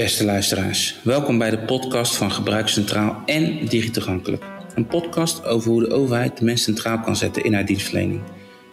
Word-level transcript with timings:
Beste 0.00 0.24
luisteraars, 0.24 0.96
welkom 1.02 1.38
bij 1.38 1.50
de 1.50 1.58
podcast 1.58 2.16
van 2.16 2.32
Gebruikscentraal 2.32 3.22
en 3.26 3.66
Digitoegankelijk. 3.66 4.44
Een 4.74 4.86
podcast 4.86 5.44
over 5.44 5.70
hoe 5.70 5.80
de 5.80 5.90
overheid 5.90 6.38
de 6.38 6.44
mens 6.44 6.62
centraal 6.62 7.00
kan 7.00 7.16
zetten 7.16 7.44
in 7.44 7.54
haar 7.54 7.64
dienstverlening. 7.64 8.20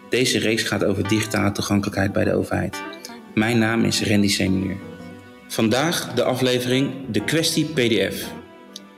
Deze 0.09 0.39
reeks 0.39 0.63
gaat 0.63 0.83
over 0.83 1.07
digitale 1.07 1.51
toegankelijkheid 1.51 2.13
bij 2.13 2.23
de 2.23 2.33
overheid. 2.33 2.81
Mijn 3.33 3.57
naam 3.57 3.83
is 3.83 4.03
Randy 4.03 4.27
Senior. 4.27 4.75
Vandaag 5.47 6.13
de 6.13 6.23
aflevering 6.23 6.91
De 7.11 7.23
kwestie 7.23 7.65
PDF. 7.65 8.31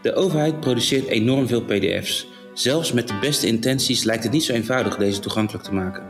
De 0.02 0.14
overheid 0.14 0.60
produceert 0.60 1.07
enorm 1.07 1.48
veel 1.48 1.61
PDF's. 1.61 2.28
Zelfs 2.54 2.92
met 2.92 3.07
de 3.07 3.18
beste 3.21 3.48
intenties 3.48 4.04
lijkt 4.04 4.24
het 4.24 4.32
niet 4.32 4.43
zo 4.43 4.54
eenvoudig 4.54 4.98
deze 4.98 5.20
toegankelijk 5.20 5.64
te 5.64 5.74
maken. 5.74 6.04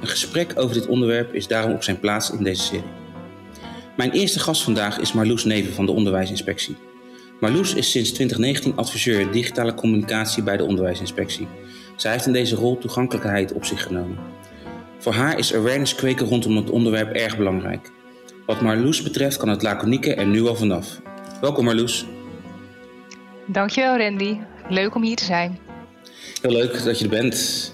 Een 0.00 0.08
gesprek 0.08 0.52
over 0.56 0.74
dit 0.74 0.86
onderwerp 0.86 1.34
is 1.34 1.46
daarom 1.46 1.72
op 1.72 1.82
zijn 1.82 2.00
plaats 2.00 2.30
in 2.30 2.42
deze 2.42 2.62
serie. 2.62 3.03
Mijn 3.96 4.10
eerste 4.10 4.38
gast 4.38 4.62
vandaag 4.62 4.98
is 4.98 5.12
Marloes 5.12 5.44
Neven 5.44 5.72
van 5.72 5.86
de 5.86 5.92
Onderwijsinspectie. 5.92 6.76
Marloes 7.40 7.74
is 7.74 7.90
sinds 7.90 8.12
2019 8.12 8.76
adviseur 8.76 9.32
digitale 9.32 9.74
communicatie 9.74 10.42
bij 10.42 10.56
de 10.56 10.64
Onderwijsinspectie. 10.64 11.46
Zij 11.96 12.12
heeft 12.12 12.26
in 12.26 12.32
deze 12.32 12.56
rol 12.56 12.78
toegankelijkheid 12.78 13.52
op 13.52 13.64
zich 13.64 13.82
genomen. 13.82 14.18
Voor 14.98 15.12
haar 15.12 15.38
is 15.38 15.54
awareness 15.54 15.94
kweken 15.94 16.26
rondom 16.26 16.56
het 16.56 16.70
onderwerp 16.70 17.12
erg 17.12 17.36
belangrijk. 17.36 17.90
Wat 18.46 18.60
Marloes 18.60 19.02
betreft 19.02 19.36
kan 19.36 19.48
het 19.48 19.62
laconieke 19.62 20.14
er 20.14 20.26
nu 20.26 20.46
al 20.46 20.56
vanaf. 20.56 21.00
Welkom 21.40 21.64
Marloes. 21.64 22.06
Dankjewel 23.46 23.96
Randy. 23.96 24.36
Leuk 24.68 24.94
om 24.94 25.02
hier 25.02 25.16
te 25.16 25.24
zijn. 25.24 25.58
Heel 26.42 26.52
leuk 26.52 26.84
dat 26.84 26.98
je 26.98 27.04
er 27.04 27.10
bent. 27.10 27.72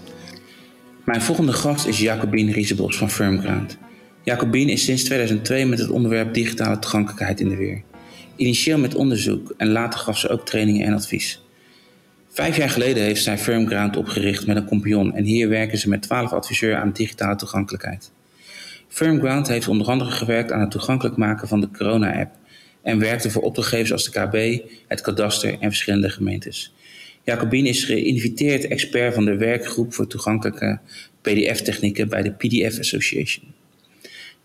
Mijn 1.04 1.22
volgende 1.22 1.52
gast 1.52 1.86
is 1.86 2.00
Jacobine 2.00 2.52
Riesebos 2.52 2.96
van 2.96 3.10
Firmground. 3.10 3.78
Jacobine 4.22 4.72
is 4.72 4.84
sinds 4.84 5.04
2002 5.04 5.66
met 5.66 5.78
het 5.78 5.90
onderwerp 5.90 6.34
digitale 6.34 6.78
toegankelijkheid 6.78 7.40
in 7.40 7.48
de 7.48 7.56
weer. 7.56 7.82
Initieel 8.36 8.78
met 8.78 8.94
onderzoek 8.94 9.54
en 9.56 9.68
later 9.68 10.00
gaf 10.00 10.18
ze 10.18 10.28
ook 10.28 10.46
trainingen 10.46 10.86
en 10.86 10.92
advies. 10.92 11.42
Vijf 12.28 12.56
jaar 12.56 12.70
geleden 12.70 13.02
heeft 13.02 13.22
zij 13.22 13.38
Firmground 13.38 13.96
opgericht 13.96 14.46
met 14.46 14.56
een 14.56 14.66
compagnon 14.66 15.14
en 15.14 15.24
hier 15.24 15.48
werken 15.48 15.78
ze 15.78 15.88
met 15.88 16.02
twaalf 16.02 16.32
adviseurs 16.32 16.76
aan 16.76 16.92
digitale 16.92 17.36
toegankelijkheid. 17.36 18.12
Firmground 18.88 19.48
heeft 19.48 19.68
onder 19.68 19.86
andere 19.86 20.10
gewerkt 20.10 20.52
aan 20.52 20.60
het 20.60 20.70
toegankelijk 20.70 21.16
maken 21.16 21.48
van 21.48 21.60
de 21.60 21.70
corona-app 21.70 22.30
en 22.82 22.98
werkte 22.98 23.30
voor 23.30 23.42
opdrachtgevers 23.42 23.92
als 23.92 24.10
de 24.10 24.10
KB, 24.10 24.68
het 24.86 25.00
kadaster 25.00 25.52
en 25.52 25.68
verschillende 25.68 26.10
gemeentes. 26.10 26.74
Jacobine 27.24 27.68
is 27.68 27.84
geïnviteerd 27.84 28.66
expert 28.66 29.14
van 29.14 29.24
de 29.24 29.36
werkgroep 29.36 29.94
voor 29.94 30.06
toegankelijke 30.06 30.78
PDF-technieken 31.20 32.08
bij 32.08 32.22
de 32.22 32.32
PDF 32.32 32.78
Association. 32.78 33.58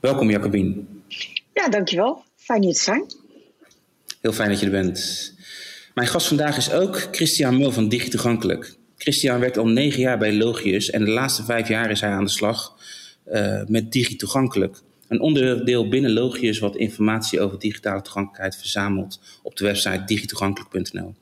Welkom 0.06 0.30
Jacobine. 0.30 0.84
Ja, 1.54 1.70
dankjewel. 1.70 2.24
Fijn 2.36 2.64
hier 2.64 2.74
te 2.74 2.80
zijn. 2.80 3.06
Heel 4.22 4.34
fijn 4.34 4.50
dat 4.50 4.60
je 4.60 4.66
er 4.66 4.72
bent. 4.72 5.34
Mijn 5.94 6.08
gast 6.08 6.28
vandaag 6.28 6.58
is 6.58 6.72
ook 6.72 7.08
Christian 7.12 7.58
Mul 7.58 7.72
van 7.72 7.90
Digitoegankelijk. 7.90 8.76
Christian 8.98 9.40
werkt 9.40 9.58
al 9.58 9.68
negen 9.68 10.00
jaar 10.00 10.18
bij 10.18 10.34
Logius 10.34 10.90
en 10.90 11.06
de 11.06 11.12
laatste 11.12 11.44
vijf 11.44 11.68
jaar 11.68 11.92
is 11.92 12.02
hij 12.02 12.10
aan 12.10 12.24
de 12.24 12.30
slag 12.30 12.78
uh, 13.28 13.62
met 13.68 13.92
Digitoegankelijk. 13.92 14.82
Een 15.08 15.20
onderdeel 15.20 15.90
binnen 15.90 16.14
Logius 16.14 16.60
wat 16.60 16.76
informatie 16.76 17.42
over 17.42 17.60
digitale 17.60 18.02
toegankelijkheid 18.02 18.56
verzamelt 18.56 19.20
op 19.44 19.56
de 19.56 19.64
website 19.64 20.04
digitoegankelijk.nl. 20.06 21.16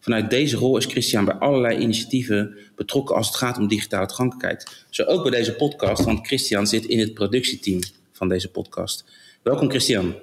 Vanuit 0.00 0.30
deze 0.30 0.56
rol 0.56 0.76
is 0.76 0.84
Christian 0.84 1.24
bij 1.24 1.34
allerlei 1.34 1.78
initiatieven 1.78 2.56
betrokken 2.76 3.16
als 3.16 3.26
het 3.26 3.36
gaat 3.36 3.58
om 3.58 3.68
digitale 3.68 4.06
toegankelijkheid. 4.06 4.84
Zo 4.90 5.02
ook 5.02 5.22
bij 5.22 5.30
deze 5.30 5.54
podcast, 5.54 6.04
want 6.04 6.26
Christian 6.26 6.66
zit 6.66 6.84
in 6.84 6.98
het 6.98 7.14
productieteam 7.14 7.80
van 8.18 8.28
deze 8.28 8.50
podcast. 8.50 9.04
Welkom 9.42 9.70
Christian. 9.70 10.14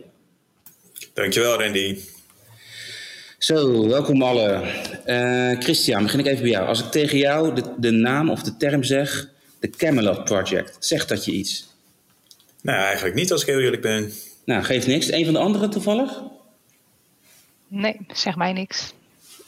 Dankjewel 1.14 1.62
Randy. 1.62 2.00
Zo, 3.38 3.88
welkom 3.88 4.22
allen. 4.22 4.64
Uh, 5.06 5.60
Christian, 5.60 6.04
begin 6.04 6.20
ik 6.20 6.26
even 6.26 6.42
bij 6.42 6.52
jou. 6.52 6.68
Als 6.68 6.80
ik 6.80 6.92
tegen 6.92 7.18
jou 7.18 7.56
de, 7.56 7.74
de 7.78 7.92
naam 7.92 8.30
of 8.30 8.42
de 8.44 8.58
term 8.58 8.84
zeg, 8.84 9.30
de 9.60 9.70
Camelot 9.70 10.24
Project, 10.24 10.78
zegt 10.80 11.10
dat 11.10 11.26
je 11.26 11.32
iets? 11.32 11.68
Nou, 12.62 12.84
eigenlijk 12.84 13.16
niet 13.16 13.32
als 13.32 13.42
ik 13.42 13.48
heel 13.48 13.60
eerlijk 13.60 13.82
ben. 13.82 14.12
Nou, 14.46 14.64
geeft 14.64 14.88
niks. 14.88 15.12
Een 15.12 15.26
van 15.26 15.34
de 15.34 15.40
anderen 15.40 15.70
toevallig? 15.70 16.22
Nee, 17.68 18.00
zeg 18.14 18.36
mij 18.36 18.54
niks. 18.54 18.94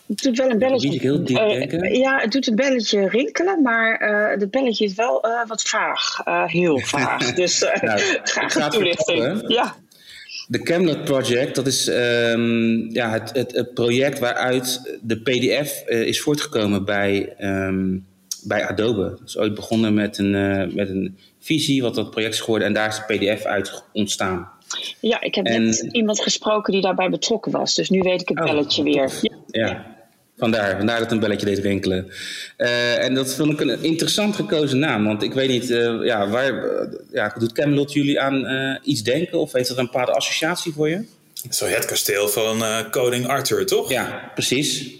Het 0.07 0.21
doet 0.21 0.37
wel 0.37 0.49
een 0.49 0.57
belletje. 0.57 0.99
Heel 0.99 1.23
diep 1.23 1.37
uh, 1.37 1.95
ja, 1.95 2.19
het 2.19 2.31
doet 2.31 2.47
een 2.47 2.55
belletje 2.55 3.09
rinkelen, 3.09 3.61
maar 3.61 4.09
uh, 4.09 4.39
het 4.39 4.51
belletje 4.51 4.85
is 4.85 4.93
wel 4.93 5.25
uh, 5.25 5.47
wat 5.47 5.61
vaag. 5.61 6.21
heel 6.51 6.79
vaag. 6.95 7.33
dus 7.33 7.59
nou, 7.81 7.99
graag 8.23 8.69
toelichting. 8.69 9.43
Ja. 9.47 9.75
De 10.47 10.61
Camelot 10.61 11.03
Project, 11.03 11.55
dat 11.55 11.67
is 11.67 11.87
um, 11.87 12.93
ja, 12.93 13.11
het, 13.11 13.33
het, 13.33 13.51
het, 13.51 13.73
project 13.73 14.19
waaruit 14.19 14.97
de 15.01 15.21
PDF 15.21 15.83
is 15.87 16.21
voortgekomen 16.21 16.85
bij, 16.85 17.35
um, 17.39 18.05
bij 18.43 18.67
Adobe. 18.67 19.09
Dat 19.09 19.27
is 19.27 19.37
ooit 19.37 19.53
begonnen 19.53 19.93
met 19.93 20.17
een, 20.17 20.31
met 20.75 20.89
een 20.89 21.17
visie, 21.39 21.81
wat 21.81 21.95
dat 21.95 22.11
project 22.11 22.33
is 22.33 22.39
geworden, 22.39 22.67
en 22.67 22.73
daar 22.73 22.87
is 22.87 23.01
de 23.07 23.17
PDF 23.17 23.43
uit 23.43 23.83
ontstaan. 23.93 24.49
Ja, 24.99 25.21
ik 25.21 25.35
heb 25.35 25.45
en, 25.45 25.63
net 25.63 25.87
iemand 25.91 26.21
gesproken 26.21 26.73
die 26.73 26.81
daarbij 26.81 27.09
betrokken 27.09 27.51
was, 27.51 27.75
dus 27.75 27.89
nu 27.89 27.99
weet 27.99 28.21
ik 28.21 28.27
het 28.27 28.39
belletje 28.39 28.83
oh, 28.83 28.93
weer. 28.93 29.11
Ja. 29.21 29.67
ja. 29.67 29.96
Vandaar, 30.37 30.77
vandaar 30.77 30.99
dat 30.99 31.11
een 31.11 31.19
belletje 31.19 31.45
deed 31.45 31.57
rinkelen. 31.57 32.11
Uh, 32.57 33.03
en 33.03 33.13
dat 33.13 33.35
vond 33.35 33.51
ik 33.51 33.59
een 33.59 33.83
interessant 33.83 34.35
gekozen 34.35 34.79
naam. 34.79 35.05
Want 35.05 35.23
ik 35.23 35.33
weet 35.33 35.49
niet, 35.49 35.69
uh, 35.69 36.05
ja, 36.05 36.27
waar 36.29 36.53
uh, 36.53 36.93
ja, 37.11 37.35
doet 37.39 37.51
Camelot 37.51 37.93
jullie 37.93 38.19
aan 38.19 38.47
iets 38.83 39.03
denken? 39.03 39.39
Of 39.39 39.51
heeft 39.51 39.67
dat 39.67 39.77
een 39.77 39.85
bepaalde 39.85 40.11
associatie 40.11 40.73
voor 40.73 40.89
je? 40.89 41.05
Zo 41.49 41.65
het 41.65 41.85
kasteel 41.85 42.27
van 42.27 42.63
koning 42.91 43.27
Arthur, 43.27 43.65
toch? 43.65 43.89
Ja, 43.89 44.31
precies. 44.33 44.91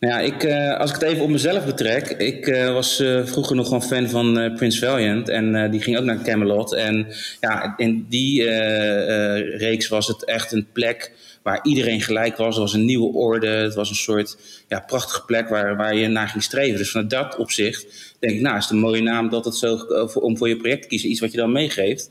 Nou 0.00 0.12
ja, 0.14 0.20
ik, 0.20 0.44
als 0.78 0.90
ik 0.90 0.96
het 0.96 1.04
even 1.04 1.22
op 1.22 1.28
mezelf 1.28 1.64
betrek. 1.64 2.08
Ik 2.08 2.46
was 2.72 2.96
vroeger 3.24 3.56
nog 3.56 3.70
een 3.70 3.82
fan 3.82 4.08
van 4.08 4.52
Prince 4.56 4.86
Valiant. 4.86 5.28
En 5.28 5.70
die 5.70 5.82
ging 5.82 5.98
ook 5.98 6.04
naar 6.04 6.22
Camelot. 6.22 6.74
En 6.74 7.06
ja, 7.40 7.74
in 7.76 8.06
die 8.08 8.44
reeks 9.56 9.88
was 9.88 10.06
het 10.06 10.24
echt 10.24 10.52
een 10.52 10.66
plek 10.72 11.12
waar 11.44 11.60
iedereen 11.62 12.00
gelijk 12.00 12.36
was. 12.36 12.46
Het 12.46 12.64
was 12.64 12.72
een 12.72 12.84
nieuwe 12.84 13.12
orde. 13.12 13.46
Het 13.46 13.74
was 13.74 13.90
een 13.90 13.96
soort 13.96 14.36
ja, 14.68 14.80
prachtige 14.80 15.24
plek 15.24 15.48
waar, 15.48 15.76
waar 15.76 15.96
je 15.96 16.08
naar 16.08 16.28
ging 16.28 16.42
streven. 16.42 16.78
Dus 16.78 16.90
vanuit 16.90 17.10
dat 17.10 17.36
opzicht 17.36 18.14
denk 18.18 18.32
ik, 18.32 18.40
nou, 18.40 18.56
is 18.56 18.62
het 18.62 18.72
een 18.72 18.78
mooie 18.78 19.02
naam 19.02 19.28
dat 19.28 19.44
het 19.44 19.56
zo, 19.56 19.74
om 20.14 20.36
voor 20.36 20.48
je 20.48 20.56
project 20.56 20.82
te 20.82 20.88
kiezen. 20.88 21.10
Iets 21.10 21.20
wat 21.20 21.30
je 21.30 21.36
dan 21.36 21.52
meegeeft. 21.52 22.10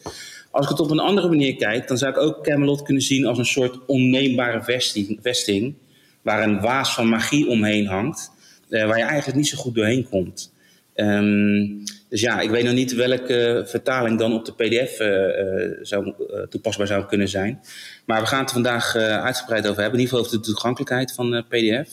Als 0.52 0.66
ik 0.66 0.72
het 0.72 0.80
op 0.80 0.92
een 0.92 1.00
andere 1.00 1.28
manier 1.28 1.56
kijk, 1.56 1.88
dan 1.88 1.98
zou 1.98 2.12
ik 2.12 2.18
ook 2.18 2.44
Camelot 2.44 2.82
kunnen 2.82 3.04
zien 3.04 3.26
als 3.26 3.38
een 3.38 3.46
soort 3.46 3.86
onneembare 3.86 4.64
vesting, 4.64 5.20
vesting 5.22 5.74
waar 6.22 6.44
een 6.44 6.62
waas 6.62 6.94
van 6.94 7.10
magie 7.10 7.48
omheen 7.48 7.88
hangt, 7.88 8.32
eh, 8.70 8.86
waar 8.86 8.98
je 8.98 9.04
eigenlijk 9.04 9.38
niet 9.38 9.48
zo 9.48 9.58
goed 9.58 9.76
doorheen 9.76 10.10
komt. 10.10 10.54
Um, 10.96 11.84
dus 12.14 12.22
ja, 12.22 12.40
ik 12.40 12.50
weet 12.50 12.64
nog 12.64 12.74
niet 12.74 12.94
welke 12.94 13.64
vertaling 13.68 14.20
dan 14.20 14.34
op 14.34 14.46
de 14.46 14.54
PDF 14.54 15.00
eh, 15.00 15.92
eh, 15.92 16.48
toepasbaar 16.50 16.88
zou 16.88 17.06
kunnen 17.06 17.28
zijn. 17.28 17.62
Maar 18.06 18.22
we 18.22 18.28
gaan 18.28 18.42
het 18.42 18.52
vandaag 18.52 18.96
uitgebreid 18.96 19.68
over 19.68 19.82
hebben. 19.82 20.00
In 20.00 20.06
ieder 20.06 20.18
geval 20.18 20.20
over 20.20 20.32
de 20.32 20.52
toegankelijkheid 20.52 21.14
van 21.14 21.46
PDF. 21.50 21.90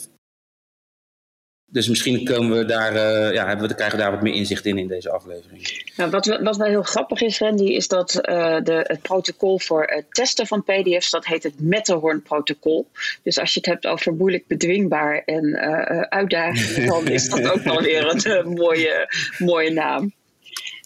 Dus 1.73 1.89
misschien 1.89 2.25
komen 2.25 2.59
we 2.59 2.65
daar, 2.65 2.95
uh, 2.95 3.33
ja, 3.33 3.47
hebben 3.47 3.69
we, 3.69 3.75
krijgen 3.75 3.97
we 3.97 4.03
daar 4.03 4.13
wat 4.13 4.23
meer 4.23 4.35
inzicht 4.35 4.67
in 4.67 4.79
in 4.79 4.89
deze 4.89 5.11
aflevering. 5.11 5.83
Nou, 5.97 6.11
wat, 6.11 6.27
wat 6.27 6.57
wel 6.57 6.69
heel 6.69 6.83
grappig 6.83 7.21
is, 7.21 7.39
Randy, 7.39 7.65
is 7.65 7.89
dat 7.89 8.15
uh, 8.15 8.57
de, 8.63 8.85
het 8.87 9.03
protocol 9.03 9.59
voor 9.59 9.85
het 9.85 10.05
testen 10.11 10.47
van 10.47 10.65
PDF's, 10.65 11.11
dat 11.11 11.27
heet 11.27 11.43
het 11.43 11.61
Matterhorn-protocol. 11.61 12.87
Dus 13.23 13.39
als 13.39 13.55
je 13.55 13.61
het 13.61 13.69
hebt 13.69 13.87
over 13.87 14.15
moeilijk 14.15 14.47
bedwingbaar 14.47 15.23
en 15.25 15.45
uh, 15.45 16.01
uitdaging, 16.01 16.89
dan 16.91 17.09
is 17.09 17.29
dat 17.29 17.51
ook 17.51 17.63
wel 17.63 17.83
weer 17.83 18.27
een 18.39 18.53
mooie, 18.53 19.15
mooie 19.39 19.71
naam. 19.71 20.13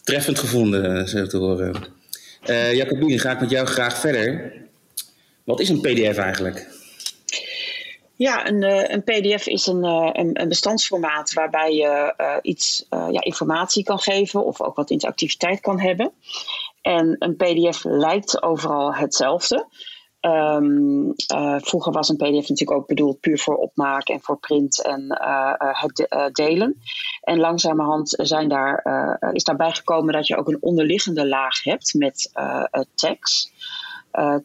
Treffend 0.02 0.38
gevonden, 0.38 1.08
zo 1.08 1.26
te 1.26 1.36
horen. 1.36 1.84
Jacobine, 2.72 3.18
ga 3.18 3.32
ik 3.32 3.40
met 3.40 3.50
jou 3.50 3.66
graag 3.66 4.00
verder. 4.00 4.52
Wat 5.44 5.60
is 5.60 5.68
een 5.68 5.80
PDF 5.80 6.16
eigenlijk? 6.16 6.66
Ja, 8.16 8.48
een, 8.48 8.62
eh, 8.62 8.94
een 8.94 9.02
PDF 9.02 9.46
is 9.46 9.66
een, 9.66 9.84
eh, 9.84 10.10
een, 10.12 10.40
een, 10.40 10.48
bestandsformaat 10.48 11.32
waarbij 11.32 11.74
je 11.74 12.14
uh, 12.16 12.36
iets 12.42 12.86
ja, 12.90 13.20
informatie 13.20 13.84
kan 13.84 13.98
geven 13.98 14.44
of 14.44 14.60
ook 14.60 14.76
wat 14.76 14.90
interactiviteit 14.90 15.60
kan 15.60 15.80
hebben. 15.80 16.12
En 16.82 17.16
een 17.18 17.36
PDF 17.36 17.84
lijkt 17.84 18.42
overal 18.42 18.94
hetzelfde. 18.94 19.66
Uh, 20.20 21.56
vroeger 21.58 21.92
was 21.92 22.08
een 22.08 22.16
PDF 22.16 22.48
natuurlijk 22.48 22.70
ook 22.70 22.86
bedoeld 22.86 23.20
puur 23.20 23.38
voor 23.38 23.56
opmaken 23.56 24.14
en 24.14 24.20
voor 24.20 24.38
print 24.38 24.82
en 24.82 25.04
het 25.58 25.96
de, 25.96 26.28
delen. 26.32 26.80
En 27.20 27.38
langzamerhand 27.38 28.14
zijn 28.22 28.48
daar, 28.48 28.86
is 29.32 29.44
daarbij 29.44 29.72
gekomen 29.72 30.14
dat 30.14 30.26
je 30.26 30.36
ook 30.36 30.48
een 30.48 30.62
onderliggende 30.62 31.28
laag 31.28 31.62
hebt 31.62 31.94
met 31.94 32.30
tags. 32.94 33.52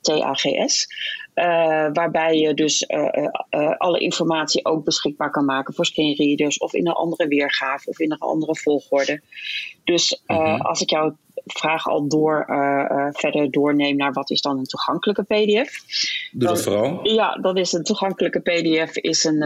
TAGS. 0.01 0.87
Uh, 1.35 1.89
waarbij 1.93 2.37
je 2.37 2.53
dus 2.53 2.85
uh, 2.87 3.71
alle 3.77 3.99
informatie 3.99 4.65
ook 4.65 4.83
beschikbaar 4.83 5.31
kan 5.31 5.45
maken 5.45 5.73
voor 5.73 5.85
screenreaders 5.85 6.57
of 6.57 6.73
in 6.73 6.87
een 6.87 6.93
andere 6.93 7.27
weergave 7.27 7.89
of 7.89 7.99
in 7.99 8.11
een 8.11 8.17
andere 8.17 8.55
volgorde. 8.55 9.21
Dus 9.83 10.21
-huh. 10.25 10.59
als 10.59 10.81
ik 10.81 10.89
jou 10.89 11.13
vraag 11.57 11.87
al 11.87 12.07
door, 12.07 12.45
verder 13.11 13.51
doorneem 13.51 13.95
naar 13.95 14.13
wat 14.13 14.29
is 14.29 14.41
dan 14.41 14.57
een 14.57 14.65
toegankelijke 14.65 15.23
PDF. 15.23 15.83
Doe 16.31 16.47
dat 16.47 16.61
vooral. 16.61 17.07
Ja, 17.07 17.33
dat 17.33 17.57
is 17.57 17.73
een 17.73 17.83
toegankelijke 17.83 18.39
PDF, 18.39 18.95
is 18.95 19.23
een, 19.23 19.41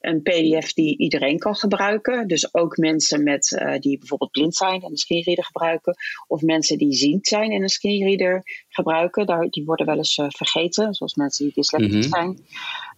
een 0.00 0.22
PDF 0.22 0.72
die 0.72 0.98
iedereen 0.98 1.38
kan 1.38 1.54
gebruiken. 1.54 2.26
Dus 2.26 2.54
ook 2.54 2.76
mensen 2.76 3.22
met, 3.22 3.62
die 3.80 3.98
bijvoorbeeld 3.98 4.30
blind 4.30 4.56
zijn 4.56 4.82
en 4.82 4.90
een 4.90 4.96
screenreader 4.96 5.44
gebruiken, 5.44 5.94
of 6.26 6.42
mensen 6.42 6.78
die 6.78 6.92
ziend 6.92 7.26
zijn 7.26 7.50
en 7.50 7.62
een 7.62 7.68
screenreader 7.68 8.42
gebruiken. 8.68 9.26
Daar, 9.26 9.46
die 9.48 9.64
worden 9.64 9.86
wel 9.86 9.96
eens 9.96 10.20
vergeten, 10.28 10.94
zoals 10.94 11.14
mensen 11.14 11.44
die 11.44 11.54
dyslectisch 11.54 12.08
mhm. 12.08 12.14
zijn. 12.14 12.38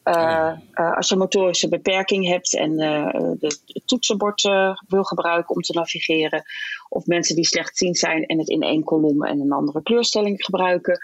Uh, 0.04 0.52
als 0.96 1.08
je 1.08 1.16
motorische 1.16 1.68
beperking 1.68 2.28
hebt 2.28 2.54
en 2.56 2.70
uh, 2.70 3.08
de, 3.12 3.58
het 3.66 3.82
toetsenbord 3.86 4.42
wil 4.88 5.04
gebruiken 5.04 5.54
om 5.54 5.62
te 5.62 5.72
navigeren, 5.72 6.42
of 6.88 7.06
mensen 7.06 7.34
die 7.34 7.46
slechtziend 7.46 7.98
zijn 7.98 8.26
en 8.26 8.38
het 8.38 8.48
in 8.48 8.62
één 8.62 8.84
kolom 8.84 9.24
en 9.24 9.40
een 9.40 9.52
andere 9.52 9.82
kleurstelling 9.82 10.44
gebruiken. 10.44 10.98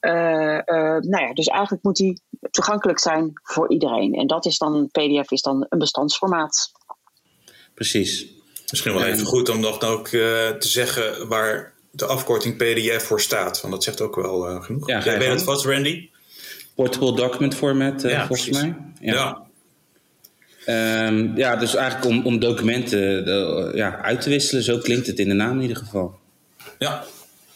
nou 0.00 1.20
ja, 1.22 1.32
dus 1.32 1.46
eigenlijk 1.46 1.82
moet 1.82 1.96
die 1.96 2.20
toegankelijk 2.50 2.98
zijn 2.98 3.30
voor 3.42 3.70
iedereen. 3.70 4.14
En 4.14 4.26
dat 4.26 4.46
is 4.46 4.58
dan 4.58 4.74
een 4.74 4.88
PDF, 4.90 5.30
is 5.30 5.42
dan 5.42 5.66
een 5.68 5.78
bestandsformaat. 5.78 6.72
Precies. 7.74 8.26
Misschien 8.70 8.94
wel 8.94 9.04
even 9.04 9.26
goed 9.26 9.48
om 9.48 9.60
nog 9.60 9.80
ook 9.80 10.08
te 10.08 10.56
zeggen 10.58 11.28
waar 11.28 11.74
de 11.90 12.06
afkorting 12.06 12.56
PDF 12.56 13.02
voor 13.02 13.20
staat. 13.20 13.60
Want 13.60 13.72
dat 13.72 13.84
zegt 13.84 14.00
ook 14.00 14.14
wel 14.14 14.60
genoeg. 14.60 14.88
Ja, 14.88 15.00
Jij 15.02 15.18
weet 15.18 15.28
het 15.28 15.42
vast, 15.42 15.64
Randy? 15.64 16.08
Portable 16.76 17.16
document 17.16 17.54
format, 17.54 18.04
uh, 18.04 18.10
ja, 18.10 18.26
volgens 18.26 18.50
mij. 18.50 18.74
Ja. 19.00 19.44
Ja. 20.64 21.06
Um, 21.06 21.36
ja, 21.36 21.56
dus 21.56 21.74
eigenlijk 21.74 22.06
om, 22.06 22.26
om 22.26 22.38
documenten 22.38 23.28
uh, 23.28 23.74
ja, 23.74 24.00
uit 24.02 24.20
te 24.20 24.28
wisselen. 24.28 24.62
Zo 24.62 24.78
klinkt 24.78 25.06
het 25.06 25.18
in 25.18 25.28
de 25.28 25.34
naam 25.34 25.56
in 25.56 25.60
ieder 25.60 25.76
geval. 25.76 26.18
Ja, 26.78 27.04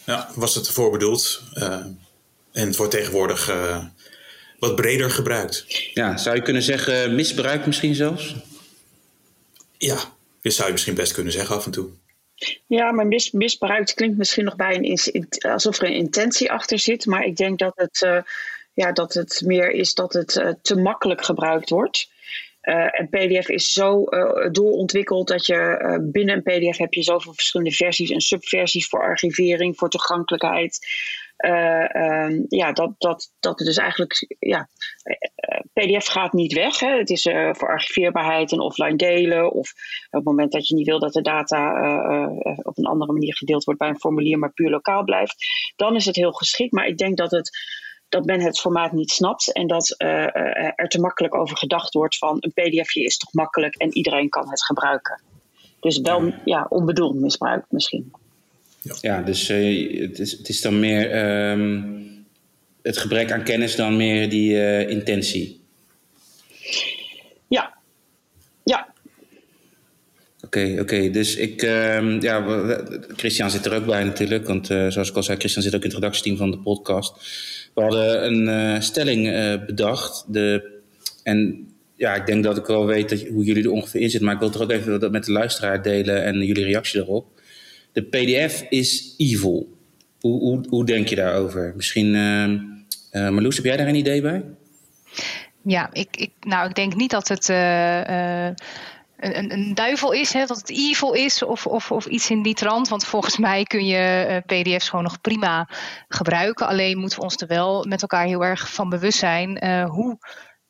ja 0.05 0.29
was 0.35 0.55
het 0.55 0.67
ervoor 0.67 0.91
bedoeld. 0.91 1.43
Uh, 1.55 1.65
en 2.53 2.67
het 2.67 2.77
wordt 2.77 2.93
tegenwoordig 2.93 3.53
wat 4.59 4.77
breder 4.77 5.11
gebruikt. 5.11 5.65
Ja, 5.95 6.17
zou 6.17 6.37
je 6.37 6.43
kunnen 6.43 6.63
zeggen 6.63 7.15
misbruik 7.15 7.67
misschien 7.67 7.95
zelfs? 7.95 8.35
Ja, 9.79 9.99
dat 10.43 10.53
zou 10.53 10.67
je 10.67 10.73
misschien 10.73 10.95
best 10.95 11.13
kunnen 11.13 11.33
zeggen 11.33 11.57
af 11.57 11.65
en 11.65 11.71
toe. 11.71 11.89
Ja, 12.67 12.93
maar 12.93 13.07
mis, 13.07 13.31
misbruikt 13.31 13.95
klinkt 13.95 14.19
misschien 14.19 14.45
nog 14.45 14.57
bij 14.57 14.81
een, 14.83 15.29
alsof 15.41 15.79
er 15.79 15.87
een 15.87 15.95
intentie 15.95 16.53
achter 16.53 16.79
zit. 16.79 17.07
Maar 17.07 17.25
ik 17.25 17.37
denk 17.37 17.59
dat 17.59 17.73
het 17.75 18.25
ja, 18.81 18.93
dat 18.93 19.15
het 19.15 19.43
meer 19.45 19.71
is 19.71 19.95
dat 19.95 20.13
het 20.13 20.37
uh, 20.37 20.53
te 20.63 20.77
makkelijk 20.77 21.25
gebruikt 21.25 21.71
wordt. 21.71 22.09
Uh, 22.63 23.01
en 23.01 23.09
PDF 23.09 23.49
is 23.49 23.73
zo 23.73 24.05
uh, 24.09 24.51
doorontwikkeld 24.51 25.29
dat 25.29 25.47
je 25.47 25.99
binnen 26.13 26.35
een 26.35 26.43
PDF 26.43 26.79
heb 26.79 26.95
je 26.95 27.03
zoveel 27.03 27.33
verschillende 27.33 27.73
versies 27.77 28.11
en 28.11 28.21
subversies 28.21 28.89
voor 28.89 29.03
archivering, 29.03 29.77
voor 29.77 29.89
toegankelijkheid. 29.89 30.79
Um, 31.47 32.45
ja, 32.49 32.73
dat, 32.73 32.95
dat, 32.99 33.33
dat 33.41 33.59
het 33.59 33.69
dus 33.69 33.77
eigenlijk, 33.77 34.37
ja, 34.39 34.69
PDF 35.73 36.07
gaat 36.07 36.33
niet 36.33 36.53
weg. 36.53 36.79
Hè. 36.79 36.99
Het 36.99 37.11
is 37.11 37.23
voor 37.53 37.69
archiveerbaarheid 37.69 38.53
en 38.53 38.61
offline 38.61 38.97
delen. 38.97 39.53
Of 39.53 39.71
op 40.07 40.11
het 40.11 40.25
moment 40.25 40.53
dat 40.53 40.69
je 40.69 40.75
niet 40.75 40.87
wil 40.87 40.99
dat 40.99 41.13
de 41.13 41.23
data 41.23 41.73
op 42.63 42.79
een 42.79 42.87
andere 42.87 43.13
manier 43.13 43.37
gedeeld 43.37 43.65
wordt 43.65 43.81
bij 43.81 43.89
een 43.89 44.01
formulier, 44.01 44.39
maar 44.39 44.53
puur 44.53 44.71
lokaal 44.71 45.05
blijft, 45.05 45.37
dan 45.77 45.97
is 45.97 46.07
het 46.07 46.17
heel 46.17 46.33
geschikt. 46.33 46.73
Maar 46.73 46.87
ik 46.87 46.99
denk 46.99 47.17
dat 47.17 47.31
het 47.31 47.51
dat 48.11 48.25
men 48.25 48.41
het 48.41 48.61
formaat 48.61 48.93
niet 48.93 49.11
snapt 49.11 49.53
en 49.53 49.67
dat 49.67 49.95
uh, 49.99 50.37
er 50.77 50.89
te 50.89 51.01
makkelijk 51.01 51.35
over 51.35 51.57
gedacht 51.57 51.95
wordt 51.95 52.19
van 52.19 52.37
een 52.41 52.53
pdfje 52.53 53.03
is 53.03 53.17
toch 53.17 53.33
makkelijk 53.33 53.77
en 53.77 53.97
iedereen 53.97 54.29
kan 54.29 54.51
het 54.51 54.65
gebruiken. 54.65 55.21
Dus 55.81 56.01
wel 56.01 56.33
ja, 56.45 56.67
onbedoeld 56.69 57.15
misbruik 57.15 57.65
misschien. 57.69 58.13
Ja, 58.83 58.95
ja 59.01 59.23
dus 59.23 59.51
uh, 59.51 60.01
het, 60.01 60.19
is, 60.19 60.33
het 60.33 60.49
is 60.49 60.61
dan 60.61 60.81
meer 60.81 61.31
um, 61.51 62.27
het 62.83 62.99
gebrek 62.99 63.33
aan 63.33 63.43
kennis 63.43 63.77
dan 63.77 63.97
meer 63.97 64.29
die 64.29 64.51
uh, 64.51 64.89
intentie. 64.89 65.61
Ja, 67.49 67.75
ja. 68.65 68.95
Oké, 70.45 70.59
okay, 70.59 70.73
oké. 70.73 70.81
Okay. 70.81 71.11
Dus 71.11 71.37
ik, 71.37 71.63
uh, 71.63 72.21
ja, 72.21 72.65
Christian 73.17 73.51
zit 73.51 73.67
er 73.67 73.75
ook 73.75 73.87
bij 73.87 74.05
natuurlijk, 74.05 74.47
want 74.47 74.67
zoals 74.67 75.11
ik 75.11 75.17
al 75.17 75.23
zei, 75.23 75.39
Christian 75.39 75.65
zit 75.65 75.75
ook 75.75 75.83
in 75.83 75.89
het 75.89 75.99
redactieteam 75.99 76.37
van 76.37 76.51
de 76.51 76.59
podcast. 76.59 77.15
We 77.75 77.81
hadden 77.81 78.27
een 78.27 78.75
uh, 78.75 78.81
stelling 78.81 79.27
uh, 79.27 79.55
bedacht. 79.67 80.25
De, 80.29 80.79
en 81.23 81.69
ja, 81.97 82.15
ik 82.15 82.27
denk 82.27 82.45
dat 82.45 82.57
ik 82.57 82.67
wel 82.67 82.87
weet 82.87 83.09
dat, 83.09 83.21
hoe 83.21 83.45
jullie 83.45 83.65
er 83.65 83.71
ongeveer 83.71 84.01
in 84.01 84.11
zitten. 84.11 84.25
Maar 84.25 84.35
ik 84.35 84.41
wil 84.41 84.51
toch 84.51 84.63
ook 84.63 84.71
even 84.71 85.01
dat 85.01 85.13
met 85.13 85.25
de 85.25 85.33
luisteraar 85.33 85.83
delen 85.83 86.25
en 86.25 86.43
jullie 86.43 86.65
reactie 86.65 86.99
daarop. 86.99 87.41
De 87.93 88.03
PDF 88.03 88.67
is 88.69 89.15
evil. 89.17 89.79
Hoe, 90.21 90.39
hoe, 90.41 90.65
hoe 90.69 90.85
denk 90.85 91.09
je 91.09 91.17
daarover? 91.17 91.73
Misschien, 91.77 92.15
uh, 92.15 93.29
Marloes, 93.29 93.57
heb 93.57 93.65
jij 93.65 93.77
daar 93.77 93.89
een 93.89 93.95
idee 93.95 94.23
bij? 94.23 94.45
Ja, 95.63 95.91
ik, 95.93 96.17
ik, 96.17 96.31
nou, 96.41 96.69
ik 96.69 96.75
denk 96.75 96.95
niet 96.95 97.11
dat 97.11 97.29
het 97.29 97.49
een, 99.21 99.53
een, 99.53 99.75
duivel 99.75 100.13
is, 100.13 100.33
hè, 100.33 100.47
dat 100.47 100.57
het 100.57 100.71
evil 100.71 101.13
is 101.13 101.43
of, 101.43 101.67
of, 101.67 101.91
of 101.91 102.07
iets 102.07 102.31
in 102.31 102.43
die 102.43 102.55
trant. 102.55 102.89
Want 102.89 103.05
volgens 103.05 103.37
mij 103.39 103.63
kun 103.63 103.87
je 103.87 104.27
uh, 104.29 104.37
PDF's 104.61 104.89
gewoon 104.89 105.05
nog 105.05 105.21
prima 105.21 105.69
gebruiken. 106.09 106.67
Alleen 106.67 106.99
moeten 106.99 107.19
we 107.19 107.25
ons 107.25 107.37
er 107.37 107.47
wel 107.47 107.85
met 107.89 108.03
elkaar 108.03 108.25
heel 108.25 108.45
erg 108.45 108.73
van 108.73 108.89
bewust 108.89 109.19
zijn 109.19 109.65
uh, 109.65 109.85
hoe 109.85 110.19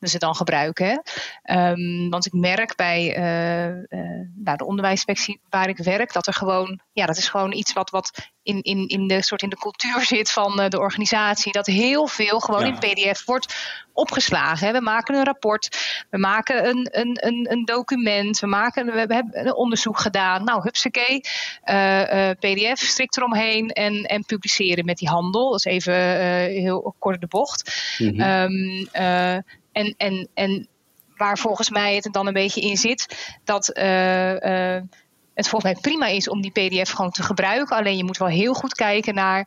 ze 0.09 0.19
dan 0.19 0.35
gebruiken. 0.35 1.03
Um, 1.51 2.11
want 2.11 2.27
ik 2.27 2.33
merk 2.33 2.77
bij 2.77 3.19
uh, 3.19 3.67
uh, 3.67 4.57
de 4.57 4.65
onderwijsinspectie 4.65 5.41
waar 5.49 5.69
ik 5.69 5.79
werk, 5.79 6.13
dat 6.13 6.27
er 6.27 6.33
gewoon, 6.33 6.81
ja, 6.93 7.07
dat 7.07 7.17
is 7.17 7.29
gewoon 7.29 7.53
iets 7.53 7.73
wat, 7.73 7.91
wat 7.91 8.31
in, 8.43 8.63
in, 8.63 8.89
in, 8.89 9.07
de, 9.07 9.23
soort 9.23 9.43
in 9.43 9.49
de 9.49 9.57
cultuur 9.57 10.01
zit 10.05 10.31
van 10.31 10.61
uh, 10.61 10.69
de 10.69 10.79
organisatie. 10.79 11.53
Dat 11.53 11.67
heel 11.67 12.07
veel 12.07 12.41
gewoon 12.41 12.65
in 12.65 12.79
PDF 12.79 13.25
wordt 13.25 13.55
opgeslagen. 13.93 14.67
Hè. 14.67 14.73
We 14.73 14.81
maken 14.81 15.15
een 15.15 15.25
rapport, 15.25 15.79
we 16.11 16.19
maken 16.19 16.69
een, 16.69 16.89
een, 16.91 17.27
een, 17.27 17.47
een 17.51 17.65
document, 17.65 18.39
we, 18.39 18.47
maken, 18.47 18.87
we 18.87 19.15
hebben 19.15 19.47
een 19.47 19.55
onderzoek 19.55 19.99
gedaan. 19.99 20.45
Nou, 20.45 20.63
hupsakee, 20.63 21.21
PDF, 22.39 22.79
strikt 22.79 23.17
eromheen 23.17 23.69
en, 23.69 24.03
en 24.03 24.25
publiceren 24.25 24.85
met 24.85 24.99
die 24.99 25.09
handel. 25.09 25.51
Dat 25.51 25.67
is 25.67 25.73
even 25.73 25.95
heel 26.51 26.95
kort 26.99 27.21
de 27.21 27.27
bocht. 27.27 27.95
Mm 27.99 28.21
-hmm. 28.21 28.21
um, 28.21 28.89
en, 29.73 29.95
en, 29.97 30.29
en 30.35 30.69
waar 31.21 31.39
volgens 31.39 31.71
mij 31.71 31.95
het 31.95 32.09
dan 32.13 32.27
een 32.27 32.33
beetje 32.33 32.61
in 32.61 32.77
zit, 32.77 33.35
dat 33.45 33.79
uh, 33.79 34.33
uh, 34.33 34.83
het 35.35 35.49
volgens 35.49 35.73
mij 35.73 35.81
prima 35.81 36.07
is 36.07 36.29
om 36.29 36.41
die 36.41 36.51
PDF 36.51 36.91
gewoon 36.91 37.11
te 37.11 37.23
gebruiken. 37.23 37.77
Alleen 37.77 37.97
je 37.97 38.05
moet 38.05 38.19
wel 38.19 38.29
heel 38.29 38.55
goed 38.55 38.75
kijken 38.75 39.15
naar 39.15 39.39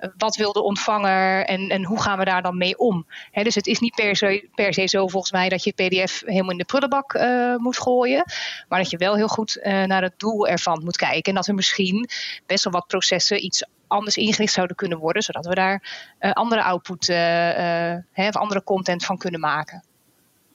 uh, 0.00 0.08
wat 0.16 0.36
wil 0.36 0.52
de 0.52 0.62
ontvanger 0.62 1.44
en, 1.44 1.68
en 1.68 1.84
hoe 1.84 2.02
gaan 2.02 2.18
we 2.18 2.24
daar 2.24 2.42
dan 2.42 2.56
mee 2.56 2.78
om. 2.78 3.06
Dus 3.32 3.54
het 3.54 3.66
is 3.66 3.78
niet 3.78 3.94
per 3.94 4.16
se, 4.16 4.48
per 4.54 4.74
se 4.74 4.86
zo 4.86 5.08
volgens 5.08 5.32
mij 5.32 5.48
dat 5.48 5.64
je 5.64 5.72
PDF 5.72 6.22
helemaal 6.24 6.50
in 6.50 6.58
de 6.58 6.64
prullenbak 6.64 7.18
moet 7.56 7.78
gooien. 7.78 8.24
Maar 8.68 8.78
dat 8.78 8.90
je 8.90 8.96
wel 8.96 9.16
heel 9.16 9.28
goed 9.28 9.58
naar 9.62 10.02
het 10.02 10.18
doel 10.18 10.46
ervan 10.48 10.84
moet 10.84 10.96
kijken. 10.96 11.22
En 11.22 11.34
dat 11.34 11.46
er 11.46 11.54
misschien 11.54 12.08
best 12.46 12.64
wel 12.64 12.72
wat 12.72 12.86
processen 12.86 13.44
iets 13.44 13.64
anders 13.88 14.16
ingericht 14.16 14.52
zouden 14.52 14.76
kunnen 14.76 14.98
worden, 14.98 15.22
zodat 15.22 15.46
we 15.46 15.54
daar 15.54 15.82
uh, 16.20 16.32
andere 16.32 16.62
output 16.62 17.08
uh, 17.08 18.28
of 18.28 18.36
andere 18.36 18.62
content 18.62 19.04
van 19.04 19.18
kunnen 19.18 19.40
maken. 19.40 19.82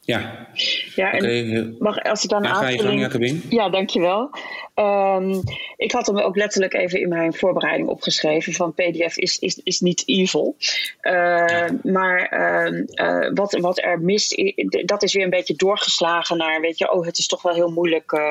Ja, 0.05 0.47
ja 0.95 1.11
en 1.11 1.23
okay. 1.23 1.75
mag, 1.79 2.03
als 2.03 2.23
ik 2.23 2.29
dan 2.29 2.43
ja, 2.43 2.49
aanvulling... 2.49 3.43
Ja, 3.49 3.69
dankjewel. 3.69 4.29
Um, 4.75 5.41
ik 5.77 5.91
had 5.91 6.07
hem 6.07 6.17
ook 6.17 6.35
letterlijk 6.35 6.73
even 6.73 6.99
in 6.99 7.09
mijn 7.09 7.33
voorbereiding 7.33 7.89
opgeschreven 7.89 8.53
van 8.53 8.73
PDF 8.73 9.17
is, 9.17 9.39
is, 9.39 9.61
is 9.63 9.79
niet 9.79 10.03
evil. 10.05 10.55
Uh, 11.01 11.69
maar 11.83 12.33
uh, 12.33 12.83
uh, 12.93 13.29
wat, 13.33 13.57
wat 13.59 13.79
er 13.83 14.01
mist, 14.01 14.41
dat 14.85 15.03
is 15.03 15.13
weer 15.13 15.23
een 15.23 15.29
beetje 15.29 15.55
doorgeslagen 15.55 16.37
naar, 16.37 16.61
weet 16.61 16.77
je, 16.77 16.91
oh 16.91 17.05
het 17.05 17.17
is 17.17 17.27
toch 17.27 17.41
wel 17.41 17.53
heel 17.53 17.71
moeilijk 17.71 18.21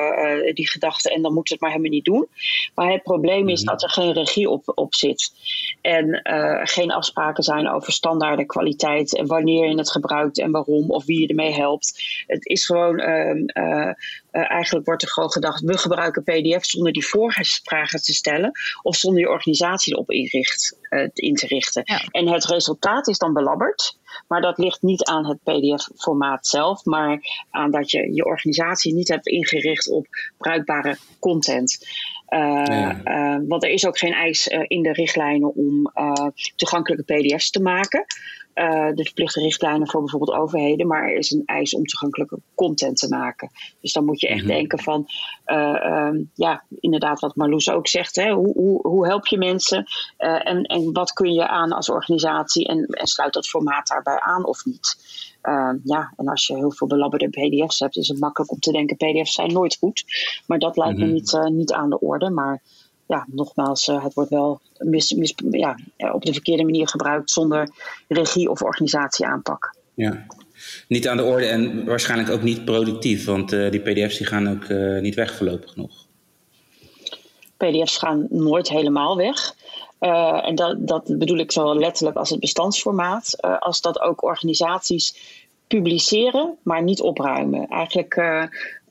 die 0.53 0.69
gedachte 0.69 1.13
en 1.13 1.21
dan 1.21 1.33
moet 1.33 1.49
het 1.49 1.59
maar 1.59 1.69
helemaal 1.69 1.91
niet 1.91 2.05
doen. 2.05 2.27
Maar 2.75 2.91
het 2.91 3.03
probleem 3.03 3.49
is 3.49 3.59
-hmm. 3.59 3.69
dat 3.69 3.83
er 3.83 3.89
geen 3.89 4.13
regie 4.13 4.49
op, 4.49 4.71
op 4.75 4.95
zit. 4.95 5.31
En 5.81 6.21
geen 6.63 6.91
afspraken 6.91 7.43
zijn 7.43 7.69
over 7.69 7.93
standaarden, 7.93 8.45
kwaliteit 8.45 9.17
en 9.17 9.27
wanneer 9.27 9.69
je 9.69 9.77
het 9.77 9.91
gebruikt 9.91 10.39
en 10.39 10.51
waarom 10.51 10.91
of 10.91 11.05
wie 11.05 11.19
je 11.19 11.27
ermee 11.27 11.51
helpt. 11.51 11.62
Het 12.27 12.45
is 12.45 12.65
gewoon, 12.65 12.99
eigenlijk 14.31 14.85
wordt 14.85 15.01
er 15.01 15.09
gewoon 15.09 15.31
gedacht, 15.31 15.61
we 15.61 15.77
gebruiken 15.77 16.23
PDF 16.23 16.65
zonder 16.65 16.91
die 16.91 17.05
voorvragen 17.05 18.01
te 18.01 18.13
stellen 18.13 18.51
of 18.81 18.95
zonder 18.95 19.21
je 19.21 19.29
organisatie 19.29 19.93
erop 19.93 20.11
inricht, 20.11 20.77
uh, 20.89 21.07
in 21.13 21.35
te 21.35 21.47
richten. 21.47 21.81
Ja. 21.85 22.01
En 22.11 22.27
het 22.27 22.45
resultaat 22.45 23.07
is 23.07 23.17
dan 23.17 23.33
belabberd, 23.33 23.97
maar 24.27 24.41
dat 24.41 24.57
ligt 24.57 24.81
niet 24.81 25.03
aan 25.03 25.27
het 25.27 25.43
PDF-formaat 25.43 26.47
zelf, 26.47 26.85
maar 26.85 27.19
aan 27.49 27.71
dat 27.71 27.91
je 27.91 28.13
je 28.13 28.25
organisatie 28.25 28.93
niet 28.93 29.07
hebt 29.07 29.27
ingericht 29.27 29.91
op 29.91 30.07
bruikbare 30.37 30.97
content. 31.19 31.87
Uh, 32.29 32.63
ja. 32.65 33.01
uh, 33.05 33.39
want 33.47 33.63
er 33.63 33.69
is 33.69 33.85
ook 33.85 33.97
geen 33.97 34.13
eis 34.13 34.47
uh, 34.47 34.63
in 34.67 34.81
de 34.81 34.91
richtlijnen 34.91 35.55
om 35.55 35.91
toegankelijke 36.55 37.13
PDF's 37.13 37.49
te 37.49 37.61
maken. 37.61 38.05
De 38.95 39.03
verplichte 39.03 39.39
richtlijnen 39.39 39.89
voor 39.89 40.01
bijvoorbeeld 40.01 40.37
overheden, 40.37 40.87
maar 40.87 41.03
er 41.03 41.17
is 41.17 41.31
een 41.31 41.43
eis 41.45 41.75
om 41.75 41.85
toegankelijke 41.85 42.39
content 42.55 42.97
te 42.97 43.07
maken. 43.09 43.49
Dus 43.81 43.93
dan 43.93 44.05
moet 44.05 44.19
je 44.19 44.27
echt 44.27 44.43
mhm. 44.43 44.51
denken 44.51 44.79
van, 44.79 45.07
ehm, 45.45 46.23
ja, 46.33 46.63
inderdaad 46.79 47.19
wat 47.19 47.35
Marloes 47.35 47.69
ook 47.69 47.87
zegt, 47.87 48.15
hè, 48.15 48.31
hoe, 48.31 48.53
hoe, 48.53 48.87
hoe 48.87 49.07
help 49.07 49.27
je 49.27 49.37
mensen 49.37 49.85
en, 50.17 50.63
en 50.63 50.93
wat 50.93 51.13
kun 51.13 51.33
je 51.33 51.47
aan 51.47 51.71
als 51.71 51.89
organisatie 51.89 52.67
en, 52.67 52.85
en 52.85 53.07
sluit 53.07 53.33
dat 53.33 53.47
formaat 53.47 53.87
daarbij 53.87 54.19
aan 54.19 54.45
of 54.45 54.65
niet? 54.65 54.97
Ja, 55.83 56.13
en 56.17 56.27
als 56.27 56.47
je 56.47 56.55
heel 56.55 56.71
veel 56.71 56.87
belabberde 56.87 57.29
PDF's 57.29 57.79
hebt, 57.79 57.97
is 57.97 58.07
het 58.07 58.19
makkelijk 58.19 58.51
om 58.51 58.59
te 58.59 58.71
denken: 58.71 58.97
PDF's 58.97 59.33
zijn 59.33 59.53
nooit 59.53 59.77
goed. 59.77 60.03
Maar 60.47 60.59
dat 60.59 60.77
lijkt 60.77 60.97
me 60.97 61.05
mhm. 61.05 61.13
niet, 61.13 61.39
niet 61.51 61.73
aan 61.73 61.89
de 61.89 61.99
orde. 61.99 62.29
Maar 62.29 62.61
ja, 63.07 63.25
nogmaals, 63.31 63.87
uh, 63.87 64.03
het 64.03 64.13
wordt 64.13 64.29
wel 64.29 64.61
mis, 64.77 65.13
mis, 65.13 65.33
ja, 65.49 65.77
op 65.97 66.25
de 66.25 66.33
verkeerde 66.33 66.63
manier 66.63 66.87
gebruikt 66.87 67.31
zonder 67.31 67.69
regie 68.07 68.49
of 68.49 68.61
organisatie 68.61 69.25
aanpak. 69.25 69.75
Ja, 69.93 70.25
niet 70.87 71.07
aan 71.07 71.17
de 71.17 71.23
orde 71.23 71.45
en 71.45 71.85
waarschijnlijk 71.85 72.29
ook 72.29 72.41
niet 72.41 72.65
productief, 72.65 73.25
want 73.25 73.53
uh, 73.53 73.71
die 73.71 73.79
PDF's 73.79 74.17
die 74.17 74.27
gaan 74.27 74.49
ook 74.49 74.69
niet 75.01 75.15
weg 75.15 75.35
voorlopig 75.35 75.75
nog. 75.75 76.05
PDF's 77.57 77.97
gaan 77.97 78.27
nooit 78.29 78.69
helemaal 78.69 79.17
weg. 79.17 79.55
Uh, 79.99 80.47
en 80.47 80.55
dat, 80.55 80.87
dat 80.87 81.17
bedoel 81.17 81.37
ik 81.37 81.51
zowel 81.51 81.75
letterlijk 81.75 82.17
als 82.17 82.29
het 82.29 82.39
bestandsformaat, 82.39 83.41
als 83.59 83.81
dat 83.81 83.99
ook 83.99 84.23
organisaties 84.23 85.15
publiceren, 85.67 86.57
maar 86.63 86.83
niet 86.83 87.01
opruimen. 87.01 87.67
Eigenlijk, 87.67 88.15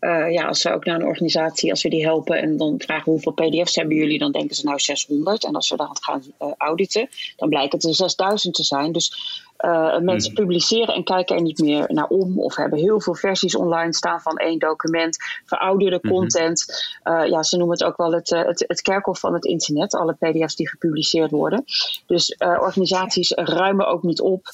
uh, 0.03 0.33
ja, 0.33 0.47
als 0.47 0.63
we 0.63 0.73
ook 0.73 0.85
naar 0.85 1.01
een 1.01 1.07
organisatie, 1.07 1.71
als 1.71 1.83
we 1.83 1.89
die 1.89 2.05
helpen 2.05 2.39
en 2.39 2.57
dan 2.57 2.75
vragen 2.79 3.13
hoeveel 3.13 3.33
PDF's 3.33 3.75
hebben 3.75 3.97
jullie, 3.97 4.19
dan 4.19 4.33
denken 4.33 4.57
ze 4.57 4.65
nou 4.65 4.79
600. 4.79 5.45
En 5.45 5.55
als 5.55 5.71
we 5.71 5.77
dan 5.77 5.97
gaan 6.01 6.23
auditen, 6.57 7.09
dan 7.37 7.49
blijkt 7.49 7.73
het 7.73 7.85
er 7.85 7.95
6000 7.95 8.55
te 8.55 8.65
zijn. 8.65 8.93
Dus 8.93 9.41
uh, 9.59 9.99
mensen 9.99 10.33
mhm. 10.33 10.41
publiceren 10.41 10.95
en 10.95 11.05
kijken 11.05 11.37
er 11.37 11.43
niet 11.43 11.59
meer 11.59 11.85
naar 11.89 12.07
om. 12.07 12.41
Of 12.41 12.57
hebben 12.57 12.79
heel 12.79 13.01
veel 13.01 13.15
versies 13.15 13.57
online 13.57 13.95
staan 13.95 14.21
van 14.21 14.37
één 14.37 14.59
document. 14.59 15.17
Verouderde 15.45 15.99
mhm. 16.03 16.13
content. 16.13 16.65
Ja, 17.05 17.43
ze 17.43 17.57
noemen 17.57 17.79
het 17.79 17.87
ook 17.87 17.97
wel 17.97 18.13
het, 18.13 18.31
het, 18.31 18.65
het, 18.67 18.83
kerkhof 18.83 19.19
van 19.19 19.35
het 19.35 19.45
internet. 19.45 19.95
Alle 19.95 20.15
pdf's 20.15 20.57
die 20.57 20.69
gepubliceerd 20.69 21.31
worden. 21.31 21.65
Dus 22.07 22.37
organisaties 22.39 23.31
ruimen 23.31 23.87
ook 23.87 24.03
niet 24.03 24.21
op. 24.21 24.47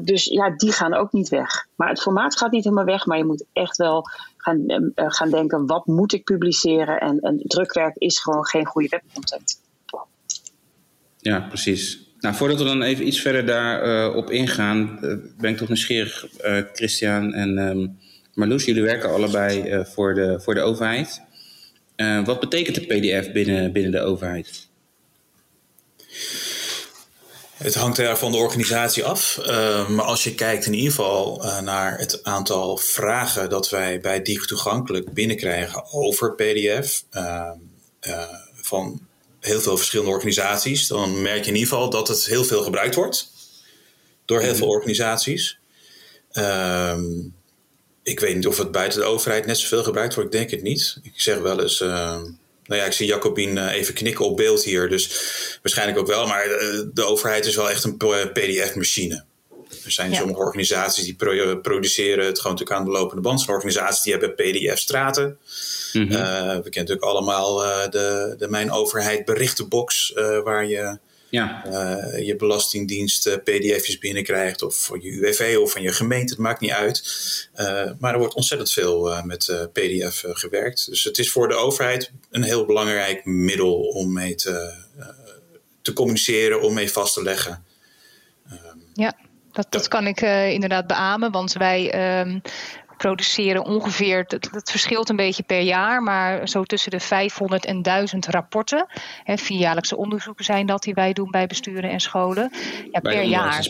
dus 0.00 0.24
ja, 0.24 0.50
die 0.56 0.72
gaan 0.72 0.94
ook 0.94 1.12
niet 1.12 1.28
weg. 1.28 1.66
Maar 1.74 1.88
het 1.88 2.02
formaat 2.02 2.36
gaat 2.36 2.50
niet 2.50 2.64
helemaal 2.64 2.84
weg. 2.84 3.06
Maar 3.06 3.18
je 3.18 3.24
moet 3.24 3.44
echt 3.52 3.76
wel 3.76 4.06
gaan, 4.40 4.92
gaan 4.94 5.30
denken, 5.30 5.66
wat 5.66 5.86
moet 5.86 6.12
ik 6.12 6.24
publiceren? 6.24 7.00
En, 7.00 7.20
en 7.20 7.40
drukwerk 7.42 7.96
is 7.96 8.20
gewoon 8.20 8.46
geen 8.46 8.66
goede 8.66 8.88
webcontent. 8.88 9.60
Ja, 11.18 11.40
precies. 11.40 12.08
Nou, 12.20 12.34
voordat 12.34 12.58
we 12.58 12.64
dan 12.64 12.82
even 12.82 13.06
iets 13.06 13.20
verder 13.20 13.46
daarop 13.46 14.12
uh, 14.12 14.16
op 14.16 14.30
ingaan, 14.30 14.98
uh, 15.02 15.14
ben 15.38 15.50
ik 15.50 15.56
toch 15.56 15.68
nieuwsgierig, 15.68 16.26
uh, 16.44 16.62
Christian 16.72 17.34
en 17.34 17.58
um, 17.58 17.98
Marloes. 18.34 18.64
Jullie 18.64 18.82
werken 18.82 19.10
allebei 19.10 19.84
voor, 19.84 20.14
de, 20.14 20.40
voor 20.40 20.54
de 20.54 20.60
overheid. 20.60 21.22
wat 22.24 22.40
betekent 22.40 22.74
de 22.74 22.86
PDF 22.86 23.32
binnen, 23.32 23.72
binnen 23.72 23.92
de 23.92 24.00
overheid? 24.00 24.68
Het 27.62 27.74
hangt 27.74 27.98
er 27.98 28.16
van 28.16 28.32
de 28.32 28.38
organisatie 28.38 29.04
af. 29.04 29.38
maar 29.88 30.02
als 30.04 30.24
je 30.24 30.34
kijkt 30.34 30.66
in 30.66 30.74
ieder 30.74 30.90
geval 30.90 31.42
naar 31.62 31.98
het 31.98 32.24
aantal 32.24 32.76
vragen 32.76 33.50
dat 33.50 33.70
wij 33.70 34.00
bij 34.00 34.22
Digitoegankelijk 34.22 35.12
binnenkrijgen 35.12 35.92
over 35.92 36.34
PDF. 36.34 37.04
van 38.62 39.00
heel 39.40 39.60
veel 39.60 39.76
verschillende 39.76 40.12
organisaties, 40.12 40.86
dan 40.86 41.22
merk 41.22 41.44
je 41.44 41.50
in 41.50 41.56
ieder 41.56 41.68
geval 41.68 41.90
dat 41.90 42.08
het 42.08 42.26
heel 42.26 42.44
veel 42.44 42.62
gebruikt 42.62 42.94
wordt 42.94 43.30
door 44.24 44.40
heel 44.40 44.48
mhm. 44.48 44.58
veel 44.58 44.68
organisaties. 44.68 45.58
Ehm, 46.32 47.04
ik 48.02 48.20
weet 48.20 48.34
niet 48.34 48.46
of 48.46 48.58
het 48.58 48.72
buiten 48.72 49.00
de 49.00 49.06
overheid 49.06 49.46
net 49.46 49.58
zoveel 49.58 49.82
gebruikt 49.82 50.14
wordt. 50.14 50.34
Ik 50.34 50.40
denk 50.40 50.50
het 50.50 50.62
niet. 50.62 50.98
Ik 51.02 51.20
zeg 51.20 51.38
wel 51.38 51.60
eens. 51.60 51.84
Nou 52.70 52.82
ja, 52.82 52.88
ik 52.88 52.94
zie 52.94 53.06
Jacobien 53.06 53.56
uh, 53.56 53.72
even 53.72 53.94
knikken 53.94 54.24
op 54.24 54.36
beeld 54.36 54.64
hier. 54.64 54.88
Dus 54.88 55.08
waarschijnlijk 55.62 55.98
ook 55.98 56.06
wel. 56.06 56.26
Maar 56.26 56.44
de, 56.44 56.90
de 56.94 57.04
overheid 57.04 57.46
is 57.46 57.56
wel 57.56 57.70
echt 57.70 57.84
een 57.84 57.96
PDF-machine. 58.32 59.24
Er 59.84 59.90
zijn 59.90 60.14
sommige 60.14 60.40
organisaties 60.40 61.04
die 61.04 61.16
produceren 61.62 62.26
het 62.26 62.40
gewoon 62.40 62.52
natuurlijk 62.52 62.80
aan 62.80 62.84
de 62.84 62.98
lopende 62.98 63.22
band. 63.22 63.40
Sommige 63.40 63.66
organisaties 63.66 64.02
die 64.02 64.12
hebben 64.12 64.34
PDF-straten. 64.34 65.38
Mm 65.92 66.08
we 66.08 66.16
kennen 66.16 66.62
natuurlijk 66.62 67.02
allemaal 67.02 67.64
uh, 67.64 67.88
de, 67.88 68.34
de 68.38 68.48
Mijn 68.48 68.70
Overheid 68.70 69.24
berichtenbox, 69.24 70.12
uh, 70.16 70.42
waar 70.42 70.66
je 70.66 70.98
ja. 71.30 71.62
je 72.18 72.36
belastingdienst 72.38 73.40
pdf's 73.44 73.98
binnenkrijgt, 73.98 74.62
of 74.62 74.84
van 74.84 75.00
je 75.00 75.10
UWV 75.10 75.56
of 75.60 75.72
van 75.72 75.82
je 75.82 75.92
gemeente, 75.92 76.32
het 76.32 76.42
maakt 76.42 76.60
niet 76.60 76.70
uit. 76.70 77.02
maar 77.98 78.12
er 78.12 78.18
wordt 78.18 78.34
ontzettend 78.34 78.72
veel 78.72 79.22
met 79.24 79.68
pdf 79.72 80.24
gewerkt. 80.28 80.86
Dus 80.86 81.04
het 81.04 81.18
is 81.18 81.32
voor 81.32 81.48
de 81.48 81.54
overheid 81.54 82.12
een 82.30 82.42
heel 82.42 82.64
belangrijk 82.66 83.24
middel 83.24 83.80
om 83.80 84.12
mee 84.12 84.34
te, 84.34 84.74
te 85.82 85.92
communiceren, 85.92 86.62
om 86.62 86.74
mee 86.74 86.90
vast 86.90 87.14
te 87.14 87.22
leggen. 87.22 87.64
ja. 88.94 89.14
Dat, 89.52 89.66
dat 89.70 89.88
kan 89.88 90.06
ik 90.06 90.20
uh, 90.20 90.50
inderdaad 90.50 90.86
beamen, 90.86 91.30
want 91.30 91.52
wij 91.52 92.20
um, 92.20 92.40
produceren 93.00 93.64
ongeveer, 93.64 94.24
dat, 94.26 94.48
dat, 94.52 94.70
verschilt 94.70 95.08
een 95.08 95.16
beetje 95.16 95.42
per 95.42 95.60
jaar, 95.60 96.02
maar 96.02 96.48
zo 96.48 96.62
tussen 96.62 96.90
de 96.90 97.00
500 97.00 97.64
en 97.64 97.82
1000 97.82 98.26
rapporten. 98.26 98.86
Hè, 99.24 99.36
vierjaarlijkse 99.36 99.96
onderzoeken 99.96 100.44
zijn 100.44 100.66
dat 100.66 100.82
die 100.82 100.94
wij 100.94 101.12
doen 101.12 101.30
bij 101.30 101.46
besturen 101.46 101.90
en 101.90 102.00
scholen. 102.00 102.50
Ja, 102.90 103.00
bij 103.00 103.12
per 103.12 103.22
jaar. 103.22 103.68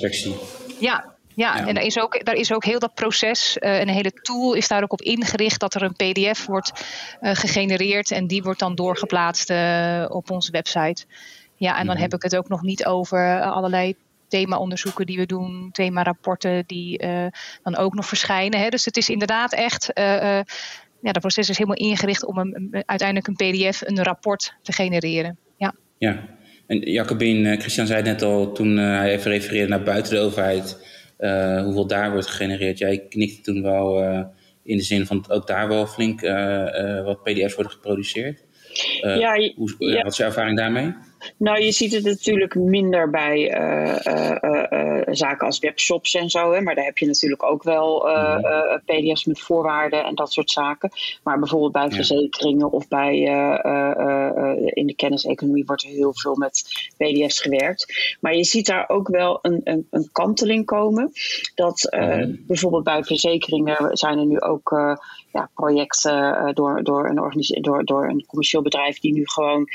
Ja, 0.78 1.14
ja, 1.34 1.66
en 1.66 1.74
daar 1.74 1.84
is, 1.84 2.00
ook, 2.00 2.24
daar 2.24 2.34
is 2.34 2.52
ook 2.52 2.64
heel 2.64 2.78
dat 2.78 2.94
proces, 2.94 3.56
uh, 3.60 3.80
een 3.80 3.88
hele 3.88 4.12
tool 4.12 4.54
is 4.54 4.68
daar 4.68 4.82
ook 4.82 4.92
op 4.92 5.02
ingericht 5.02 5.60
dat 5.60 5.74
er 5.74 5.82
een 5.82 6.12
PDF 6.12 6.46
wordt 6.46 6.72
uh, 7.20 7.34
gegenereerd 7.34 8.10
en 8.10 8.26
die 8.26 8.42
wordt 8.42 8.58
dan 8.58 8.74
doorgeplaatst 8.74 9.50
uh, 9.50 10.04
op 10.08 10.30
onze 10.30 10.50
website. 10.50 11.04
Ja, 11.56 11.78
en 11.78 11.86
dan 11.86 11.94
mm 11.94 12.02
heb 12.02 12.14
ik 12.14 12.22
het 12.22 12.36
ook 12.36 12.48
nog 12.48 12.62
niet 12.62 12.86
over 12.86 13.40
allerlei 13.40 13.96
thema-onderzoeken 14.30 15.06
die 15.06 15.16
we 15.16 15.26
doen, 15.26 15.68
thema-rapporten 15.72 16.64
die 16.66 17.04
uh, 17.04 17.26
dan 17.62 17.76
ook 17.76 17.94
nog 17.94 18.06
verschijnen. 18.06 18.60
Hè. 18.60 18.68
Dus 18.68 18.84
het 18.84 18.96
is 18.96 19.08
inderdaad 19.08 19.52
echt. 19.52 19.90
Uh, 19.98 20.04
uh, 20.04 20.40
ja, 21.02 21.12
dat 21.12 21.20
proces 21.20 21.48
is 21.48 21.58
helemaal 21.58 21.88
ingericht 21.88 22.24
om 22.24 22.38
een, 22.38 22.82
uiteindelijk 22.86 23.26
een 23.26 23.34
PDF, 23.34 23.80
een 23.80 24.02
rapport 24.02 24.54
te 24.62 24.72
genereren. 24.72 25.38
Ja. 25.56 25.74
ja. 25.98 26.28
En 26.66 26.78
Jacobin, 26.78 27.60
Christian 27.60 27.86
zei 27.86 28.02
net 28.02 28.22
al 28.22 28.52
toen 28.52 28.76
hij 28.76 29.12
even 29.12 29.30
refereerde 29.30 29.68
naar 29.68 29.82
buiten 29.82 30.12
de 30.12 30.18
overheid, 30.18 30.78
hoeveel 31.64 31.86
daar 31.86 32.10
wordt 32.10 32.26
gegenereerd. 32.26 32.78
Jij 32.78 33.06
knikte 33.08 33.40
toen 33.40 33.62
wel 33.62 34.02
in 34.62 34.76
de 34.76 34.82
zin 34.82 35.06
van 35.06 35.24
ook 35.28 35.46
daar 35.46 35.68
wel 35.68 35.86
flink 35.86 36.20
wat 37.04 37.22
PDF's 37.22 37.54
worden 37.54 37.72
geproduceerd. 37.72 38.44
ja, 39.00 39.52
hoe, 39.56 39.74
ja. 39.78 40.02
Wat 40.02 40.12
is 40.12 40.18
jouw 40.18 40.28
ervaring 40.28 40.56
daarmee? 40.56 40.94
Nou, 41.36 41.60
je 41.62 41.72
ziet 41.72 41.92
het 41.92 42.04
natuurlijk 42.04 42.54
minder 42.54 43.10
bij 43.10 43.60
uh, 43.60 43.98
uh, 44.04 44.36
uh, 44.70 45.02
zaken 45.10 45.46
als 45.46 45.58
webshops 45.58 46.14
en 46.14 46.30
zo. 46.30 46.52
Hè, 46.52 46.60
maar 46.60 46.74
daar 46.74 46.84
heb 46.84 46.98
je 46.98 47.06
natuurlijk 47.06 47.42
ook 47.42 47.62
wel 47.62 48.06
mhm. 48.06 48.78
PDF's 48.84 49.24
met 49.24 49.40
voorwaarden 49.40 50.04
en 50.04 50.14
dat 50.14 50.32
soort 50.32 50.50
zaken. 50.50 50.90
Maar 51.22 51.38
bijvoorbeeld 51.38 51.72
bij 51.72 51.90
verzekeringen 51.90 52.72
of 52.72 52.88
bij 52.88 53.18
in 54.64 54.86
de 54.86 54.94
kenniseconomie 54.96 55.64
wordt 55.64 55.82
er 55.82 55.88
heel 55.88 56.14
veel 56.14 56.36
met 56.36 56.62
PDF's 56.96 57.40
gewerkt. 57.40 58.16
Maar 58.20 58.34
je 58.34 58.44
ziet 58.44 58.66
daar 58.66 58.88
ook 58.88 59.08
wel 59.08 59.38
een, 59.42 59.60
een, 59.64 59.86
een 59.90 60.08
kanteling 60.12 60.64
komen. 60.64 61.12
Dat 61.54 61.86
mhm. 61.90 62.34
bijvoorbeeld 62.46 62.84
bij 62.84 63.04
verzekeringen 63.04 63.96
zijn 63.96 64.18
er 64.18 64.26
nu 64.26 64.40
ook 64.40 64.98
ja, 65.32 65.50
projecten 65.54 66.54
door, 66.54 66.82
door, 66.82 67.08
een 67.08 67.60
door, 67.60 67.84
door 67.84 68.08
een 68.08 68.24
commercieel 68.26 68.62
bedrijf 68.62 68.98
die 68.98 69.12
nu 69.12 69.22
gewoon 69.24 69.68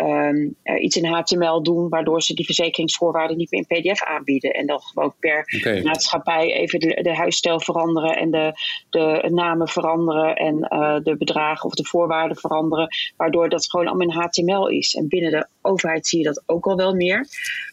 um, 0.00 0.56
iets 0.80 0.96
in 0.96 1.04
HTML 1.04 1.62
doen, 1.62 1.88
waardoor 1.88 2.22
ze 2.22 2.34
die 2.34 2.44
verzekeringsvoorwaarden 2.44 3.36
niet 3.36 3.50
meer 3.50 3.64
in 3.68 3.82
PDF 3.82 4.02
aanbieden. 4.02 4.50
En 4.50 4.66
dan 4.66 4.80
gewoon 4.80 5.14
per 5.18 5.44
maatschappij 5.84 6.52
even 6.52 6.78
de, 6.80 7.02
de 7.02 7.14
huisstijl 7.14 7.60
veranderen 7.60 8.16
en 8.16 8.30
de, 8.30 8.52
de 8.90 9.28
namen 9.32 9.68
veranderen 9.68 10.36
en 10.36 10.68
uh, 10.72 10.96
de 11.02 11.16
bedragen 11.16 11.64
of 11.64 11.74
de 11.74 11.84
voorwaarden 11.84 12.36
veranderen, 12.36 12.88
waardoor 13.16 13.48
dat 13.48 13.70
gewoon 13.70 13.86
allemaal 13.86 14.08
in 14.08 14.22
HTML 14.22 14.68
is. 14.68 14.94
En 14.94 15.08
binnen 15.08 15.30
de 15.30 15.46
overheid 15.62 16.06
zie 16.06 16.18
je 16.18 16.24
dat 16.24 16.42
ook 16.46 16.66
al 16.66 16.76
wel 16.76 16.94
meer. 16.94 17.26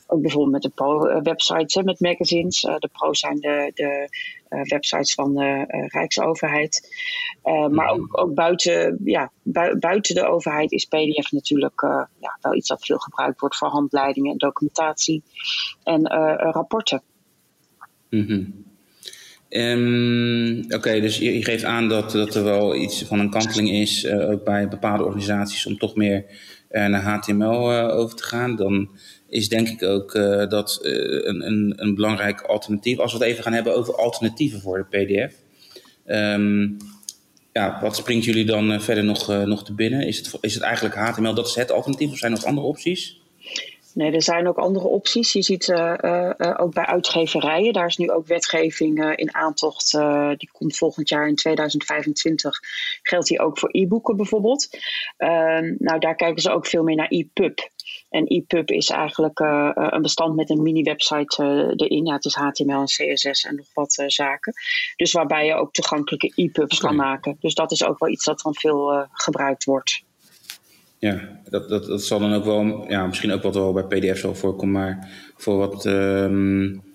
Ook 0.08 0.22
bijvoorbeeld 0.22 0.54
met 0.54 0.62
de 0.62 0.70
pro-websites, 0.70 1.76
met 1.76 2.00
magazines. 2.00 2.62
De 2.62 2.90
pro 2.94 3.14
zijn 3.14 3.40
de, 3.40 3.72
de 3.74 4.10
websites 4.50 5.14
van 5.14 5.34
de 5.34 5.66
uh, 5.68 5.88
Rijksoverheid. 5.88 6.96
maar 7.44 7.70
mhm. 7.70 7.90
ook, 7.90 8.20
ook 8.22 8.34
buiten, 8.34 9.00
ja, 9.04 9.32
buiten 9.80 10.16
de 10.16 10.26
overheid 10.26 10.72
is 10.72 10.86
PDF 10.86 11.32
natuurlijk 11.32 11.82
ja, 12.20 12.38
wel 12.42 12.56
iets 12.56 12.68
dat 12.68 12.86
veel 12.86 12.98
gebruikt 12.98 13.40
wordt 13.40 13.58
voor 13.58 13.68
handleidingen 13.68 14.32
en 14.32 14.38
documentatie 14.38 15.24
en 15.84 16.08
rapporten. 16.52 17.02
Mm 18.10 18.66
Oké, 20.70 21.00
dus 21.00 21.18
je, 21.18 21.34
je, 21.34 21.44
geeft 21.44 21.64
aan 21.64 21.90
dat, 21.90 22.12
dat 22.12 22.36
er 22.36 22.44
wel 22.44 22.76
iets 22.76 23.04
van 23.04 23.20
een 23.20 23.30
kanteling 23.30 23.70
is, 23.72 24.08
ook 24.08 24.44
bij 24.44 24.68
bepaalde 24.68 25.04
organisaties, 25.04 25.66
om 25.66 25.78
toch 25.78 25.96
meer 25.96 26.26
naar 26.70 27.02
HTML 27.02 27.72
over 27.74 28.16
te 28.16 28.24
gaan. 28.24 28.56
Dan 28.56 28.90
is 29.30 29.50
denk 29.50 29.68
ik 29.68 29.84
ook 29.84 30.14
dat 30.50 30.80
een, 30.82 31.48
een, 31.48 31.74
een 31.76 31.96
belangrijk 31.96 32.42
alternatief. 32.42 33.00
Als 33.00 33.12
we 33.12 33.18
het 33.18 33.28
even 33.28 33.44
gaan 33.44 33.54
hebben 33.54 33.76
over 33.76 33.96
alternatieven 33.96 34.62
voor 34.62 34.88
de 34.90 34.98
PDF. 34.98 35.34
Ehm, 36.06 36.70
ja, 37.54 37.80
wat 37.82 37.96
springt 37.96 38.26
jullie 38.26 38.46
dan 38.46 38.82
verder 38.82 39.04
nog, 39.04 39.28
nog 39.46 39.64
te 39.64 39.74
binnen? 39.74 40.08
Is 40.08 40.18
het, 40.18 40.38
is 40.42 40.54
het 40.54 40.64
eigenlijk 40.64 40.96
HTML, 40.96 41.34
dat 41.34 41.48
is 41.48 41.56
het 41.56 41.72
alternatief, 41.72 42.12
of 42.12 42.18
zijn 42.18 42.32
er 42.32 42.38
nog 42.38 42.48
andere 42.48 42.68
opties? 42.68 43.20
Nee, 43.98 44.12
er 44.12 44.22
zijn 44.22 44.48
ook 44.48 44.58
andere 44.58 44.88
opties. 44.88 45.34
Je 45.34 45.42
ziet 45.42 45.72
ook 46.58 46.74
bij 46.74 46.86
uitgeverijen, 46.86 47.74
daar 47.74 47.88
is 47.88 47.98
nu 47.98 48.12
ook 48.12 48.28
wetgeving 48.28 49.16
in 49.16 49.36
aantocht. 49.36 49.92
die 50.38 50.50
komt 50.52 50.78
volgend 50.78 51.10
jaar 51.10 51.28
in 51.28 51.36
2025. 51.36 52.60
Geldt 53.02 53.28
die 53.28 53.40
ook 53.40 53.60
voor 53.60 53.70
e-boeken 53.72 54.16
bijvoorbeeld? 54.16 54.70
Ehm, 55.18 55.76
nou, 55.78 56.00
daar 56.00 56.16
kijken 56.16 56.42
ze 56.42 56.52
ook 56.52 56.68
veel 56.68 56.84
meer 56.84 56.96
naar 56.96 57.10
e-pub. 57.10 57.70
En 58.10 58.26
EPUB 58.28 58.70
is 58.70 58.90
eigenlijk 58.90 59.40
een 59.40 60.02
bestand 60.02 60.36
met 60.36 60.50
een 60.50 60.62
mini-website 60.62 61.44
erin. 61.76 62.06
Ja, 62.06 62.14
het 62.14 62.26
is 62.26 62.36
HTML 62.36 62.80
en 62.80 62.86
CSS 62.86 63.44
en 63.44 63.56
nog 63.56 63.66
wat 63.74 64.04
zaken. 64.08 64.54
Dus 64.96 65.12
waarbij 65.12 65.46
je 65.46 65.54
ook 65.54 65.74
toegankelijke 65.74 66.32
e-pubs 66.36 66.80
kan 66.80 66.96
maken. 66.96 67.38
Dus 67.40 67.54
dat 67.54 67.72
is 67.72 67.84
ook 67.84 68.00
wel 68.00 68.10
iets 68.10 68.26
dat 68.26 68.42
dan 68.42 68.56
veel 68.56 69.08
gebruikt 69.12 69.64
wordt. 69.64 70.06
Ja, 71.00 71.40
dat, 71.50 71.70
dat, 71.70 71.86
dat 71.86 72.04
zal 72.04 72.20
dan 72.20 72.34
ook 72.34 72.46
wel, 72.46 72.86
ja, 72.90 73.08
misschien 73.08 73.32
ook 73.32 73.42
wat 73.42 73.56
wel 73.56 73.74
bij 73.74 73.84
PDF 73.84 74.18
zal 74.18 74.36
voorkomen, 74.36 74.82
maar 74.82 75.10
voor 75.36 75.58
wat, 75.58 75.86
um, 75.86 76.87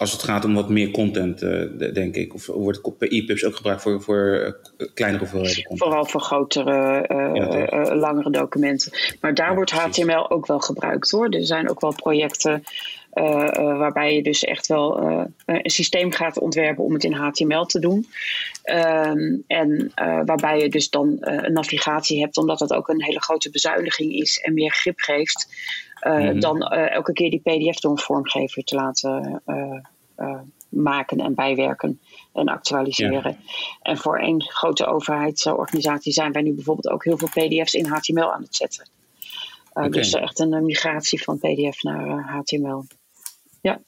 als 0.00 0.12
het 0.12 0.22
gaat 0.22 0.44
om 0.44 0.54
wat 0.54 0.68
meer 0.68 0.90
content, 0.90 1.42
uh, 1.42 1.92
denk 1.92 2.14
ik. 2.14 2.34
Of 2.34 2.46
wordt 2.46 2.80
EPUBs 2.98 3.44
ook 3.44 3.56
gebruikt 3.56 3.82
voor, 3.82 4.02
voor 4.02 4.54
uh, 4.78 4.86
kleinere 4.94 5.22
hoeveelheden 5.22 5.64
content? 5.64 5.88
Vooral 5.88 6.04
voor 6.04 6.20
grotere, 6.20 7.06
uh, 7.08 7.34
ja, 7.34 7.94
langere 7.94 8.30
documenten. 8.30 8.92
Maar 9.20 9.34
daar 9.34 9.48
ja, 9.48 9.54
wordt 9.54 9.70
HTML 9.70 10.30
ook 10.30 10.46
wel 10.46 10.58
gebruikt 10.58 11.10
hoor. 11.10 11.28
Er 11.28 11.44
zijn 11.44 11.70
ook 11.70 11.80
wel 11.80 11.92
projecten 11.94 12.62
waarbij 13.12 14.14
je 14.14 14.22
dus 14.22 14.44
echt 14.44 14.66
wel 14.66 15.02
uh, 15.02 15.24
een 15.46 15.70
systeem 15.70 16.12
gaat 16.12 16.38
ontwerpen 16.38 16.84
om 16.84 16.92
het 16.92 17.04
in 17.04 17.12
HTML 17.12 17.64
te 17.64 17.78
doen. 17.78 18.06
Ehm, 18.62 19.36
en 19.46 19.92
waarbij 20.24 20.58
je 20.58 20.68
dus 20.68 20.90
dan 20.90 21.16
een 21.20 21.52
navigatie 21.52 22.20
hebt, 22.20 22.36
omdat 22.36 22.58
dat 22.58 22.72
ook 22.72 22.88
een 22.88 23.02
hele 23.02 23.22
grote 23.22 23.50
bezuiniging 23.50 24.12
is 24.12 24.38
en 24.38 24.54
meer 24.54 24.70
grip 24.70 24.98
geeft. 24.98 25.48
Mm. 26.06 26.40
Dan 26.40 26.62
elke 26.68 27.12
keer 27.12 27.30
die 27.30 27.40
PDF 27.40 27.80
door 27.80 27.90
een 27.90 27.98
vormgever 27.98 28.62
te 28.62 28.74
laten 28.74 29.42
maken 30.70 31.18
en 31.18 31.34
bijwerken 31.34 32.00
en 32.32 32.48
actualiseren. 32.48 33.38
Ja. 33.40 33.52
En 33.82 33.96
voor 33.96 34.18
één 34.18 34.42
grote 34.42 34.86
overheidsorganisatie 34.86 36.12
zijn 36.12 36.32
wij 36.32 36.42
nu 36.42 36.52
bijvoorbeeld 36.52 36.88
ook 36.88 37.04
heel 37.04 37.18
veel 37.18 37.28
PDF's 37.28 37.74
in 37.74 37.86
HTML 37.86 38.32
aan 38.32 38.42
het 38.42 38.56
zetten. 38.56 38.88
Uh, 39.74 39.84
okay. 39.84 39.88
Dus 39.88 40.12
echt 40.12 40.38
een 40.38 40.64
migratie 40.64 41.22
van 41.22 41.38
PDF 41.38 41.82
naar 41.82 42.06
uh, 42.06 42.28
HTML. 42.28 42.84
Ja. 43.60 43.80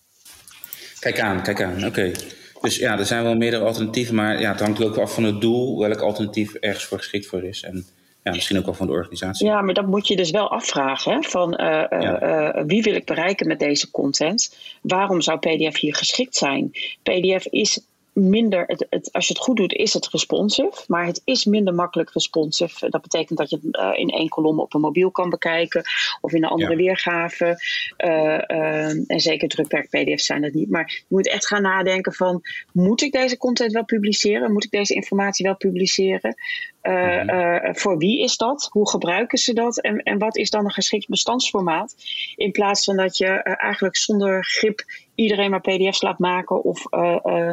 Kijk 0.99 1.21
aan, 1.21 1.43
kijk 1.43 1.63
aan. 1.63 1.87
Oké. 1.87 2.13
Dus 2.61 2.77
ja, 2.77 2.99
er 2.99 3.07
zijn 3.07 3.23
wel 3.23 3.35
meerdere 3.35 3.65
alternatieven, 3.65 4.15
maar 4.15 4.41
ja, 4.41 4.51
het 4.51 4.61
hangt 4.61 4.85
ook 4.85 4.97
af 4.97 5.15
van 5.15 5.25
het 5.25 5.41
doel, 5.41 5.79
welk 5.79 6.01
alternatief 6.01 6.55
ergens 6.55 6.85
voor 6.85 6.99
geschikt 6.99 7.27
voor 7.27 7.45
is. 7.45 7.63
En 7.63 7.87
ja, 8.23 8.33
misschien 8.33 8.59
ook 8.59 8.65
wel 8.65 8.75
van 8.75 8.87
de 8.87 8.93
organisatie. 8.93 9.47
Ja, 9.47 9.63
maar 9.63 9.75
dat 9.75 9.87
moet 9.87 10.09
je 10.09 10.17
dus 10.17 10.31
wel 10.31 10.51
afvragen. 10.51 11.13
Hè? 11.13 11.23
Van 11.23 11.61
uh, 11.61 11.67
ja. 11.89 12.55
uh, 12.57 12.65
wie 12.67 12.83
wil 12.83 12.95
ik 12.95 13.05
bereiken 13.05 13.47
met 13.47 13.59
deze 13.59 13.91
content? 13.91 14.57
Waarom 14.83 15.21
zou 15.21 15.39
PDF 15.39 15.79
hier 15.79 15.95
geschikt 15.95 16.37
zijn? 16.37 16.71
PDF 17.03 17.47
is 17.47 17.81
minder, 18.13 18.65
het, 18.67 18.87
het, 18.91 19.13
als 19.13 19.27
je 19.27 19.33
het 19.33 19.43
goed 19.43 19.57
doet, 19.57 19.73
is 19.73 19.93
het 19.93 20.09
responsive, 20.09 20.85
maar 20.87 21.07
het 21.07 21.23
is 21.25 21.45
minder 21.45 21.75
makkelijk 21.75 22.11
responsive. 22.11 22.91
Dat 22.91 23.03
betekent 23.03 23.39
dat 23.39 23.51
je 23.51 23.59
het 23.63 23.77
uh, 23.77 23.99
in 23.99 24.09
één 24.09 24.29
kolom 24.29 24.61
op 24.61 24.75
een 24.75 24.81
mobiel 24.81 25.11
kan 25.11 25.31
bekijken 25.31 25.83
of 26.21 26.33
in 26.33 26.45
een 26.45 26.51
andere 26.51 26.71
ja. 26.71 26.77
weergave. 26.77 27.57
Uh, 27.99 28.11
uh, 28.59 29.11
en 29.11 29.21
zeker 29.21 29.49
drukwerk 29.49 29.89
PDF's 29.89 30.27
zijn 30.27 30.43
dat 30.43 30.53
niet. 30.53 30.71
Maar 30.71 31.05
je 31.09 31.15
moet 31.15 31.29
echt 31.29 31.47
gaan 31.47 31.63
nadenken 31.63 32.13
van, 32.13 32.43
moet 32.73 33.03
ik 33.03 33.13
deze 33.13 33.37
content 33.37 33.73
wel 33.73 33.85
publiceren? 33.85 34.53
Moet 34.53 34.65
ik 34.65 34.71
deze 34.71 34.95
informatie 34.95 35.47
wel 35.47 35.57
publiceren? 35.57 36.35
Mm-hmm. 36.83 37.77
voor 37.77 37.99
wie 37.99 38.23
is 38.23 38.37
dat? 38.37 38.69
Hoe 38.71 38.89
gebruiken 38.89 39.39
ze 39.39 39.53
dat? 39.53 39.81
En, 39.81 39.99
en 39.99 40.19
wat 40.19 40.37
is 40.37 40.51
dan 40.51 40.65
een 40.65 40.71
geschikt 40.71 41.09
bestandsformaat? 41.09 41.95
In 42.37 42.51
plaats 42.51 42.85
van 42.85 42.97
dat 42.97 43.17
je 43.17 43.27
eigenlijk 43.43 43.97
zonder 43.97 44.45
grip 44.45 44.85
iedereen 45.15 45.51
maar 45.51 45.61
PDF's 45.61 46.03
laat 46.03 46.19
maken 46.19 46.65
of 46.65 46.87
uh, 46.91 47.53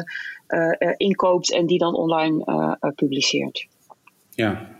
inkoopt 0.96 1.52
en 1.52 1.66
die 1.66 1.78
dan 1.78 1.94
online 1.94 2.42
uh, 2.46 2.92
publiceert. 2.94 3.66
Ja. 4.34 4.78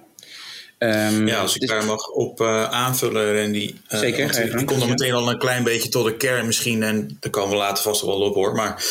Um, 0.79 1.27
ja, 1.27 1.41
als 1.41 1.55
ik 1.55 1.61
dus... 1.61 1.71
daar 1.71 1.85
mag 1.85 2.09
op 2.09 2.41
aanvullen, 2.71 3.43
Randy. 3.43 3.75
Zeker. 3.89 4.59
Ik 4.59 4.67
kom 4.67 4.79
dan 4.79 4.89
meteen 4.89 5.13
al 5.13 5.31
een 5.31 5.39
klein 5.39 5.65
beetje 5.65 5.89
tot 5.89 6.05
de 6.05 6.17
kern 6.17 6.47
misschien, 6.47 6.83
en 6.83 7.17
daar 7.21 7.31
komen 7.31 7.51
we 7.51 7.57
later 7.57 7.83
vast 7.83 8.03
wel 8.03 8.21
op 8.21 8.35
hoor. 8.35 8.55
Maar 8.55 8.85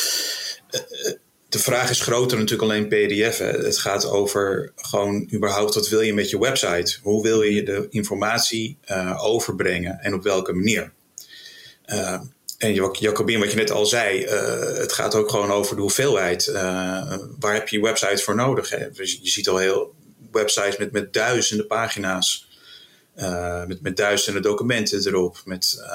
de 1.49 1.59
vraag 1.59 1.89
is 1.89 2.01
groter 2.01 2.37
natuurlijk 2.37 2.71
alleen 2.71 2.87
PDF. 2.87 3.37
Hè. 3.37 3.45
Het 3.45 3.77
gaat 3.77 4.09
over 4.09 4.71
gewoon 4.75 5.29
überhaupt 5.33 5.75
wat 5.75 5.89
wil 5.89 6.01
je 6.01 6.13
met 6.13 6.29
je 6.29 6.39
website? 6.39 6.97
Hoe 7.01 7.23
wil 7.23 7.41
je 7.41 7.63
de 7.63 7.87
informatie 7.89 8.77
overbrengen 9.17 9.99
en 9.99 10.13
op 10.13 10.23
welke 10.23 10.53
manier? 10.53 10.91
En 12.59 12.73
Jacobin, 12.73 13.39
wat 13.39 13.51
je 13.51 13.57
net 13.57 13.71
al 13.71 13.85
zei, 13.85 14.23
uh, 14.23 14.77
het 14.77 14.93
gaat 14.93 15.15
ook 15.15 15.29
gewoon 15.29 15.51
over 15.51 15.75
de 15.75 15.81
hoeveelheid. 15.81 16.47
Uh, 16.47 16.55
waar 17.39 17.53
heb 17.53 17.67
je 17.67 17.77
je 17.77 17.83
website 17.83 18.23
voor 18.23 18.35
nodig? 18.35 18.69
Dus 18.93 19.19
je 19.21 19.29
ziet 19.29 19.49
al 19.49 19.57
heel 19.57 19.93
websites 20.31 20.77
met, 20.77 20.91
met 20.91 21.13
duizenden 21.13 21.67
pagina's. 21.67 22.47
Uh, 23.17 23.65
met, 23.65 23.81
met 23.81 23.97
duizenden 23.97 24.41
documenten 24.41 25.07
erop. 25.07 25.41
Met, 25.45 25.85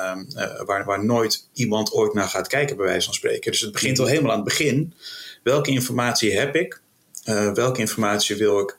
waar, 0.66 0.84
waar 0.84 1.04
nooit 1.04 1.48
iemand 1.52 1.92
ooit 1.92 2.14
naar 2.14 2.28
gaat 2.28 2.48
kijken, 2.48 2.76
bij 2.76 2.86
wijze 2.86 3.04
van 3.04 3.14
spreken. 3.14 3.50
Dus 3.50 3.60
het 3.60 3.72
begint 3.72 3.98
al 3.98 4.06
helemaal 4.06 4.30
aan 4.30 4.36
het 4.36 4.48
begin. 4.48 4.94
Welke 5.42 5.70
informatie 5.70 6.38
heb 6.38 6.56
ik? 6.56 6.82
welke 7.54 7.80
informatie 7.80 8.36
wil 8.36 8.60
ik 8.60 8.78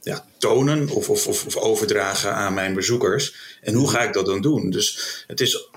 ja, 0.00 0.24
tonen 0.38 0.88
of, 0.88 1.10
of, 1.10 1.26
of, 1.46 1.56
overdragen 1.56 2.34
aan 2.34 2.54
mijn 2.54 2.74
bezoekers? 2.74 3.34
En 3.60 3.74
hoe 3.74 3.90
ga 3.90 4.02
ik 4.02 4.12
dat 4.12 4.26
dan 4.26 4.40
doen? 4.40 4.70
Dus 4.70 5.24
het 5.26 5.40
is 5.40 5.68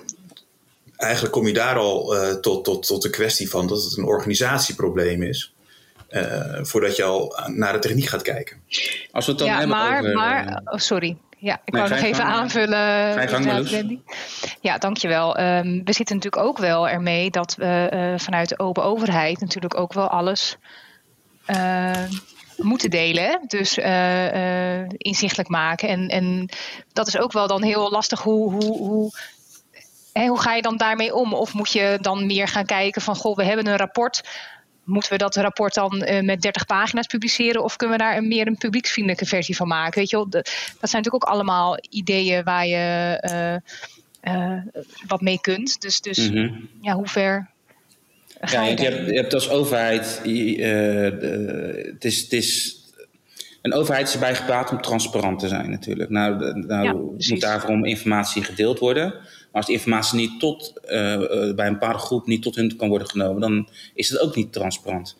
eigenlijk 1.00 1.32
kom 1.32 1.46
je 1.46 1.52
daar 1.52 1.76
al 1.76 2.16
uh, 2.16 2.34
tot, 2.34 2.64
tot, 2.64 2.86
tot 2.86 3.02
de 3.02 3.10
kwestie 3.10 3.50
van 3.50 3.66
dat 3.66 3.82
het 3.82 3.96
een 3.96 4.04
organisatieprobleem 4.04 5.22
is. 5.22 5.54
Uh, 6.10 6.58
voordat 6.62 6.96
je 6.96 7.02
al 7.02 7.38
naar 7.46 7.72
de 7.72 7.78
techniek 7.78 8.06
gaat 8.06 8.22
kijken. 8.22 8.56
Als 9.10 9.24
we 9.24 9.30
het 9.30 9.40
dan 9.40 9.48
ja, 9.48 9.58
hebben 9.58 9.76
maar, 9.76 9.98
over, 9.98 10.14
maar 10.14 10.60
oh, 10.64 10.78
sorry. 10.78 11.16
Ja, 11.38 11.60
ik 11.64 11.74
wou 11.74 11.88
nog 11.88 11.98
even 11.98 12.14
gang, 12.14 12.32
aanvullen. 12.32 13.28
Gang, 13.28 14.00
ja, 14.60 14.78
dankjewel. 14.78 15.40
Um, 15.40 15.84
we 15.84 15.92
zitten 15.92 16.16
natuurlijk 16.16 16.42
ook 16.42 16.58
wel 16.58 16.88
ermee 16.88 17.30
dat 17.30 17.54
we 17.54 17.90
uh, 17.94 18.18
vanuit 18.18 18.48
de 18.48 18.58
open 18.58 18.84
overheid 18.84 19.40
natuurlijk 19.40 19.78
ook 19.78 19.92
wel 19.92 20.08
alles 20.08 20.56
moeten 22.56 22.90
delen. 22.90 23.40
Dus 23.46 23.78
inzichtelijk 24.96 25.48
maken. 25.48 25.88
En, 25.88 26.08
en 26.08 26.48
dat 26.92 27.06
is 27.06 27.18
ook 27.18 27.32
wel 27.32 27.46
dan 27.46 27.62
heel 27.62 27.90
lastig 27.90 28.22
hoe, 28.22 28.52
hoe, 28.52 28.78
hoe 28.78 29.12
Hè, 30.12 30.26
hoe 30.26 30.40
ga 30.40 30.54
je 30.54 30.62
dan 30.62 30.76
daarmee 30.76 31.14
om? 31.14 31.34
Of 31.34 31.54
moet 31.54 31.72
je 31.72 31.98
dan 32.00 32.26
meer 32.26 32.48
gaan 32.48 32.66
kijken 32.66 33.02
van, 33.02 33.16
goh, 33.16 33.36
we 33.36 33.44
hebben 33.44 33.66
een 33.66 33.76
rapport. 33.76 34.28
Moeten 34.84 35.12
we 35.12 35.18
dat 35.18 35.36
rapport 35.36 35.74
dan 35.74 36.04
uh, 36.08 36.20
met 36.20 36.42
30 36.42 36.66
pagina's 36.66 37.06
publiceren? 37.06 37.64
Of 37.64 37.76
kunnen 37.76 37.96
we 37.96 38.02
daar 38.02 38.16
een, 38.16 38.28
meer 38.28 38.46
een 38.46 38.56
publieksvriendelijke 38.56 39.26
versie 39.26 39.56
van 39.56 39.68
maken? 39.68 39.98
Weet 39.98 40.10
je 40.10 40.16
wel, 40.16 40.28
dat 40.28 40.48
zijn 40.80 41.02
natuurlijk 41.02 41.24
ook 41.24 41.34
allemaal 41.34 41.78
ideeën 41.90 42.44
waar 42.44 42.66
je 42.66 43.18
uh, 44.24 44.34
uh, 44.34 44.62
wat 45.06 45.20
mee 45.20 45.40
kunt. 45.40 45.80
Dus, 45.80 46.00
dus 46.00 46.30
mm 46.30 46.36
-hmm. 46.36 46.68
ja, 46.80 46.94
hoe 46.94 47.08
ver 47.08 47.50
ja, 48.40 48.62
je, 48.62 48.76
je, 48.76 48.82
hebt, 48.82 49.06
je, 49.06 49.14
hebt, 49.14 49.34
als 49.34 49.50
overheid. 49.50 50.20
het, 51.92 52.04
is, 52.04 52.20
het 52.20 52.32
is 52.32 52.80
een 53.62 53.74
overheid 53.74 54.08
is 54.08 54.14
erbij 54.14 54.34
gepraat 54.34 54.70
om 54.70 54.80
transparant 54.80 55.38
te 55.38 55.48
zijn 55.48 55.70
natuurlijk. 55.70 56.10
Nou, 56.10 56.60
nou 56.60 56.84
ja, 56.84 56.92
moet 57.30 57.40
daarvoor 57.40 57.86
informatie 57.86 58.44
gedeeld 58.44 58.78
worden. 58.78 59.14
Maar 59.52 59.62
als 59.62 59.66
die 59.66 59.74
informatie 59.74 60.18
niet 60.18 60.40
tot, 60.40 60.72
uh, 60.84 60.90
bij 61.54 61.66
een 61.66 61.72
bepaalde 61.72 61.98
groep 61.98 62.26
niet 62.26 62.42
tot 62.42 62.56
hun 62.56 62.76
kan 62.76 62.88
worden 62.88 63.08
genomen, 63.08 63.40
dan 63.40 63.68
is 63.94 64.08
het 64.08 64.20
ook 64.20 64.36
niet 64.36 64.52
transparant. 64.52 65.18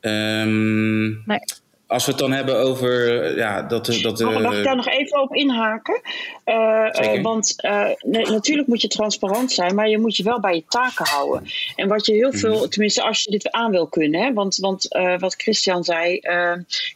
Um, 0.00 1.22
nee. 1.26 1.38
Als 1.86 2.04
we 2.04 2.10
het 2.10 2.20
dan 2.20 2.32
hebben 2.32 2.56
over 2.56 3.36
ja, 3.36 3.62
dat, 3.62 3.86
dat 3.86 4.20
Mag, 4.20 4.40
mag 4.40 4.56
ik 4.56 4.64
daar 4.64 4.76
nog 4.76 4.88
even 4.88 5.22
op 5.22 5.34
inhaken? 5.34 6.00
Uh, 6.44 7.22
want 7.22 7.54
nee, 8.00 8.26
natuurlijk 8.26 8.68
moet 8.68 8.82
je 8.82 8.88
transparant 8.88 9.52
zijn, 9.52 9.74
maar 9.74 9.88
je 9.88 9.98
moet 9.98 10.16
je 10.16 10.22
wel 10.22 10.40
bij 10.40 10.54
je 10.54 10.64
taken 10.68 11.06
houden. 11.06 11.50
En 11.76 11.88
wat 11.88 12.06
je 12.06 12.12
heel 12.12 12.32
veel, 12.32 12.58
mm. 12.58 12.68
tenminste 12.68 13.02
als 13.02 13.22
je 13.22 13.30
dit 13.30 13.50
aan 13.50 13.70
wil 13.70 13.86
kunnen, 13.86 14.20
hè, 14.20 14.32
want, 14.32 14.56
want 14.56 14.88
wat 15.18 15.34
Christian 15.34 15.84
zei, 15.84 16.20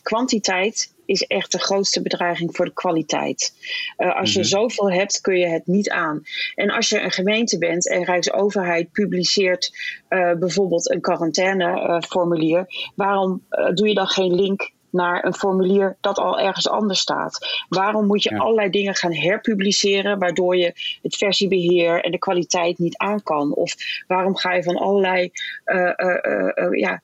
kwantiteit 0.02 0.92
is 1.12 1.22
echt 1.26 1.52
de 1.52 1.58
grootste 1.58 2.02
bedreiging 2.02 2.56
voor 2.56 2.64
de 2.64 2.72
kwaliteit. 2.72 3.54
Uh, 3.98 4.16
als 4.16 4.32
je 4.32 4.38
mhm. 4.38 4.48
zoveel 4.48 4.90
hebt, 4.90 5.20
kun 5.20 5.38
je 5.38 5.46
het 5.46 5.66
niet 5.66 5.90
aan. 5.90 6.22
En 6.54 6.70
als 6.70 6.88
je 6.88 7.00
een 7.00 7.10
gemeente 7.10 7.58
bent 7.58 7.88
en 7.88 8.04
Rijksoverheid 8.04 8.92
publiceert 8.92 9.70
uh, 10.08 10.32
bijvoorbeeld 10.32 10.90
een 10.90 11.00
quarantaineformulier, 11.00 12.66
waarom 12.94 13.42
doe 13.74 13.88
je 13.88 13.94
dan 13.94 14.06
geen 14.06 14.34
link 14.34 14.72
naar 14.92 15.24
een 15.24 15.34
formulier 15.34 15.96
dat 16.00 16.18
al 16.18 16.40
ergens 16.40 16.68
anders 16.68 17.00
staat. 17.00 17.64
Waarom 17.68 18.06
moet 18.06 18.22
je 18.22 18.38
allerlei 18.38 18.70
dingen 18.70 18.94
gaan 18.94 19.14
herpubliceren, 19.14 20.18
waardoor 20.18 20.56
je 20.56 20.98
het 21.02 21.16
versiebeheer 21.16 22.04
en 22.04 22.10
de 22.10 22.18
kwaliteit 22.18 22.78
niet 22.78 22.96
aan 22.96 23.22
kan? 23.22 23.54
Of 23.54 23.74
waarom 24.06 24.36
ga 24.36 24.52
je 24.52 24.62
van 24.62 24.76
allerlei 24.76 25.30
uh, 25.64 25.92
uh, 25.96 26.50
uh, 26.54 26.78
ja, 26.78 27.02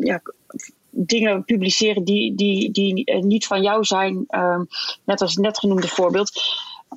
ja, 0.00 0.22
dingen 1.06 1.44
publiceren 1.44 2.04
die, 2.04 2.34
die, 2.34 2.70
die 2.70 3.16
niet 3.20 3.46
van 3.46 3.62
jou 3.62 3.84
zijn, 3.84 4.24
ehm, 4.28 4.64
net 5.04 5.20
als 5.20 5.34
het 5.34 5.44
net 5.44 5.58
genoemde 5.58 5.88
voorbeeld. 5.88 6.30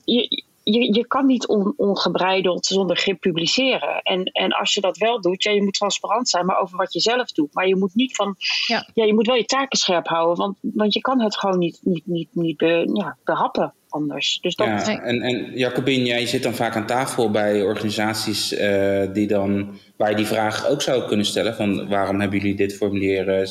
Je, 0.06 0.44
je, 0.64 0.94
je 0.94 1.08
kan 1.08 1.26
niet 1.26 1.48
on, 1.48 1.74
ongebreideld 1.78 2.66
zonder 2.66 2.98
grip 2.98 3.20
publiceren. 3.20 4.02
En, 4.02 4.24
en 4.24 4.52
als 4.52 4.74
je 4.74 4.82
dat 4.82 4.98
wel 4.98 5.22
doet, 5.22 5.44
ja, 5.44 5.52
je 5.52 5.64
moet 5.64 5.74
transparant 5.74 6.30
zijn, 6.30 6.46
maar 6.46 6.62
over 6.62 6.78
wat 6.78 6.94
je 6.94 7.00
zelf 7.00 7.32
doet. 7.32 7.54
Maar 7.54 7.68
je 7.68 7.76
moet 7.76 7.96
niet 7.96 8.16
van, 8.16 8.36
ja, 8.68 8.90
ja 8.94 9.06
je 9.06 9.14
moet 9.14 9.28
wel 9.28 9.36
je 9.36 9.46
taken 9.46 9.78
scherp 9.78 10.08
houden, 10.08 10.38
want, 10.38 10.58
want 10.62 10.94
je 10.94 11.02
kan 11.02 11.22
het 11.22 11.38
gewoon 11.38 11.60
niet, 11.60 11.80
niet, 11.84 12.06
niet, 12.06 12.30
niet 12.32 12.58
be, 12.58 12.90
ja, 12.94 13.18
behappen 13.24 13.74
anders. 13.92 14.40
Dus 14.42 14.56
dat 14.56 14.68
ja, 14.68 15.04
en, 15.04 15.22
en 15.22 15.52
Jacobin, 15.54 16.06
jij 16.06 16.26
zit 16.26 16.44
dan 16.44 16.54
vaak 16.54 16.76
aan 16.76 16.86
tafel 16.86 17.32
bij 17.32 17.62
organisaties 17.62 18.54
uh, 18.54 19.02
die 19.14 19.28
dan, 19.28 19.80
waar 19.98 20.10
je 20.10 20.16
die 20.16 20.26
vraag 20.26 20.68
ook 20.68 20.82
zou 20.82 21.08
kunnen 21.08 21.26
stellen: 21.26 21.56
van 21.56 21.88
waarom 21.90 22.20
hebben 22.20 22.40
jullie 22.40 22.56
dit 22.56 22.76
formulier 22.76 23.40
uh, 23.40 23.48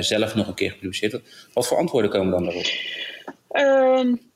zelf 0.00 0.34
nog 0.34 0.48
een 0.48 0.54
keer 0.54 0.70
gepubliceerd? 0.70 1.20
Wat 1.52 1.66
voor 1.66 1.76
antwoorden 1.76 2.10
komen 2.10 2.30
dan 2.30 2.44
daarop? 2.44 2.66
Um, 3.52 4.30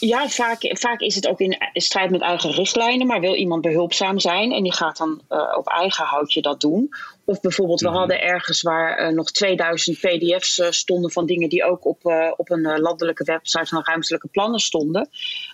ja, 0.00 0.28
vaak, 0.28 0.58
vaak 0.78 1.00
is 1.00 1.14
het 1.14 1.28
ook 1.28 1.40
in 1.40 1.56
strijd 1.72 2.10
met 2.10 2.20
eigen 2.20 2.50
richtlijnen, 2.50 3.06
maar 3.06 3.20
wil 3.20 3.34
iemand 3.34 3.62
behulpzaam 3.62 4.18
zijn 4.18 4.52
en 4.52 4.62
die 4.62 4.72
gaat 4.72 4.96
dan 4.96 5.22
uh, 5.30 5.54
op 5.56 5.66
eigen 5.66 6.04
houtje 6.04 6.42
dat 6.42 6.60
doen. 6.60 6.88
Of 7.24 7.40
bijvoorbeeld, 7.40 7.80
we 7.80 7.88
mhm. 7.88 7.96
hadden 7.96 8.22
ergens 8.22 8.62
waar 8.62 9.02
uh, 9.02 9.14
nog 9.16 9.30
2000 9.30 9.98
PDF's 9.98 10.58
uh, 10.58 10.70
stonden 10.70 11.10
van 11.10 11.26
dingen 11.26 11.48
die 11.48 11.64
ook 11.64 11.86
op, 11.86 12.04
op 12.36 12.50
een 12.50 12.80
landelijke 12.80 13.24
website 13.24 13.66
van 13.66 13.84
ruimtelijke 13.84 14.28
plannen 14.28 14.60
stonden. 14.60 15.08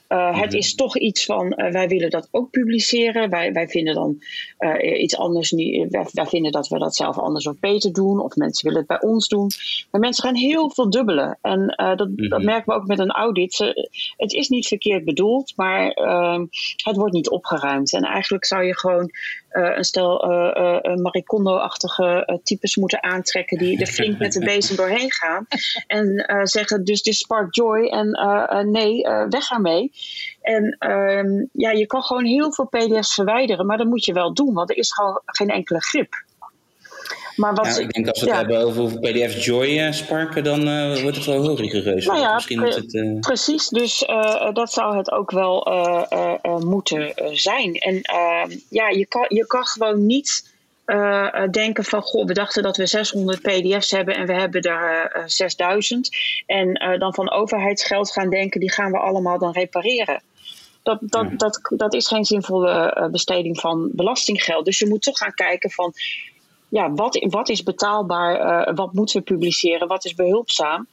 Mm 0.09 0.35
Het 0.35 0.55
is 0.55 0.75
toch 0.75 0.99
iets 0.99 1.25
van, 1.25 1.49
wij 1.49 1.89
willen 1.89 2.11
dat 2.11 2.29
ook 2.31 2.51
publiceren. 2.51 3.31
Wij, 3.31 3.53
wij 3.53 3.69
vinden 3.69 3.95
dan 3.95 4.23
iets 5.01 5.17
anders 5.17 5.51
niet. 5.51 5.91
Wij, 5.91 6.07
wij, 6.13 6.27
vinden 6.27 6.53
dat 6.53 6.69
we 6.69 6.79
dat 6.79 6.95
zelf 6.95 7.19
anders 7.19 7.47
of 7.47 7.59
beter 7.61 7.93
doen. 7.93 8.21
Of 8.21 8.37
mensen 8.37 8.65
willen 8.65 8.85
het 8.89 9.01
bij 9.01 9.11
ons 9.11 9.29
doen. 9.29 9.51
Maar 9.91 10.01
mensen 10.01 10.25
gaan 10.25 10.35
heel 10.35 10.71
veel 10.71 10.91
dubbelen. 10.91 11.39
En 11.43 11.75
dat, 11.77 11.99
dat 11.99 12.09
mhm. 12.09 12.45
merken 12.45 12.75
we 12.75 12.81
ook 12.81 12.87
met 12.87 12.99
een 12.99 13.11
audit. 13.11 13.75
het 14.17 14.33
is 14.33 14.49
niet 14.49 14.67
verkeerd 14.67 15.05
bedoeld, 15.05 15.53
maar 15.57 15.91
ehm, 15.91 16.47
het 16.77 16.97
wordt 16.97 17.15
niet 17.15 17.31
opgeruimd. 17.31 17.93
En 17.93 18.03
eigenlijk 18.03 18.45
zou 18.45 18.65
je 18.65 18.79
gewoon 18.79 19.11
een 19.51 19.85
stel 19.85 20.27
Maricondo 21.03 21.57
achtige 21.57 22.41
types 22.43 22.77
moeten 22.77 23.03
aantrekken 23.03 23.59
die 23.59 23.81
er 23.81 23.87
flink 23.87 24.19
met 24.19 24.33
de 24.33 24.45
bezem 24.55 24.77
doorheen 24.77 25.13
gaan. 25.13 25.47
En 25.87 26.25
zeggen 26.43 26.85
dus 26.85 27.03
dit 27.03 27.15
spark 27.15 27.55
joy 27.55 27.87
en 27.87 28.71
nee, 28.71 29.03
weg 29.29 29.51
ermee. 29.51 29.93
En 30.47 30.77
ehm, 30.79 31.45
ja, 31.53 31.71
je 31.71 31.87
kan 31.87 32.03
gewoon 32.03 32.25
heel 32.25 32.53
veel 32.53 32.67
PDF's 32.67 33.15
verwijderen, 33.15 33.67
maar 33.67 33.77
dat 33.77 33.87
moet 33.87 34.05
je 34.05 34.13
wel 34.13 34.35
doen, 34.35 34.55
want 34.55 34.71
er 34.71 34.77
is 34.77 34.93
gewoon 34.93 35.21
geen 35.25 35.49
enkele 35.49 35.81
grip. 35.81 36.25
Maar 37.37 37.55
wat, 37.55 37.67
ja, 37.67 37.83
ik 37.83 37.93
denk 37.93 38.09
als 38.09 38.21
we 38.21 38.27
het 38.27 38.37
hebben 38.37 38.61
over 38.61 38.81
hoeveel 38.81 39.01
PDF 39.01 39.45
Joy 39.45 39.67
uh, 39.67 39.93
sparken, 39.93 40.45
dan 40.45 40.69
uh, 40.69 41.03
wordt 41.03 41.17
het 41.17 41.27
wel 41.27 41.43
heel 41.43 41.57
rigoureus. 41.57 42.07
Nou 42.07 42.19
ja, 42.19 42.35
Misschien 42.35 42.61
pre 42.61 42.75
het, 42.75 42.95
uh... 42.95 43.21
precies. 43.21 43.69
Dus 43.69 43.99
dat 44.53 44.73
zou 44.73 44.97
het 44.97 45.11
ook 45.11 45.31
wel 45.31 45.69
moeten 46.65 47.13
zijn. 47.33 47.75
En 47.75 48.01
ehm, 48.03 48.51
ja, 48.69 48.89
je 48.89 49.07
kan, 49.07 49.25
je 49.29 49.47
kan 49.47 49.67
gewoon 49.67 50.07
niet 50.07 50.55
denken 51.51 51.85
van... 51.85 52.03
Goh, 52.03 52.27
we 52.27 52.33
dachten 52.33 52.63
dat 52.63 52.77
we 52.77 52.87
600 52.87 53.41
pdf's 53.41 53.91
hebben 53.91 54.17
en 54.17 54.27
we 54.27 54.33
hebben 54.33 54.61
er 54.61 55.23
6000. 55.27 56.09
En 56.47 56.99
dan 56.99 57.15
van 57.15 57.31
overheidsgeld 57.31 58.13
gaan 58.13 58.31
denken, 58.31 58.61
die 58.61 58.73
gaan 58.73 58.93
we 58.93 58.99
allemaal 58.99 59.39
dan 59.39 59.53
repareren. 59.53 60.23
Dat, 60.87 60.99
dat, 61.01 61.39
dat, 61.39 61.61
dat 61.77 61.95
is 61.95 62.07
geen 62.07 62.25
zinvolle 62.25 63.09
besteding 63.13 63.61
van 63.61 63.91
belastinggeld. 63.93 64.65
Dus 64.65 64.79
je 64.79 64.89
moet 64.89 65.03
toch 65.03 65.19
gaan 65.19 65.35
kijken 65.35 65.71
van 65.71 65.93
ja, 66.69 66.93
wat, 66.93 67.27
wat 67.31 67.49
is 67.49 67.63
betaalbaar, 67.63 68.69
uh, 68.69 68.75
wat 68.75 68.93
moeten 68.93 69.17
we 69.17 69.23
publiceren, 69.23 69.89
wat 69.89 70.05
is 70.05 70.15
behulpzaam. 70.15 70.87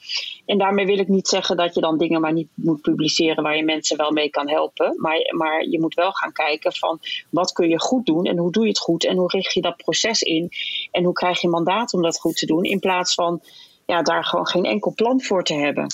En 0.45 0.57
daarmee 0.57 0.85
wil 0.85 0.97
ik 0.97 1.07
niet 1.07 1.27
zeggen 1.27 1.57
dat 1.57 1.73
je 1.75 1.81
dan 1.81 1.97
dingen 1.97 2.21
maar 2.21 2.33
niet 2.33 2.49
moet 2.53 2.81
publiceren 2.81 3.43
waar 3.43 3.55
je 3.55 3.63
mensen 3.63 3.97
wel 3.97 4.11
mee 4.11 4.29
kan 4.29 4.49
helpen. 4.49 4.93
Maar, 4.97 5.17
maar 5.37 5.67
je 5.67 5.79
moet 5.79 5.93
wel 5.93 6.11
gaan 6.11 6.31
kijken 6.31 6.73
van 6.73 6.99
wat 7.29 7.51
kun 7.51 7.69
je 7.69 7.79
goed 7.79 8.05
doen 8.05 8.25
en 8.25 8.37
hoe 8.37 8.51
doe 8.51 8.63
je 8.63 8.69
het 8.69 8.79
goed 8.79 9.05
en 9.05 9.17
hoe 9.17 9.27
richt 9.27 9.53
je 9.53 9.61
dat 9.61 9.75
proces 9.75 10.21
in 10.21 10.49
en 10.91 11.03
hoe 11.03 11.13
krijg 11.13 11.41
je 11.41 11.49
mandaat 11.49 11.93
om 11.93 12.01
dat 12.01 12.19
goed 12.19 12.37
te 12.37 12.45
doen 12.45 12.63
in 12.63 12.79
plaats 12.79 13.13
van 13.13 13.41
ja, 13.85 14.01
daar 14.01 14.25
gewoon 14.25 14.47
geen 14.47 14.65
enkel 14.65 14.93
plan 14.93 15.21
voor 15.21 15.43
te 15.43 15.53
hebben. 15.53 15.87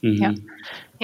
Mm 0.00 0.12
Ja. 0.12 0.34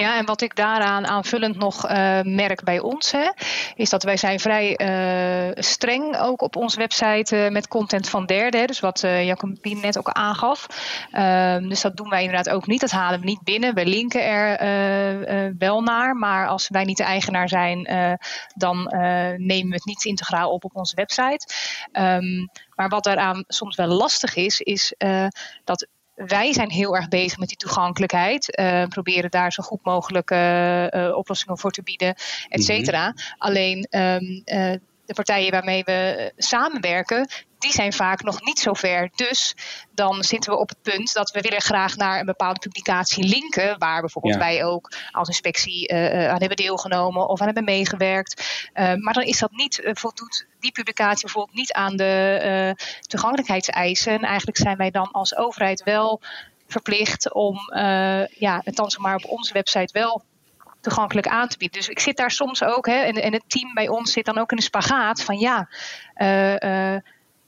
Ja, 0.01 0.17
en 0.17 0.25
wat 0.25 0.41
ik 0.41 0.55
daaraan 0.55 1.07
aanvullend 1.07 1.57
nog 1.57 1.89
uh, 1.89 2.21
merk 2.21 2.63
bij 2.63 2.79
ons, 2.79 3.11
hè, 3.11 3.31
is 3.75 3.89
dat 3.89 4.03
wij 4.03 4.17
zijn 4.17 4.39
vrij 4.39 4.79
uh, 4.79 5.51
streng 5.63 6.17
ook 6.19 6.41
op 6.41 6.55
onze 6.55 6.77
website 6.77 7.35
uh, 7.35 7.49
met 7.49 7.67
content 7.67 8.09
van 8.09 8.25
derden. 8.25 8.67
Dus 8.67 8.79
wat 8.79 9.03
uh, 9.03 9.33
net 9.61 9.97
ook 9.97 10.09
aangaf. 10.09 10.67
Ehm, 11.11 11.67
dus 11.67 11.81
dat 11.81 11.97
doen 11.97 12.09
wij 12.09 12.23
inderdaad 12.23 12.49
ook 12.49 12.67
niet. 12.67 12.81
Dat 12.81 12.91
halen 12.91 13.19
we 13.19 13.25
niet 13.25 13.43
binnen. 13.43 13.73
We 13.73 13.85
linken 13.85 14.25
er 14.25 15.57
wel 15.57 15.81
naar. 15.81 16.15
Maar 16.15 16.47
als 16.47 16.69
wij 16.69 16.83
niet 16.83 16.97
de 16.97 17.03
eigenaar 17.03 17.49
zijn, 17.49 17.87
dan 18.55 18.83
nemen 19.37 19.69
we 19.69 19.75
het 19.75 19.85
niet 19.85 20.05
integraal 20.05 20.51
op 20.51 20.63
op 20.63 20.75
onze 20.75 20.95
website. 20.95 21.47
Um, 21.93 22.49
maar 22.75 22.89
wat 22.89 23.03
daaraan 23.03 23.43
soms 23.47 23.75
wel 23.75 23.87
lastig 23.87 24.35
is, 24.35 24.59
is 24.59 24.93
dat 25.63 25.87
wij 26.27 26.53
zijn 26.53 26.69
heel 26.69 26.95
erg 26.95 27.07
bezig 27.07 27.37
met 27.37 27.47
die 27.47 27.57
toegankelijkheid. 27.57 28.59
Uh, 28.59 28.85
proberen 28.85 29.31
daar 29.31 29.51
zo 29.51 29.63
goed 29.63 29.83
mogelijk 29.83 30.31
uh, 30.31 30.87
uh, 30.87 31.15
oplossingen 31.15 31.57
voor 31.57 31.71
te 31.71 31.83
bieden, 31.83 32.15
et 32.49 32.63
cetera. 32.63 33.07
Mhm. 33.07 33.17
Alleen 33.37 33.87
um, 33.89 34.43
de 35.15 35.23
partijen 35.23 35.51
waarmee 35.51 35.83
we 35.83 36.31
samenwerken, 36.37 37.29
die 37.59 37.71
zijn 37.71 37.93
vaak 37.93 38.23
nog 38.23 38.41
niet 38.41 38.59
zo 38.59 38.73
ver. 38.73 39.09
Dus 39.15 39.55
dan 39.93 40.23
zitten 40.23 40.51
we 40.51 40.59
op 40.59 40.69
het 40.69 40.81
punt 40.81 41.13
dat 41.13 41.31
we 41.31 41.41
willen 41.41 41.61
graag 41.61 41.95
naar 41.95 42.19
een 42.19 42.25
bepaalde 42.25 42.59
publicatie 42.59 43.23
linken, 43.23 43.79
waar 43.79 43.99
bijvoorbeeld 43.99 44.35
wij 44.35 44.63
ook 44.65 44.91
als 45.11 45.27
inspectie 45.27 45.91
uh, 45.91 46.29
aan 46.29 46.39
hebben 46.39 46.57
deelgenomen 46.57 47.27
of 47.27 47.39
aan 47.39 47.45
hebben 47.45 47.63
meegewerkt. 47.63 48.69
Uh, 48.73 48.93
maar 48.93 49.13
dan 49.13 49.23
is 49.23 49.39
dat 49.39 49.51
niet, 49.51 49.79
uh, 49.79 49.91
voldoet 49.93 50.45
die 50.59 50.71
publicatie 50.71 51.25
bijvoorbeeld 51.25 51.57
niet 51.57 51.73
aan 51.73 51.95
de 51.95 52.75
toegankelijkheidseisen. 53.01 54.13
En 54.13 54.21
eigenlijk 54.21 54.57
zijn 54.57 54.77
wij 54.77 54.91
dan 54.91 55.11
als 55.11 55.35
overheid 55.35 55.83
wel 55.83 56.21
verplicht 56.67 57.33
om 57.33 57.57
ja, 58.29 58.61
het 58.63 58.75
dan 58.75 58.91
zomaar 58.91 59.15
op 59.15 59.25
onze 59.25 59.53
website 59.53 59.93
wel 59.93 60.23
toegankelijk 60.81 61.27
aan 61.27 61.47
te 61.47 61.57
bieden. 61.57 61.79
Dus 61.79 61.89
ik 61.89 61.99
zit 61.99 62.17
daar 62.17 62.31
soms 62.31 62.63
ook, 62.63 62.85
hè, 62.85 62.99
en, 62.99 63.15
en 63.15 63.33
het 63.33 63.43
team 63.47 63.73
bij 63.73 63.87
ons 63.87 64.11
zit 64.11 64.25
dan 64.25 64.37
ook 64.37 64.51
in 64.51 64.57
een 64.57 64.63
spagaat 64.63 65.23
van 65.23 65.37
ja. 65.37 65.69
Uh, 66.15 66.53
uh, 66.53 66.97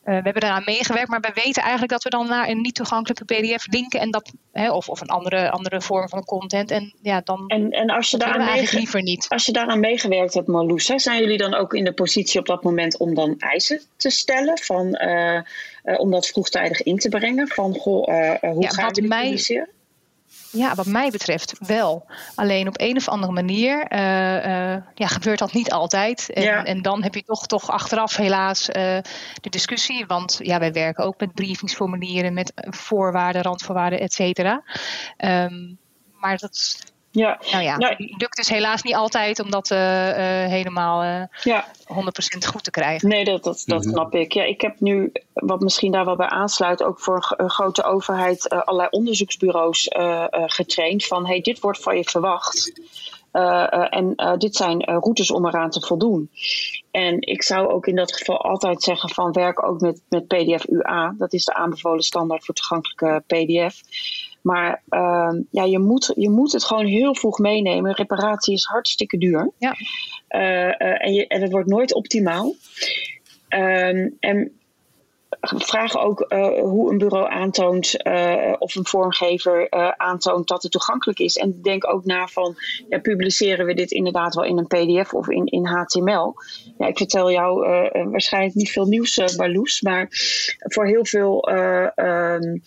we 0.03 0.11
hebben 0.11 0.43
eraan 0.43 0.63
meegewerkt, 0.65 1.09
maar 1.09 1.19
we 1.19 1.31
weten 1.33 1.61
eigenlijk 1.61 1.91
dat 1.91 2.03
we 2.03 2.09
dan 2.09 2.27
naar 2.27 2.49
een 2.49 2.61
niet 2.61 2.75
toegankelijke 2.75 3.25
PDF 3.25 3.67
linken 3.71 3.99
en 3.99 4.11
dat, 4.11 4.31
hè, 4.51 4.71
of, 4.71 4.89
of 4.89 5.01
een 5.01 5.07
andere, 5.07 5.49
andere 5.49 5.81
vorm 5.81 6.09
van 6.09 6.25
content. 6.25 6.71
En 6.71 6.93
ja, 7.01 7.21
dan. 7.21 7.43
En, 7.47 7.69
en 7.69 7.89
als 7.89 8.11
je 8.11 8.17
daaraan 8.17 8.59
liever 8.71 9.01
niet. 9.01 9.25
Als 9.29 9.45
je 9.45 9.51
daaraan 9.51 9.79
meegewerkt 9.79 10.33
hebt, 10.33 10.47
Marloes, 10.47 10.87
hè, 10.87 10.99
zijn 10.99 11.19
jullie 11.19 11.37
dan 11.37 11.53
ook 11.53 11.73
in 11.73 11.83
de 11.83 11.93
positie 11.93 12.39
op 12.39 12.45
dat 12.45 12.63
moment 12.63 12.97
om 12.97 13.13
dan 13.13 13.35
eisen 13.39 13.81
te 13.95 14.09
stellen? 14.09 14.57
Van, 14.57 15.01
uh, 15.01 15.33
uh, 15.83 15.99
om 15.99 16.11
dat 16.11 16.27
vroegtijdig 16.27 16.83
in 16.83 16.97
te 16.97 17.09
brengen? 17.09 17.47
Van 17.47 17.75
goh, 17.75 18.05
hoe 18.41 18.61
ja, 18.61 18.85
we 18.87 18.91
dit 18.91 19.07
mij, 19.07 19.23
publiceren? 19.23 19.69
Ja, 20.53 20.75
wat 20.75 20.85
mij 20.85 21.09
betreft 21.09 21.53
wel. 21.59 22.05
Alleen 22.35 22.67
op 22.67 22.79
een 22.79 22.97
of 22.97 23.07
andere 23.07 23.33
manier 23.33 23.91
uh, 23.91 23.99
uh, 23.99 24.81
ja, 24.93 25.07
gebeurt 25.07 25.39
dat 25.39 25.53
niet 25.53 25.71
altijd. 25.71 26.29
En, 26.29 26.43
ja. 26.43 26.63
en, 26.63 26.81
dan 26.81 27.03
heb 27.03 27.15
je 27.15 27.23
toch, 27.23 27.47
toch 27.47 27.69
achteraf 27.69 28.15
helaas 28.15 28.69
uh, 28.69 28.73
de 29.41 29.49
discussie. 29.49 30.05
Want 30.05 30.39
ja, 30.41 30.59
wij 30.59 30.71
werken 30.71 31.03
ook 31.03 31.19
met 31.19 31.33
briefingsformulieren, 31.33 32.33
met 32.33 32.51
voorwaarden, 32.55 33.41
randvoorwaarden, 33.41 33.99
et 33.99 34.13
cetera. 34.13 34.63
Um, 35.17 35.77
maar 36.19 36.37
dat, 36.37 36.92
ja. 37.13 37.39
Nou 37.51 37.63
ja, 37.63 37.77
nou, 37.77 37.95
lukt 37.97 38.35
dus 38.35 38.49
helaas 38.49 38.81
niet 38.81 38.95
altijd 38.95 39.39
om 39.39 39.51
dat 39.51 39.71
uh, 39.71 40.07
uh, 40.07 40.15
helemaal 40.49 41.03
uh, 41.03 41.23
ja. 41.43 41.65
100% 41.65 42.47
goed 42.47 42.63
te 42.63 42.71
krijgen. 42.71 43.09
Nee, 43.09 43.25
dat, 43.25 43.43
dat, 43.43 43.63
dat 43.65 43.77
mm 43.77 43.83
-hmm. 43.83 43.91
snap 43.91 44.15
ik. 44.15 44.31
Ja, 44.31 44.43
ik 44.43 44.61
heb 44.61 44.79
nu, 44.79 45.11
wat 45.33 45.59
misschien 45.59 45.91
daar 45.91 46.05
wel 46.05 46.15
bij 46.15 46.27
aansluit, 46.27 46.83
ook 46.83 46.99
voor 46.99 47.33
een 47.37 47.49
grote 47.49 47.83
overheid 47.83 48.49
allerlei 48.49 48.87
onderzoeksbureaus 48.91 49.87
getraind. 50.31 51.05
Van 51.05 51.27
hey, 51.27 51.41
dit 51.41 51.59
wordt 51.59 51.81
van 51.81 51.97
je 51.97 52.03
verwacht. 52.03 52.81
en 53.89 54.35
dit 54.37 54.55
zijn 54.55 54.83
routes 54.83 55.31
om 55.31 55.45
eraan 55.45 55.69
te 55.69 55.81
voldoen. 55.81 56.29
En 56.91 57.21
ik 57.21 57.43
zou 57.43 57.67
ook 57.67 57.87
in 57.87 57.95
dat 57.95 58.15
geval 58.15 58.41
altijd 58.41 58.83
zeggen 58.83 59.09
van 59.09 59.31
werk 59.31 59.67
ook 59.67 59.81
met, 59.81 60.01
met 60.09 60.27
PDF 60.27 60.67
UA. 60.67 61.15
Dat 61.17 61.33
is 61.33 61.45
de 61.45 61.53
aanbevolen 61.53 62.03
standaard 62.03 62.45
voor 62.45 62.55
toegankelijke 62.55 63.23
PDF. 63.27 63.81
Maar 64.43 64.81
ehm, 64.89 65.41
ja, 65.51 65.63
je, 65.63 65.79
moet, 65.79 66.13
je 66.15 66.29
moet 66.29 66.51
het 66.51 66.63
gewoon 66.63 66.85
heel 66.85 67.15
vroeg 67.15 67.37
meenemen. 67.37 67.95
Reparatie 67.95 68.53
is 68.53 68.65
hartstikke 68.65 69.17
duur. 69.17 69.51
Ja. 69.57 69.75
en, 70.27 71.13
je, 71.13 71.27
en 71.27 71.41
het 71.41 71.51
wordt 71.51 71.69
nooit 71.69 71.93
optimaal. 71.93 72.53
Ehm, 73.47 74.09
en 74.19 74.51
vragen 75.41 76.01
ook 76.01 76.25
uh, 76.29 76.59
hoe 76.59 76.91
een 76.91 76.97
bureau 76.97 77.29
aantoont 77.29 77.97
of 78.59 78.75
een 78.75 78.85
vormgever 78.85 79.71
aantoont 79.97 80.47
dat 80.47 80.63
het 80.63 80.71
toegankelijk 80.71 81.19
is. 81.19 81.37
En 81.37 81.61
denk 81.61 81.87
ook 81.87 82.05
na 82.05 82.27
van, 82.27 82.55
ja, 82.89 82.99
publiceren 82.99 83.65
we 83.65 83.73
dit 83.73 83.91
inderdaad 83.91 84.35
wel 84.35 84.45
in 84.45 84.57
een 84.57 84.67
pdf 84.67 85.13
of 85.13 85.29
in, 85.29 85.45
in 85.45 85.65
HTML? 85.65 86.35
Ja, 86.77 86.87
ik 86.87 86.97
vertel 86.97 87.31
jou 87.31 87.65
waarschijnlijk 88.09 88.55
niet 88.55 88.71
veel 88.71 88.85
nieuws, 88.85 89.35
Marloes, 89.37 89.81
maar 89.81 90.07
voor 90.59 90.85
heel 90.85 91.05
veel... 91.05 91.49
Um, 91.95 92.61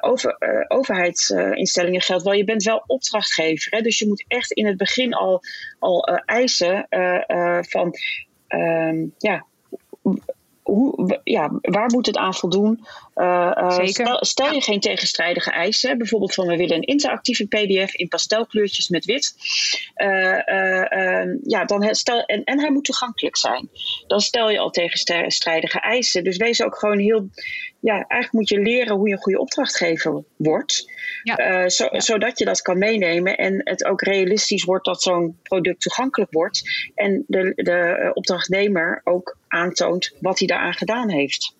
over, 0.00 0.36
uh, 0.38 0.64
overheidsinstellingen 0.68 2.00
geldt 2.00 2.24
wel. 2.24 2.32
Je 2.32 2.44
bent 2.44 2.62
wel 2.62 2.84
opdrachtgever. 2.86 3.72
Hè? 3.72 3.80
Dus 3.80 3.98
je 3.98 4.06
moet 4.06 4.24
echt 4.28 4.52
in 4.52 4.66
het 4.66 4.76
begin 4.76 5.14
al, 5.14 5.42
al 5.78 6.08
uh, 6.08 6.18
eisen 6.24 6.86
van 7.68 7.94
um, 8.48 9.14
ja, 9.18 9.46
hoe, 10.66 11.20
ja, 11.24 11.50
waar 11.60 11.90
moet 11.90 12.06
het 12.06 12.16
aan 12.16 12.34
voldoen? 12.34 12.86
Uh, 13.14 13.80
stel, 13.84 14.24
stel, 14.24 14.52
je 14.52 14.60
geen 14.60 14.80
tegenstrijdige 14.80 15.50
eisen, 15.50 15.98
bijvoorbeeld 15.98 16.34
van 16.34 16.46
we 16.46 16.56
willen 16.56 16.76
een 16.76 16.82
interactieve 16.82 17.46
PDF 17.46 17.94
in 17.94 18.08
pastelkleurtjes 18.08 18.88
met 18.88 19.04
wit. 19.04 19.34
Uh, 19.96 20.38
uh, 20.46 21.38
ja, 21.42 21.64
dan 21.64 21.94
stel, 21.94 22.24
en, 22.24 22.44
en 22.44 22.60
hij 22.60 22.70
moet 22.70 22.84
toegankelijk 22.84 23.36
zijn. 23.36 23.68
Dan 24.06 24.20
stel 24.20 24.50
je 24.50 24.58
al 24.58 24.70
tegenstrijdige 24.70 25.80
eisen. 25.80 26.24
Dus 26.24 26.36
wees 26.36 26.62
ook 26.62 26.78
gewoon 26.78 26.98
heel. 26.98 27.28
Ja, 27.86 27.94
eigenlijk 27.94 28.32
moet 28.32 28.48
je 28.48 28.60
leren 28.60 28.96
hoe 28.96 29.08
je 29.08 29.14
een 29.14 29.20
goede 29.20 29.38
opdrachtgever 29.38 30.24
wordt. 30.36 30.92
Ja. 31.22 31.68
Zo, 31.68 31.88
Zodat 31.90 32.38
je 32.38 32.44
dat 32.44 32.62
kan 32.62 32.78
meenemen 32.78 33.36
en 33.36 33.60
het 33.64 33.84
ook 33.84 34.02
realistisch 34.02 34.64
wordt 34.64 34.84
dat 34.84 35.02
zo'n 35.02 35.38
product 35.42 35.80
toegankelijk 35.80 36.32
wordt. 36.32 36.90
En 36.94 37.24
de, 37.26 37.52
de 37.54 38.10
opdrachtnemer 38.14 39.00
ook 39.04 39.38
aantoont 39.48 40.16
wat 40.20 40.38
hij 40.38 40.48
daaraan 40.48 40.72
gedaan 40.72 41.10
heeft. 41.10 41.54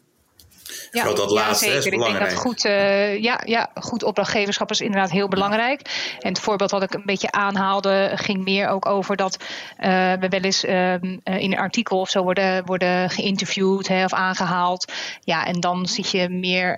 Ja, 0.91 1.13
dat 1.13 1.31
laatste 1.31 1.67
ja, 1.67 1.81
zeker. 1.81 1.93
ik 1.93 2.05
denk 2.05 2.19
dat 2.19 2.35
goed, 2.35 2.65
uh, 2.65 3.23
ja, 3.23 3.41
ja, 3.45 3.71
goed 3.75 4.03
opdrachtgeverschap 4.03 4.71
is 4.71 4.81
inderdaad 4.81 5.11
heel 5.11 5.29
belangrijk. 5.29 5.81
En 6.21 6.29
het 6.29 6.41
voorbeeld 6.41 6.71
wat 6.71 6.83
ik 6.83 6.95
een 6.95 7.03
beetje 7.05 7.31
aanhaalde, 7.31 8.11
ging 8.15 8.45
meer 8.45 8.69
ook 8.69 8.87
over 8.87 9.17
dat 9.17 9.37
uh, 9.41 10.13
we 10.13 10.29
wel 10.29 10.41
eens 10.41 10.65
uh, 10.65 10.93
in 10.93 11.21
een 11.25 11.59
artikel 11.59 12.01
of 12.01 12.11
zo 12.11 12.23
worden, 12.23 12.65
worden 12.65 13.11
geïnterviewd 13.11 13.89
hè, 13.89 14.05
of 14.05 14.13
aangehaald. 14.13 14.93
Ja, 15.21 15.47
en 15.47 15.61
dan 15.61 15.87
zie 15.87 16.07
je 16.11 16.29
meer, 16.29 16.77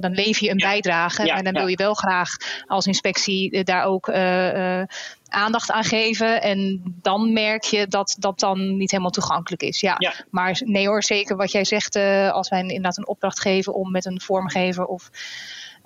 dan 0.00 0.12
leef 0.12 0.38
je 0.38 0.50
een 0.50 0.56
bijdrage. 0.56 1.30
en 1.30 1.44
dan 1.44 1.52
wil 1.52 1.66
je 1.66 1.76
wel 1.76 1.94
graag 1.94 2.30
als 2.66 2.86
inspectie 2.86 3.64
daar 3.64 3.84
ook 3.84 4.10
aandacht 5.32 5.70
aan 5.70 5.84
geven. 5.84 6.42
En 6.42 6.82
dan 7.02 7.32
merk 7.32 7.62
je 7.62 7.86
dat 7.86 8.16
dat 8.18 8.40
dan 8.40 8.76
niet 8.76 8.90
helemaal 8.90 9.12
toegankelijk 9.12 9.62
is. 9.62 9.80
Ja. 9.80 9.96
Maar 10.30 10.60
nee 10.64 10.86
hoor, 10.86 11.02
zeker 11.02 11.36
wat 11.36 11.52
jij 11.52 11.64
zegt, 11.64 11.96
uh, 11.96 12.30
als 12.30 12.48
wij 12.48 12.60
inderdaad 12.60 12.98
een 12.98 13.06
opdracht 13.06 13.40
geven 13.40 13.74
om 13.74 13.90
met 13.90 14.04
een 14.04 14.20
vormgever 14.20 14.84
of 14.84 15.10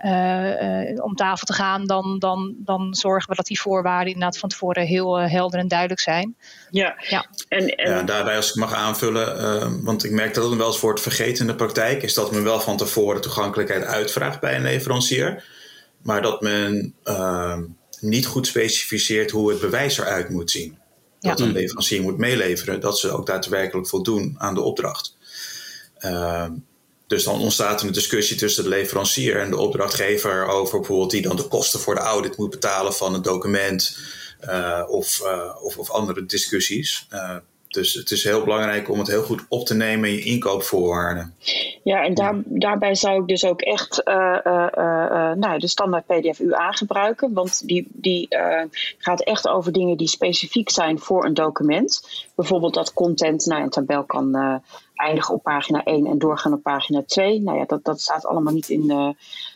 uh, 0.05 0.91
uh, 0.91 1.05
om 1.05 1.15
tafel 1.15 1.47
te 1.47 1.53
gaan, 1.53 1.87
dan, 1.87 2.19
dan, 2.19 2.55
dan 2.59 2.95
zorgen 2.95 3.29
we 3.31 3.37
dat 3.37 3.47
die 3.47 3.61
voorwaarden 3.61 4.13
inderdaad 4.13 4.39
van 4.39 4.49
tevoren 4.49 4.87
heel 4.87 5.19
helder 5.19 5.61
en 5.61 5.69
duidelijk 5.69 6.01
zijn. 6.01 6.37
Ja, 6.71 6.95
ja. 7.09 7.27
En, 7.49 7.69
en... 7.69 7.91
ja 7.91 8.03
daarbij 8.03 8.37
als 8.37 8.49
ik 8.49 8.55
mag 8.55 8.75
aanvullen, 8.75 9.85
want 9.85 10.05
ik 10.05 10.11
merk 10.11 10.35
dat 10.35 10.49
het 10.49 10.59
wel 10.59 10.67
eens 10.67 10.81
wordt 10.81 11.01
vergeten 11.01 11.41
in 11.41 11.47
de 11.47 11.55
praktijk, 11.55 12.03
is 12.03 12.15
dat 12.15 12.33
men 12.33 12.45
wel 12.45 12.61
van 12.61 12.77
tevoren 12.77 13.21
toegankelijkheid 13.21 13.85
uitvraagt 13.85 14.41
bij 14.41 14.57
een 14.57 14.63
leverancier. 14.63 15.45
Maar 16.03 16.23
dat 16.23 16.41
men 16.41 16.95
niet 18.01 18.27
goed 18.27 18.47
specificeert 18.47 19.31
hoe 19.31 19.51
het 19.51 19.61
bewijs 19.61 19.99
eruit 19.99 20.29
moet 20.29 20.51
zien. 20.51 20.79
Dat 21.21 21.41
een 21.41 21.53
leverancier 21.53 22.03
moet 22.03 22.19
meeleveren 22.19 22.81
dat 22.81 22.99
ze 22.99 23.11
ook 23.11 23.27
daadwerkelijk 23.27 23.89
voldoen 23.89 24.35
aan 24.39 24.55
de 24.55 24.61
opdracht. 24.61 25.17
Uh, 26.01 26.47
dus 27.07 27.25
dan 27.25 27.41
ontstaat 27.41 27.81
er 27.81 27.87
een 27.87 27.93
discussie 27.93 28.37
tussen 28.37 28.63
de 28.63 28.69
leverancier 28.69 29.41
en 29.41 29.51
de 29.51 29.57
opdrachtgever 29.57 30.47
over 30.47 30.79
bijvoorbeeld 30.79 31.11
die 31.11 31.23
dan 31.23 31.37
de 31.37 31.49
kosten 31.49 31.81
voor 31.81 31.95
de 31.95 32.01
audit 32.01 32.37
moet 32.37 32.51
betalen 32.51 32.95
van 32.95 33.15
het 33.15 33.25
document 33.25 33.99
uh, 34.49 34.83
of, 34.89 35.21
uh, 35.23 35.57
of, 35.63 35.79
of, 35.79 35.91
andere 35.91 36.27
discussies. 36.27 37.07
Dus 37.77 37.95
het 37.95 38.11
is 38.11 38.25
heel 38.25 38.45
belangrijk 38.45 38.91
om 38.91 38.99
het 38.99 39.09
heel 39.09 39.23
goed 39.23 39.45
op 39.49 39.67
te 39.67 39.75
nemen 39.75 40.09
in 40.09 40.15
je 40.15 40.25
inkoopvoorwaarden. 40.25 41.35
Ja, 41.83 42.05
en 42.05 42.15
daar, 42.15 42.35
daarbij 42.45 42.95
zou 42.95 43.21
ik 43.21 43.29
dus 43.29 43.45
ook 43.45 43.61
echt 43.61 44.03
uh, 44.05 44.39
uh, 44.45 44.67
uh, 44.79 45.33
nou, 45.33 45.59
de 45.59 45.69
standaard 45.69 46.07
PDF 46.07 46.39
UA 46.39 46.71
gebruiken. 46.71 47.33
Want 47.33 47.69
die, 47.69 47.89
die 47.93 48.29
gaat 48.99 49.23
echt 49.23 49.49
over 49.49 49.73
dingen 49.73 49.97
die 49.97 50.09
specifiek 50.09 50.71
zijn 50.71 50.99
voor 50.99 51.25
een 51.25 51.35
document. 51.35 52.25
Bijvoorbeeld 52.35 52.75
dat 52.75 52.93
content, 52.93 53.47
nou, 53.47 53.63
een 53.63 53.71
tabel 53.71 54.05
kan 54.05 54.61
eindigen 54.97 55.35
op 55.35 55.43
pagina 55.43 55.85
1 55.85 56.07
en 56.07 56.19
doorgaan 56.19 56.53
op 56.53 56.63
pagina 56.63 57.03
2. 57.07 57.41
Nou 57.41 57.59
ja, 57.59 57.65
dat, 57.65 57.85
dat 57.85 58.01
staat 58.01 58.27
allemaal 58.27 58.53
niet 58.53 58.69
in. 58.69 58.85
Uh, 58.87 59.09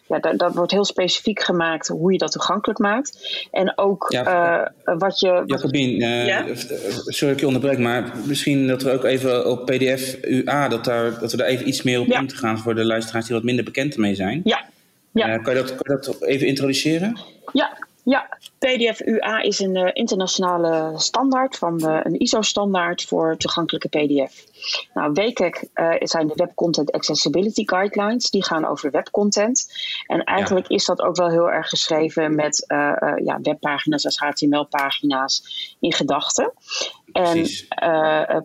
ja, 0.07 0.19
dat, 0.19 0.39
dat 0.39 0.55
wordt 0.55 0.73
heel 0.73 0.85
specifiek 0.85 1.43
gemaakt 1.43 1.89
hoe 1.89 2.13
je 2.13 2.19
dat 2.19 2.33
toegankelijk 2.33 2.79
maakt. 2.79 3.47
En 3.51 3.79
ook 3.79 4.07
ja, 4.09 4.73
uh, 4.85 4.99
wat 4.99 5.21
je. 5.21 5.43
Jacobien, 5.47 6.03
uh, 6.03 6.27
ja? 6.27 6.45
sorry 6.55 7.19
dat 7.19 7.31
ik 7.31 7.41
je 7.41 7.47
onderbreek, 7.47 7.79
maar 7.79 8.13
misschien 8.25 8.67
dat 8.67 8.83
we 8.83 8.91
ook 8.91 9.05
even 9.05 9.51
op 9.51 9.67
PDF 9.67 10.17
UA, 10.23 10.69
dat, 10.69 10.85
daar, 10.85 11.21
dat 11.21 11.31
we 11.31 11.37
daar 11.37 11.47
even 11.47 11.69
iets 11.69 11.83
meer 11.83 12.01
op 12.01 12.07
ja. 12.07 12.21
in 12.21 12.27
te 12.27 12.37
gaan 12.37 12.59
voor 12.59 12.75
de 12.75 12.85
luisteraars 12.85 13.27
die 13.27 13.35
wat 13.35 13.45
minder 13.45 13.65
bekend 13.65 13.97
mee 13.97 14.15
zijn. 14.15 14.41
Ja. 14.45 14.65
ja. 15.13 15.39
kan, 15.39 15.55
je 15.55 15.61
dat, 15.61 15.75
kan 15.75 15.97
je 15.97 16.07
dat 16.07 16.23
even 16.23 16.47
introduceren? 16.47 17.21
Ja, 17.53 17.89
ja, 18.11 18.29
PDF 18.59 19.01
UA 19.01 19.43
is 19.43 19.59
een 19.59 19.77
uh, 19.77 19.91
internationale 19.93 20.99
standaard 20.99 21.57
van 21.57 21.81
uh, 21.85 22.01
een 22.03 22.19
ISO-standaard 22.19 23.05
voor 23.05 23.37
toegankelijke 23.37 23.89
PDF. 23.89 24.45
Nou, 24.95 25.13
WCAG 25.13 25.63
uh, 25.75 25.95
zijn 25.99 26.27
de 26.27 26.33
Web 26.35 26.55
Content 26.55 26.93
Accessibility 26.93 27.63
Guidelines. 27.67 28.31
Die 28.31 28.45
gaan 28.45 28.67
over 28.67 28.91
webcontent. 28.91 29.73
En 30.07 30.25
eigenlijk 30.25 30.69
ja. 30.69 30.75
is 30.75 30.85
dat 30.85 31.01
ook 31.01 31.17
wel 31.17 31.31
heel 31.31 31.51
erg 31.51 31.69
geschreven 31.69 32.35
met 32.35 32.65
ja, 33.25 33.39
webpagina's 33.43 34.05
als 34.05 34.19
HTML-pagina's 34.19 35.43
in 35.81 35.93
gedachten. 35.93 36.53
En 37.13 37.43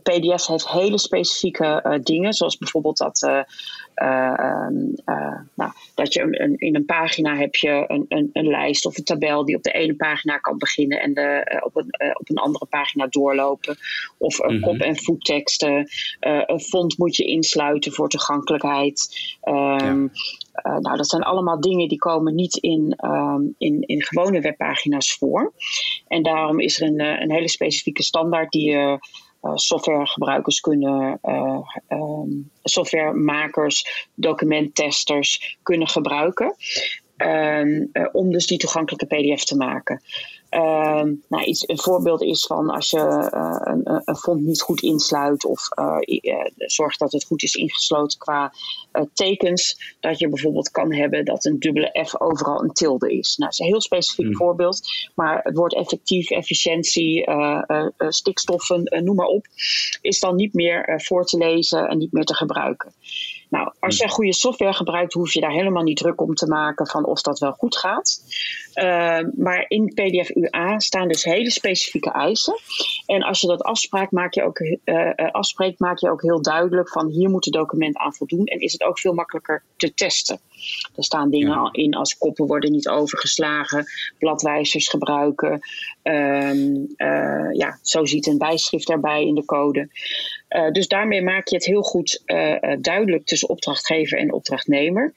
PDS 0.03 0.47
heeft 0.47 0.69
hele 0.69 0.97
specifieke 0.97 1.99
dingen, 2.03 2.33
zoals 2.33 2.57
bijvoorbeeld 2.57 2.97
dat, 2.97 3.45
nou, 5.55 5.71
dat 5.95 6.13
je 6.13 6.21
een, 6.21 6.57
in 6.57 6.75
een 6.75 6.85
pagina 6.85 7.35
heb 7.35 7.55
je 7.55 7.83
een, 7.87 8.05
een, 8.07 8.29
een, 8.33 8.47
lijst 8.47 8.85
of 8.85 8.97
een 8.97 9.03
tabel 9.03 9.45
die 9.45 9.55
op 9.55 9.63
de 9.63 9.71
ene 9.71 9.95
pagina 9.95 10.37
kan 10.37 10.57
beginnen 10.57 11.01
en 11.01 11.13
de, 11.13 11.59
op, 11.63 11.75
een, 11.75 12.17
op 12.19 12.29
een 12.29 12.37
andere 12.37 12.65
pagina 12.65 13.07
doorlopen. 13.07 13.77
Of 14.17 14.39
mm 14.39 14.47
-hmm. 14.47 14.61
kop- 14.61 14.79
en 14.79 14.97
voetteksten. 14.97 15.89
een 16.19 16.59
font 16.59 16.97
moet 16.97 17.15
je 17.15 17.25
insluiten 17.25 17.91
voor 17.91 18.09
toegankelijkheid. 18.09 19.17
Um, 19.43 20.11
ja. 20.63 20.79
nou, 20.79 20.97
dat 20.97 21.09
zijn 21.09 21.23
allemaal 21.23 21.59
dingen 21.59 21.87
die 21.87 21.97
komen 21.97 22.35
niet 22.35 22.55
in, 22.55 22.97
um, 23.05 23.55
in, 23.57 23.81
in 23.81 24.03
gewone 24.03 24.41
webpagina's 24.41 25.17
voor. 25.17 25.53
En 26.07 26.23
daarom 26.23 26.59
is 26.59 26.81
er 26.81 26.87
een, 26.87 26.99
een 26.99 27.31
hele 27.31 27.49
specifieke 27.49 28.03
standaard 28.03 28.51
die 28.51 28.71
uh, 28.71 28.97
softwaregebruikers 29.53 30.59
kunnen, 30.59 31.19
uh, 31.23 31.59
um, 31.89 32.51
softwaremakers, 32.63 34.07
documenttesters 34.15 35.57
kunnen 35.63 35.87
gebruiken. 35.87 36.55
Um, 37.17 37.89
uh, 37.93 38.07
om 38.11 38.31
dus 38.31 38.45
die 38.47 38.57
toegankelijke 38.57 39.05
PDF 39.05 39.43
te 39.43 39.55
maken. 39.55 40.01
Uh, 40.55 41.03
nou, 41.27 41.43
iets, 41.43 41.67
een 41.67 41.79
voorbeeld 41.79 42.21
is 42.21 42.45
van 42.45 42.69
als 42.69 42.89
je 42.89 42.97
uh, 43.33 43.57
een, 43.59 44.01
een, 44.05 44.15
font 44.15 44.41
niet 44.41 44.61
goed 44.61 44.81
insluit 44.81 45.45
of 45.45 45.69
uh, 45.79 45.97
zorgt 46.57 46.99
dat 46.99 47.11
het 47.11 47.23
goed 47.23 47.43
is 47.43 47.53
ingesloten 47.53 48.19
qua 48.19 48.53
tekens, 49.13 49.95
dat 49.99 50.19
je 50.19 50.29
bijvoorbeeld 50.29 50.71
kan 50.71 50.93
hebben 50.93 51.25
dat 51.25 51.45
een 51.45 51.59
dubbele 51.59 52.05
F 52.07 52.21
overal 52.21 52.63
een 52.63 52.73
tilde 52.73 53.17
is. 53.17 53.37
Nou, 53.37 53.49
dat 53.49 53.59
is 53.59 53.59
een 53.59 53.71
heel 53.71 53.81
specifiek 53.81 54.25
mm. 54.25 54.35
voorbeeld, 54.35 54.79
maar 55.15 55.39
het 55.43 55.55
woord 55.55 55.75
effectief, 55.75 56.29
efficiëntie, 56.29 57.25
stikstoffen, 57.97 59.03
noem 59.03 59.15
maar 59.15 59.27
op, 59.27 59.45
is 60.01 60.19
dan 60.19 60.35
niet 60.35 60.53
meer 60.53 61.01
voor 61.03 61.25
te 61.25 61.37
lezen 61.37 61.87
en 61.87 61.97
niet 61.97 62.11
meer 62.11 62.25
te 62.25 62.35
gebruiken. 62.35 62.93
Nou, 63.49 63.71
als 63.79 63.97
je 63.97 64.09
goede 64.09 64.33
software 64.33 64.73
gebruikt, 64.73 65.13
hoef 65.13 65.33
je 65.33 65.41
daar 65.41 65.51
helemaal 65.51 65.83
niet 65.83 65.97
druk 65.97 66.21
om 66.21 66.33
te 66.33 66.47
maken 66.47 66.87
van 66.87 67.05
of 67.05 67.21
dat 67.21 67.39
wel 67.39 67.51
goed 67.51 67.77
gaat. 67.77 68.21
Uh, 68.75 69.19
maar 69.35 69.65
in 69.67 69.93
PDF 69.93 70.35
UA 70.35 70.79
staan 70.79 71.07
dus 71.07 71.23
hele 71.23 71.51
specifieke 71.51 72.11
eisen. 72.11 72.59
En 73.05 73.23
als 73.23 73.41
je 73.41 73.47
dat 73.47 73.61
afspraakt, 73.61 74.11
maak 74.11 74.33
je 74.33 74.43
ook, 74.43 74.59
uh, 74.59 75.11
afspreekt, 75.31 75.79
maak 75.79 75.99
je 75.99 76.11
ook 76.11 76.21
heel 76.21 76.41
duidelijk 76.41 76.89
van 76.89 77.07
hier 77.07 77.29
moet 77.29 77.45
het 77.45 77.53
document 77.53 77.97
aan 77.97 78.13
voldoen. 78.13 78.45
En 78.45 78.59
is 78.59 78.71
het 78.71 78.83
ook 78.83 78.99
veel 78.99 79.13
makkelijker 79.13 79.63
te 79.77 79.93
testen. 79.93 80.39
Er 80.95 81.03
staan 81.03 81.29
dingen 81.29 81.69
in 81.71 81.93
als 81.93 82.17
koppen 82.17 82.47
worden 82.47 82.71
niet 82.71 82.87
overgeslagen, 82.87 83.85
bladwijzers 84.19 84.87
gebruiken. 84.87 85.59
Ehm, 86.01 86.75
eh, 86.95 87.51
ja, 87.51 87.79
zo 87.81 88.05
ziet 88.05 88.27
een 88.27 88.37
bijschrift 88.37 88.89
erbij 88.89 89.25
in 89.25 89.35
de 89.35 89.45
code. 89.45 89.89
Uh, 90.49 90.71
dus 90.71 90.87
daarmee 90.87 91.21
maak 91.21 91.47
je 91.47 91.55
het 91.55 91.65
heel 91.65 91.81
goed 91.81 92.21
uh, 92.25 92.55
duidelijk 92.79 93.25
tussen 93.25 93.49
opdrachtgever 93.49 94.17
en 94.17 94.33
opdrachtnemer. 94.33 95.13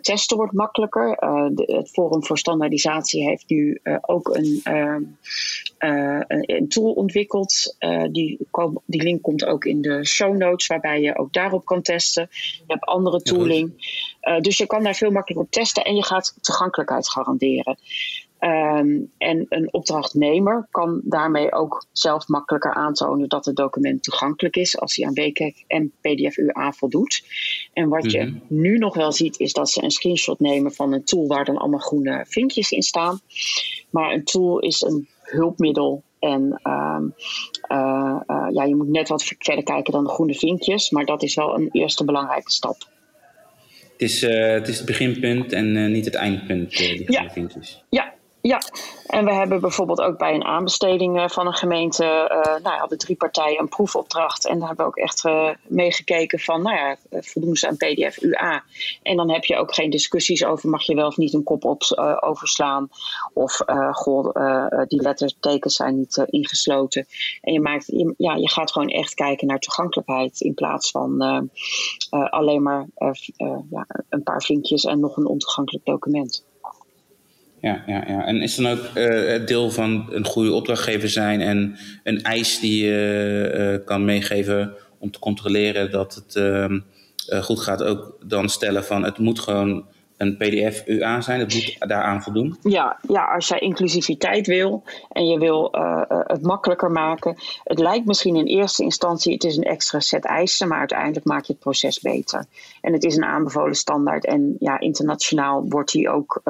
testen 0.00 0.36
wordt 0.36 0.52
makkelijker. 0.52 1.16
De, 1.54 1.72
het 1.76 1.90
Forum 1.90 2.24
voor 2.24 2.38
Standaardisatie 2.38 3.28
heeft 3.28 3.44
nu 3.48 3.80
ook 4.00 4.28
een, 4.36 4.60
ehm, 4.64 5.02
een, 5.78 6.54
een, 6.56 6.68
tool 6.68 6.92
ontwikkeld. 6.92 7.76
die, 8.10 8.38
die, 8.86 9.02
link 9.02 9.22
komt 9.22 9.44
ook 9.44 9.64
in 9.64 9.82
de 9.82 10.06
show 10.06 10.36
notes, 10.36 10.66
waarbij 10.66 11.00
je 11.00 11.18
ook 11.18 11.32
daarop 11.32 11.64
kan 11.64 11.82
testen. 11.82 12.28
Je 12.30 12.64
hebt 12.66 12.84
andere 12.84 13.22
tooling. 13.22 13.72
dus 14.40 14.58
je 14.58 14.66
kan 14.66 14.82
daar 14.82 14.94
veel 14.94 15.10
makkelijker 15.10 15.46
op 15.46 15.52
testen 15.52 15.84
en 15.84 15.96
je 15.96 16.04
gaat 16.04 16.36
toegankelijkheid 16.40 17.08
garanderen. 17.08 17.78
Ehm, 18.44 19.00
en 19.18 19.46
een 19.48 19.72
opdrachtnemer 19.72 20.66
kan 20.70 21.00
daarmee 21.04 21.52
ook 21.52 21.86
zelf 21.92 22.28
makkelijker 22.28 22.74
aantonen 22.74 23.28
dat 23.28 23.44
het 23.44 23.56
document 23.56 24.02
toegankelijk 24.02 24.56
is 24.56 24.78
als 24.78 24.96
hij 24.96 25.06
aan 25.06 25.14
WCAG 25.14 25.52
en 25.66 25.92
PDF-UA 26.00 26.72
voldoet. 26.72 27.24
En 27.72 27.88
wat 27.88 28.10
je 28.10 28.24
mhm. 28.24 28.36
nu 28.48 28.78
nog 28.78 28.94
wel 28.94 29.12
ziet, 29.12 29.38
is 29.38 29.52
dat 29.52 29.70
ze 29.70 29.82
een 29.82 29.90
screenshot 29.90 30.40
nemen 30.40 30.72
van 30.72 30.92
een 30.92 31.04
tool 31.04 31.26
waar 31.26 31.44
dan 31.44 31.56
allemaal 31.56 31.78
groene 31.78 32.24
vinkjes 32.28 32.70
in 32.70 32.82
staan. 32.82 33.20
Maar 33.90 34.12
een 34.12 34.24
tool 34.24 34.58
is 34.58 34.80
een 34.80 35.08
hulpmiddel 35.22 36.02
en 36.18 36.60
ehm, 36.62 37.04
eh, 37.62 38.20
eh, 38.26 38.46
ja, 38.52 38.64
je 38.64 38.76
moet 38.76 38.88
net 38.88 39.08
wat 39.08 39.24
verder 39.24 39.64
kijken 39.64 39.92
dan 39.92 40.04
de 40.04 40.10
groene 40.10 40.34
vinkjes, 40.34 40.90
maar 40.90 41.04
dat 41.04 41.22
is 41.22 41.34
wel 41.34 41.54
een 41.54 41.68
eerste 41.72 42.04
belangrijke 42.04 42.50
stap. 42.50 42.76
Het 43.92 44.02
is, 44.02 44.22
uh, 44.22 44.52
het, 44.52 44.68
is 44.68 44.76
het 44.76 44.86
beginpunt 44.86 45.52
en 45.52 45.92
niet 45.92 46.04
het 46.04 46.14
eindpunt, 46.14 46.76
die 46.76 47.12
ja. 47.12 47.30
vinkjes. 47.30 47.84
Ja, 47.88 48.13
ja, 48.48 48.60
en 49.06 49.24
we 49.24 49.32
hebben 49.32 49.60
bijvoorbeeld 49.60 50.00
ook 50.00 50.18
bij 50.18 50.34
een 50.34 50.44
aanbesteding 50.44 51.16
uh, 51.16 51.28
van 51.28 51.46
een 51.46 51.54
gemeente, 51.54 52.04
uh, 52.04 52.62
nou 52.62 52.76
ja, 52.76 52.86
de 52.86 52.96
drie 52.96 53.16
partijen 53.16 53.60
een 53.60 53.68
proefopdracht. 53.68 54.46
En 54.46 54.58
daar 54.58 54.66
hebben 54.68 54.84
we 54.86 54.90
ook 54.90 54.96
echt 54.96 55.24
uh, 55.24 55.50
meegekeken 55.66 56.38
van, 56.38 56.62
nou 56.62 56.76
ja, 56.76 56.96
voldoen 57.10 57.56
ze 57.56 57.68
aan 57.68 57.76
PDF 57.76 58.22
UA. 58.22 58.62
En 59.02 59.16
dan 59.16 59.30
heb 59.30 59.44
je 59.44 59.56
ook 59.56 59.74
geen 59.74 59.90
discussies 59.90 60.44
over, 60.44 60.68
mag 60.68 60.82
je 60.82 60.94
wel 60.94 61.06
of 61.06 61.16
niet 61.16 61.34
een 61.34 61.42
kop 61.42 61.64
op, 61.64 61.82
overslaan. 62.20 62.88
Of, 63.32 63.60
goh, 63.90 64.84
die 64.88 65.02
lettertekens 65.02 65.74
zijn 65.74 65.96
niet 65.96 66.24
ingesloten. 66.26 67.06
En 67.40 67.52
je, 67.52 67.60
maakt, 67.60 67.86
ja, 68.16 68.34
je 68.34 68.48
gaat 68.48 68.72
gewoon 68.72 68.88
echt 68.88 69.14
kijken 69.14 69.46
naar 69.46 69.58
toegankelijkheid 69.58 70.40
in 70.40 70.54
plaats 70.54 70.90
van 70.90 71.22
alleen 72.10 72.62
maar 72.62 72.86
ja, 73.70 73.86
een 74.08 74.22
paar 74.22 74.42
vinkjes 74.42 74.84
en 74.84 75.00
nog 75.00 75.16
een 75.16 75.26
ontoegankelijk 75.26 75.84
document 75.84 76.44
ja, 77.64 77.82
ja, 77.86 78.04
ja. 78.06 78.24
En 78.26 78.42
is 78.42 78.54
dan 78.54 78.66
ook 78.66 78.78
uh, 78.94 79.28
het 79.28 79.48
deel 79.48 79.70
van 79.70 80.06
een 80.10 80.24
goede 80.24 80.52
opdrachtgever 80.52 81.08
zijn 81.08 81.40
en 81.40 81.76
een 82.02 82.22
eis 82.22 82.60
die 82.60 82.84
je 82.84 83.78
uh, 83.80 83.86
kan 83.86 84.04
meegeven 84.04 84.74
om 84.98 85.10
te 85.10 85.18
controleren 85.18 85.90
dat 85.90 86.14
het 86.14 86.34
uh, 86.34 87.42
goed 87.42 87.60
gaat, 87.60 87.82
ook 87.82 88.16
dan 88.26 88.48
stellen 88.48 88.84
van 88.84 89.04
het 89.04 89.18
moet 89.18 89.40
gewoon 89.40 89.86
een 90.16 90.36
PDF-UA 90.36 91.20
zijn, 91.20 91.40
het 91.40 91.54
moet 91.54 91.76
daaraan 91.78 92.22
voldoen? 92.22 92.56
Ja, 92.62 92.98
ja, 93.08 93.24
als 93.24 93.48
jij 93.48 93.58
inclusiviteit 93.58 94.46
wil 94.46 94.82
en 95.08 95.26
je 95.26 95.38
wil 95.38 95.68
het 96.08 96.42
makkelijker 96.42 96.90
maken. 96.90 97.36
Het 97.64 97.78
lijkt 97.78 98.06
misschien 98.06 98.36
in 98.36 98.46
eerste 98.46 98.82
instantie, 98.82 99.32
het 99.32 99.44
is 99.44 99.56
een 99.56 99.62
extra 99.62 100.00
set 100.00 100.24
eisen, 100.24 100.68
maar 100.68 100.78
uiteindelijk 100.78 101.26
maak 101.26 101.44
je 101.44 101.52
het 101.52 101.62
proces 101.62 102.00
beter. 102.00 102.44
En 102.80 102.92
het 102.92 103.04
is 103.04 103.16
een 103.16 103.24
aanbevolen 103.24 103.74
standaard 103.76 104.24
en 104.26 104.56
ja, 104.58 104.80
internationaal 104.80 105.64
wordt 105.68 105.92
die 105.92 106.08
ook 106.08 106.42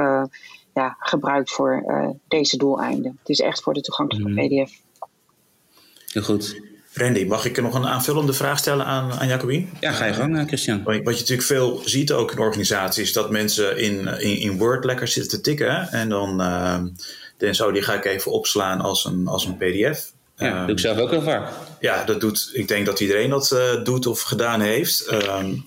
ja, 0.74 0.96
gebruikt 0.98 1.50
voor 1.50 1.84
uh, 1.86 2.08
deze 2.28 2.56
doeleinden. 2.56 3.16
Het 3.18 3.28
is 3.28 3.40
echt 3.40 3.62
voor 3.62 3.74
de 3.74 3.80
toegankelijke 3.80 4.30
mm. 4.30 4.36
PDF. 4.36 4.72
Heel 6.12 6.22
goed. 6.22 6.60
Randy, 6.94 7.24
mag 7.24 7.44
ik 7.44 7.62
nog 7.62 7.74
een 7.74 7.86
aanvullende 7.86 8.32
vraag 8.32 8.58
stellen 8.58 8.86
aan, 8.86 9.12
aan 9.12 9.28
Jacobien? 9.28 9.70
Ja, 9.80 9.92
ga 9.92 10.04
je 10.04 10.12
gang, 10.12 10.38
eh, 10.38 10.46
Christian. 10.46 10.82
Wat 10.82 10.94
je 10.94 11.02
natuurlijk 11.02 11.42
veel 11.42 11.80
ziet 11.84 12.12
ook 12.12 12.32
in 12.32 12.38
organisaties, 12.38 13.12
dat 13.12 13.30
mensen 13.30 13.78
in, 13.78 14.06
in, 14.06 14.38
in 14.38 14.58
Word 14.58 14.84
lekker 14.84 15.08
zitten 15.08 15.30
te 15.30 15.40
tikken. 15.40 15.88
En 15.88 16.08
dan, 16.08 16.40
uh, 16.40 16.78
dan 17.38 17.54
zo, 17.54 17.72
die 17.72 17.82
ga 17.82 17.94
ik 17.94 18.04
even 18.04 18.32
opslaan 18.32 18.80
als 18.80 19.04
een, 19.04 19.26
als 19.26 19.44
een 19.44 19.56
PDF. 19.56 20.12
Ja, 20.36 20.56
dat 20.56 20.66
doe 20.66 20.76
ik 20.76 20.78
zelf 20.78 20.98
ook 20.98 21.10
heel 21.10 21.22
vaak. 21.22 21.52
Ja, 21.80 22.04
dat 22.04 22.20
doet, 22.20 22.50
ik 22.52 22.68
denk 22.68 22.86
dat 22.86 23.00
iedereen 23.00 23.30
dat 23.30 23.50
uh, 23.50 23.84
doet 23.84 24.06
of 24.06 24.22
gedaan 24.22 24.60
heeft. 24.60 25.12
Um, 25.12 25.66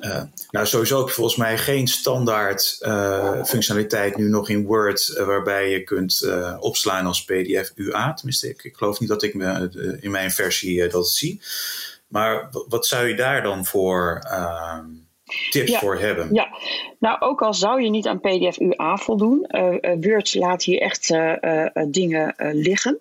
uh, 0.00 0.22
nou, 0.50 0.66
sowieso 0.66 0.98
heb 0.98 1.08
je 1.08 1.14
volgens 1.14 1.36
mij 1.36 1.58
geen 1.58 1.88
standaard 1.88 2.78
uh, 2.80 3.44
functionaliteit 3.44 4.16
nu 4.16 4.28
nog 4.28 4.48
in 4.48 4.64
Word 4.64 5.14
uh, 5.18 5.26
waarbij 5.26 5.70
je 5.70 5.84
kunt 5.84 6.28
opslaan 6.60 7.06
als 7.06 7.24
PDF 7.24 7.72
UA. 7.74 8.12
Tenminste, 8.12 8.48
ik, 8.48 8.64
ik 8.64 8.76
geloof 8.76 9.00
niet 9.00 9.08
dat 9.08 9.22
ik 9.22 9.34
me, 9.34 9.98
in 10.00 10.10
mijn 10.10 10.30
versie 10.30 10.88
dat 10.88 11.08
zie. 11.08 11.40
Maar 12.08 12.48
wat 12.68 12.86
zou 12.86 13.08
je 13.08 13.14
daar 13.14 13.42
dan 13.42 13.64
voor 13.64 14.22
ehm, 14.30 14.84
tips 15.50 15.76
voor 15.76 15.98
hebben? 15.98 16.34
Ja, 16.34 16.48
nou 16.98 17.20
ook 17.20 17.42
al 17.42 17.54
zou 17.54 17.82
je 17.82 17.90
niet 17.90 18.06
aan 18.06 18.20
PDF 18.20 18.58
UA 18.58 18.96
voldoen, 18.96 19.46
Word 20.00 20.34
laat 20.34 20.62
hier 20.62 20.80
echt 20.80 21.14
dingen 21.88 22.34
liggen. 22.38 22.98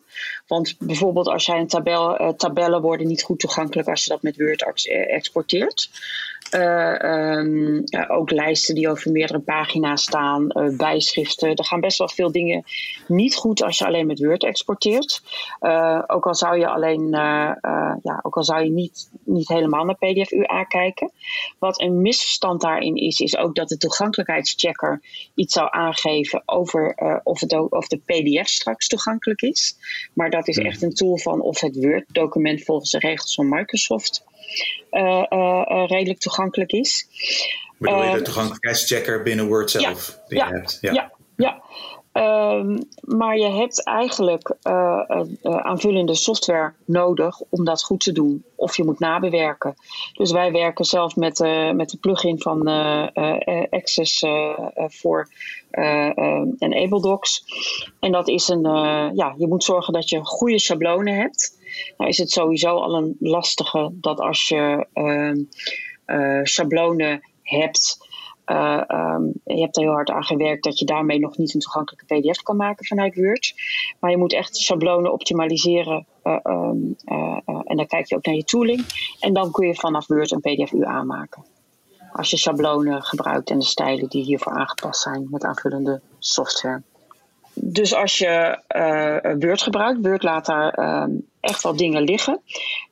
Want 0.47 0.75
bijvoorbeeld 0.79 1.27
als 1.27 1.45
jij 1.45 1.59
een 1.59 1.67
tabel, 1.67 2.33
tabellen 2.37 2.81
worden 2.81 3.07
niet 3.07 3.23
goed 3.23 3.39
toegankelijk 3.39 3.87
als 3.87 4.03
je 4.03 4.09
dat 4.09 4.21
met 4.21 4.37
Word 4.37 4.87
exporteert. 5.07 5.89
Um, 6.51 7.81
ja, 7.85 8.07
ook 8.07 8.31
lijsten 8.31 8.75
die 8.75 8.89
over 8.89 9.11
meerdere 9.11 9.39
pagina's 9.39 10.01
staan, 10.01 10.47
uh, 10.53 10.77
bijschriften. 10.77 11.55
Er 11.55 11.65
gaan 11.65 11.79
best 11.79 11.97
wel 11.97 12.09
veel 12.09 12.31
dingen 12.31 12.63
niet 13.09 13.35
goed 13.35 13.63
als 13.63 13.77
je 13.77 13.85
alleen 13.85 14.07
met 14.07 14.19
Word 14.19 14.43
exporteert. 14.43 15.21
Uh, 15.61 16.03
ook 16.07 16.27
al 16.27 16.35
zou 16.35 16.59
je 16.59 16.67
alleen, 16.67 17.09
ja, 18.01 18.19
ook 18.21 18.35
al 18.35 18.43
zou 18.43 18.63
je 18.63 18.69
niet, 18.69 19.09
niet 19.23 19.47
helemaal 19.47 19.85
naar 19.85 19.95
PDF 19.95 20.31
UA 20.31 20.63
kijken. 20.63 21.11
Wat 21.59 21.81
een 21.81 22.01
misverstand 22.01 22.61
daarin 22.61 22.95
is, 22.95 23.19
is 23.19 23.37
ook 23.37 23.55
dat 23.55 23.67
de 23.67 23.77
toegankelijkheidschecker 23.77 25.01
iets 25.35 25.53
zou 25.53 25.67
aangeven 25.71 26.41
over 26.45 26.95
of, 27.23 27.39
het, 27.39 27.71
of 27.71 27.87
de 27.87 27.97
PDF 27.97 28.47
straks 28.47 28.87
toegankelijk 28.87 29.41
is. 29.41 29.75
Maar 30.13 30.29
dat 30.29 30.47
is 30.47 30.57
echt 30.57 30.81
een 30.81 30.93
tool 30.93 31.17
van 31.17 31.41
of 31.41 31.59
het 31.61 31.75
Word-document 31.75 32.63
volgens 32.63 32.91
de 32.91 32.99
regels 32.99 33.35
van 33.35 33.49
Microsoft 33.49 34.23
redelijk 35.87 36.19
toegankelijk 36.19 36.71
is. 36.71 37.07
Bedoel 37.79 38.03
je 38.03 38.17
de 38.17 38.21
toegankelijkheidschecker 38.21 39.23
binnen 39.23 39.47
Word 39.47 39.71
zelf 39.71 40.19
die 40.27 40.37
ja, 40.37 40.47
je 40.47 40.53
hebt? 40.53 40.77
Ja, 40.81 41.11
ja. 41.35 41.63
Um, 42.13 42.77
maar 43.01 43.37
je 43.37 43.51
hebt 43.51 43.83
eigenlijk 43.83 44.55
uh, 44.63 45.01
uh, 45.09 45.57
aanvullende 45.57 46.15
software 46.15 46.73
nodig 46.85 47.41
om 47.49 47.65
dat 47.65 47.83
goed 47.83 47.99
te 47.99 48.11
doen. 48.11 48.43
Of 48.55 48.77
je 48.77 48.83
moet 48.83 48.99
nabewerken. 48.99 49.75
Dus 50.13 50.31
wij 50.31 50.51
werken 50.51 50.85
zelf 50.85 51.15
met, 51.15 51.39
uh, 51.39 51.71
met 51.71 51.89
de 51.89 51.97
plugin 51.97 52.41
van 52.41 52.67
Access 53.69 54.25
voor 54.75 55.29
EnableDocs. 56.57 57.43
En 57.99 58.11
dat 58.11 58.27
is 58.27 58.47
een, 58.47 58.63
ja, 59.15 59.33
je 59.37 59.47
moet 59.47 59.63
zorgen 59.63 59.93
dat 59.93 60.09
je 60.09 60.25
goede 60.25 60.59
schablonen 60.59 61.15
hebt. 61.15 61.57
Nou 61.97 62.09
is 62.09 62.17
het 62.17 62.31
sowieso 62.31 62.75
al 62.75 62.95
een 62.95 63.15
lastige 63.19 63.89
dat 63.93 64.19
als 64.19 64.47
je 64.47 64.87
uh, 66.05 66.39
schablonen 66.43 67.21
hebt. 67.43 68.07
Uh, 68.49 68.81
um, 68.87 69.33
je 69.43 69.61
hebt 69.61 69.77
er 69.77 69.83
heel 69.83 69.91
hard 69.91 70.09
aan 70.09 70.23
gewerkt 70.23 70.63
dat 70.63 70.79
je 70.79 70.85
daarmee 70.85 71.19
nog 71.19 71.37
niet 71.37 71.53
een 71.53 71.59
toegankelijke 71.59 72.05
PDF 72.05 72.41
kan 72.41 72.55
maken 72.55 72.85
vanuit 72.85 73.15
Word. 73.15 73.53
Maar 73.99 74.11
je 74.11 74.17
moet 74.17 74.33
echt 74.33 74.55
schablonen 74.55 75.13
optimaliseren. 75.13 76.05
Uh, 76.23 76.37
um, 76.43 76.95
en 77.63 77.77
dan 77.77 77.87
kijk 77.87 78.05
je 78.05 78.15
ook 78.15 78.25
naar 78.25 78.35
je 78.35 78.43
tooling. 78.43 78.85
En 79.19 79.33
dan 79.33 79.51
kun 79.51 79.67
je 79.67 79.75
vanaf 79.75 80.07
Word 80.07 80.31
een 80.31 80.39
PDF-U 80.39 80.85
aanmaken. 80.85 81.45
Als 82.11 82.29
je 82.29 82.37
schablonen 82.37 83.03
gebruikt 83.03 83.49
en 83.49 83.59
de 83.59 83.65
stijlen 83.65 84.09
die 84.09 84.23
hiervoor 84.23 84.53
aangepast 84.53 85.01
zijn 85.01 85.27
met 85.31 85.43
aanvullende 85.43 86.01
software. 86.19 86.81
Dus 87.53 87.93
als 87.93 88.17
je 88.17 88.61
Word 89.39 89.61
gebruikt, 89.61 90.05
Word 90.07 90.23
laat 90.23 90.45
daar 90.45 90.73
ehm, 90.73 91.11
echt 91.39 91.63
wel 91.63 91.75
dingen 91.75 92.01
liggen. 92.01 92.41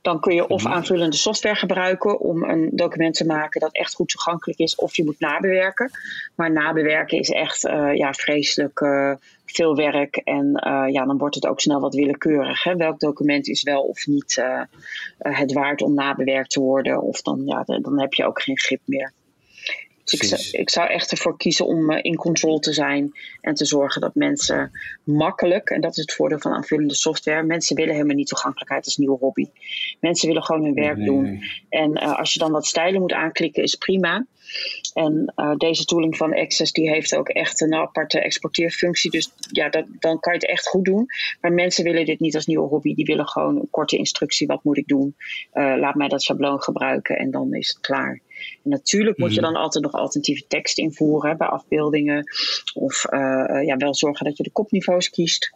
Dan 0.01 0.19
kun 0.19 0.35
je 0.35 0.47
of 0.47 0.63
mhm. 0.63 0.73
aanvullende 0.73 1.17
software 1.17 1.55
gebruiken 1.55 2.19
om 2.19 2.43
een 2.43 2.69
document 2.73 3.15
te 3.15 3.25
maken 3.25 3.61
dat 3.61 3.73
echt 3.73 3.93
goed 3.93 4.09
toegankelijk 4.09 4.59
is, 4.59 4.75
of 4.75 4.95
je 4.95 5.03
moet 5.03 5.19
nabewerken. 5.19 5.91
Maar 6.35 6.51
nabewerken 6.51 7.19
is 7.19 7.29
echt 7.29 7.65
uh, 7.65 7.95
ja, 7.95 8.13
vreselijk 8.13 8.79
uh, 8.79 9.13
veel 9.45 9.75
werk 9.75 10.15
en 10.15 10.45
uh, 10.67 10.93
ja, 10.93 11.05
dan 11.05 11.17
wordt 11.17 11.35
het 11.35 11.47
ook 11.47 11.59
snel 11.59 11.79
wat 11.79 11.95
willekeurig. 11.95 12.63
Hè? 12.63 12.75
Welk 12.75 12.99
document 12.99 13.47
is 13.47 13.63
wel 13.63 13.81
of 13.81 14.05
niet 14.05 14.43
het 15.17 15.53
waard 15.53 15.81
om 15.81 15.93
nabewerkt 15.93 16.49
te 16.49 16.59
worden? 16.59 17.01
Of 17.01 17.21
dan, 17.21 17.41
ja, 17.45 17.63
dan 17.63 17.99
heb 17.99 18.13
je 18.13 18.25
ook 18.25 18.41
geen 18.41 18.59
grip 18.59 18.81
meer. 18.85 19.13
Dus 20.11 20.19
ik, 20.19 20.27
zou, 20.27 20.61
ik 20.61 20.69
zou 20.69 20.89
echt 20.89 21.11
ervoor 21.11 21.37
kiezen 21.37 21.65
om 21.65 21.91
in 21.91 22.15
control 22.15 22.59
te 22.59 22.73
zijn 22.73 23.11
en 23.41 23.53
te 23.53 23.65
zorgen 23.65 24.01
dat 24.01 24.15
mensen 24.15 24.71
makkelijk, 25.03 25.69
en 25.69 25.81
dat 25.81 25.91
is 25.91 25.97
het 25.97 26.13
voordeel 26.13 26.39
van 26.39 26.51
aanvullende 26.51 26.95
software, 26.95 27.43
mensen 27.43 27.75
willen 27.75 27.93
helemaal 27.93 28.15
niet 28.15 28.27
toegankelijkheid 28.27 28.85
als 28.85 28.97
nieuwe 28.97 29.17
hobby. 29.17 29.45
Mensen 29.99 30.27
willen 30.27 30.43
gewoon 30.43 30.63
hun 30.63 30.73
werk 30.73 31.05
doen. 31.05 31.43
En 31.69 31.91
uh, 31.91 32.19
als 32.19 32.33
je 32.33 32.39
dan 32.39 32.51
wat 32.51 32.65
stijlen 32.65 33.01
moet 33.01 33.13
aanklikken, 33.13 33.63
is 33.63 33.75
prima. 33.75 34.25
En 34.93 35.33
deze 35.57 35.85
tooling 35.85 36.17
van 36.17 36.33
Access 36.33 36.71
die 36.71 36.89
heeft 36.89 37.15
ook 37.15 37.29
echt 37.29 37.61
een 37.61 37.73
aparte 37.73 38.19
exporteerfunctie. 38.19 39.11
Dus 39.11 39.31
ja, 39.51 39.69
dat, 39.69 39.85
dan 39.99 40.19
kan 40.19 40.33
je 40.33 40.39
het 40.39 40.49
echt 40.49 40.67
goed 40.67 40.85
doen. 40.85 41.05
Maar 41.41 41.53
mensen 41.53 41.83
willen 41.83 42.05
dit 42.05 42.19
niet 42.19 42.35
als 42.35 42.45
nieuwe 42.45 42.67
hobby. 42.67 42.93
Die 42.95 43.05
willen 43.05 43.27
gewoon 43.27 43.55
een 43.55 43.69
korte 43.69 43.97
instructie. 43.97 44.47
Wat 44.47 44.63
moet 44.63 44.77
ik 44.77 44.87
doen? 44.87 45.15
laat 45.53 45.95
mij 45.95 46.07
dat 46.07 46.23
schabloon 46.23 46.61
gebruiken 46.61 47.17
en 47.17 47.31
dan 47.31 47.53
is 47.53 47.67
het 47.67 47.79
klaar. 47.79 48.21
En 48.63 48.69
natuurlijk 48.69 49.17
moet 49.17 49.33
je 49.33 49.41
mhm. 49.41 49.51
dan 49.51 49.61
altijd 49.61 49.83
nog 49.83 49.93
alternatieve 49.93 50.47
tekst 50.47 50.77
invoeren 50.77 51.37
bij 51.37 51.47
afbeeldingen. 51.47 52.31
Of 52.73 53.05
uh, 53.09 53.19
ja, 53.65 53.77
wel 53.77 53.95
zorgen 53.95 54.25
dat 54.25 54.37
je 54.37 54.43
de 54.43 54.51
kopniveaus 54.51 55.09
kiest. 55.09 55.51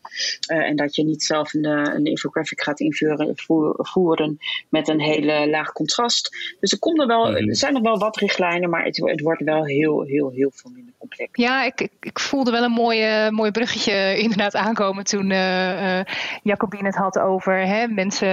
Uh, 0.51 0.57
en 0.57 0.75
dat 0.75 0.95
je 0.95 1.03
niet 1.03 1.23
zelf 1.23 1.53
een, 1.53 1.65
een 1.65 2.05
infographic 2.05 2.61
gaat 2.61 2.79
invoeren 2.79 3.33
voeren 3.75 4.37
met 4.69 4.87
een 4.87 5.01
hele 5.01 5.49
laag 5.49 5.71
contrast. 5.71 6.55
Dus 6.59 6.71
er, 6.71 6.79
komt 6.79 6.99
er, 6.99 7.07
wel, 7.07 7.31
mhm. 7.31 7.49
er 7.49 7.55
zijn 7.55 7.73
nog 7.73 7.81
wel 7.81 7.97
wat 7.97 8.17
richtlijnen, 8.17 8.69
maar 8.69 8.83
het, 8.83 8.97
het 8.97 9.21
wordt 9.21 9.43
wel 9.43 9.65
heel, 9.65 10.01
heel, 10.03 10.31
heel 10.31 10.51
veel 10.53 10.71
minder 10.71 10.93
complex. 10.97 11.29
Ja, 11.33 11.63
ik, 11.65 11.81
ik, 11.81 11.91
ik 11.99 12.19
voelde 12.19 12.51
wel 12.51 12.63
een 12.63 12.71
mooi, 12.71 13.29
mooi 13.29 13.51
bruggetje 13.51 14.15
inderdaad 14.23 14.55
aankomen 14.55 15.03
toen 15.03 15.29
uh, 15.29 16.01
Jacobine 16.43 16.85
het 16.85 16.95
had 16.95 17.19
over 17.19 17.67
hè, 17.67 17.87
mensen 17.87 18.27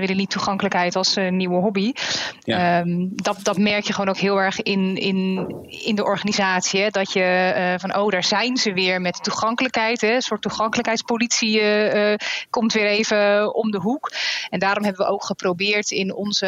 willen 0.00 0.16
niet 0.16 0.30
toegankelijkheid 0.30 0.96
als 0.96 1.16
nieuwe 1.30 1.60
hobby. 1.60 1.92
Ja. 2.40 2.80
Um, 2.80 3.10
dat, 3.14 3.38
dat 3.42 3.58
merk 3.58 3.83
je 3.86 3.92
gewoon 3.92 4.08
ook 4.08 4.18
heel 4.18 4.40
erg 4.40 4.62
in, 4.62 4.96
in, 4.96 5.48
in 5.68 5.94
de 5.94 6.04
organisatie. 6.04 6.90
Dat 6.90 7.12
je 7.12 7.54
uh, 7.56 7.74
van, 7.78 7.96
oh, 7.96 8.10
daar 8.10 8.24
zijn 8.24 8.56
ze 8.56 8.72
weer 8.72 9.00
met 9.00 9.22
toegankelijkheid. 9.22 10.00
Hè? 10.00 10.14
Een 10.14 10.22
soort 10.22 10.42
toegankelijkheidspolitie 10.42 11.60
uh, 11.60 12.14
komt 12.50 12.72
weer 12.72 12.86
even 12.86 13.54
om 13.54 13.70
de 13.70 13.78
hoek. 13.78 14.12
En 14.50 14.58
daarom 14.58 14.84
hebben 14.84 15.06
we 15.06 15.12
ook 15.12 15.24
geprobeerd 15.24 15.90
in 15.90 16.14
onze 16.14 16.46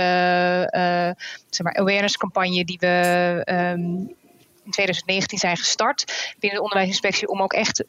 zeg 1.50 1.66
maar 1.66 1.74
awareness 1.74 2.16
campagne 2.16 2.64
die 2.64 2.76
we 2.80 3.42
um, 3.50 4.14
in 4.64 4.72
2019 4.72 5.38
zijn 5.38 5.56
gestart 5.56 6.34
binnen 6.38 6.58
de 6.58 6.64
onderwijsinspectie 6.64 7.28
om 7.28 7.42
ook 7.42 7.52
echt 7.52 7.84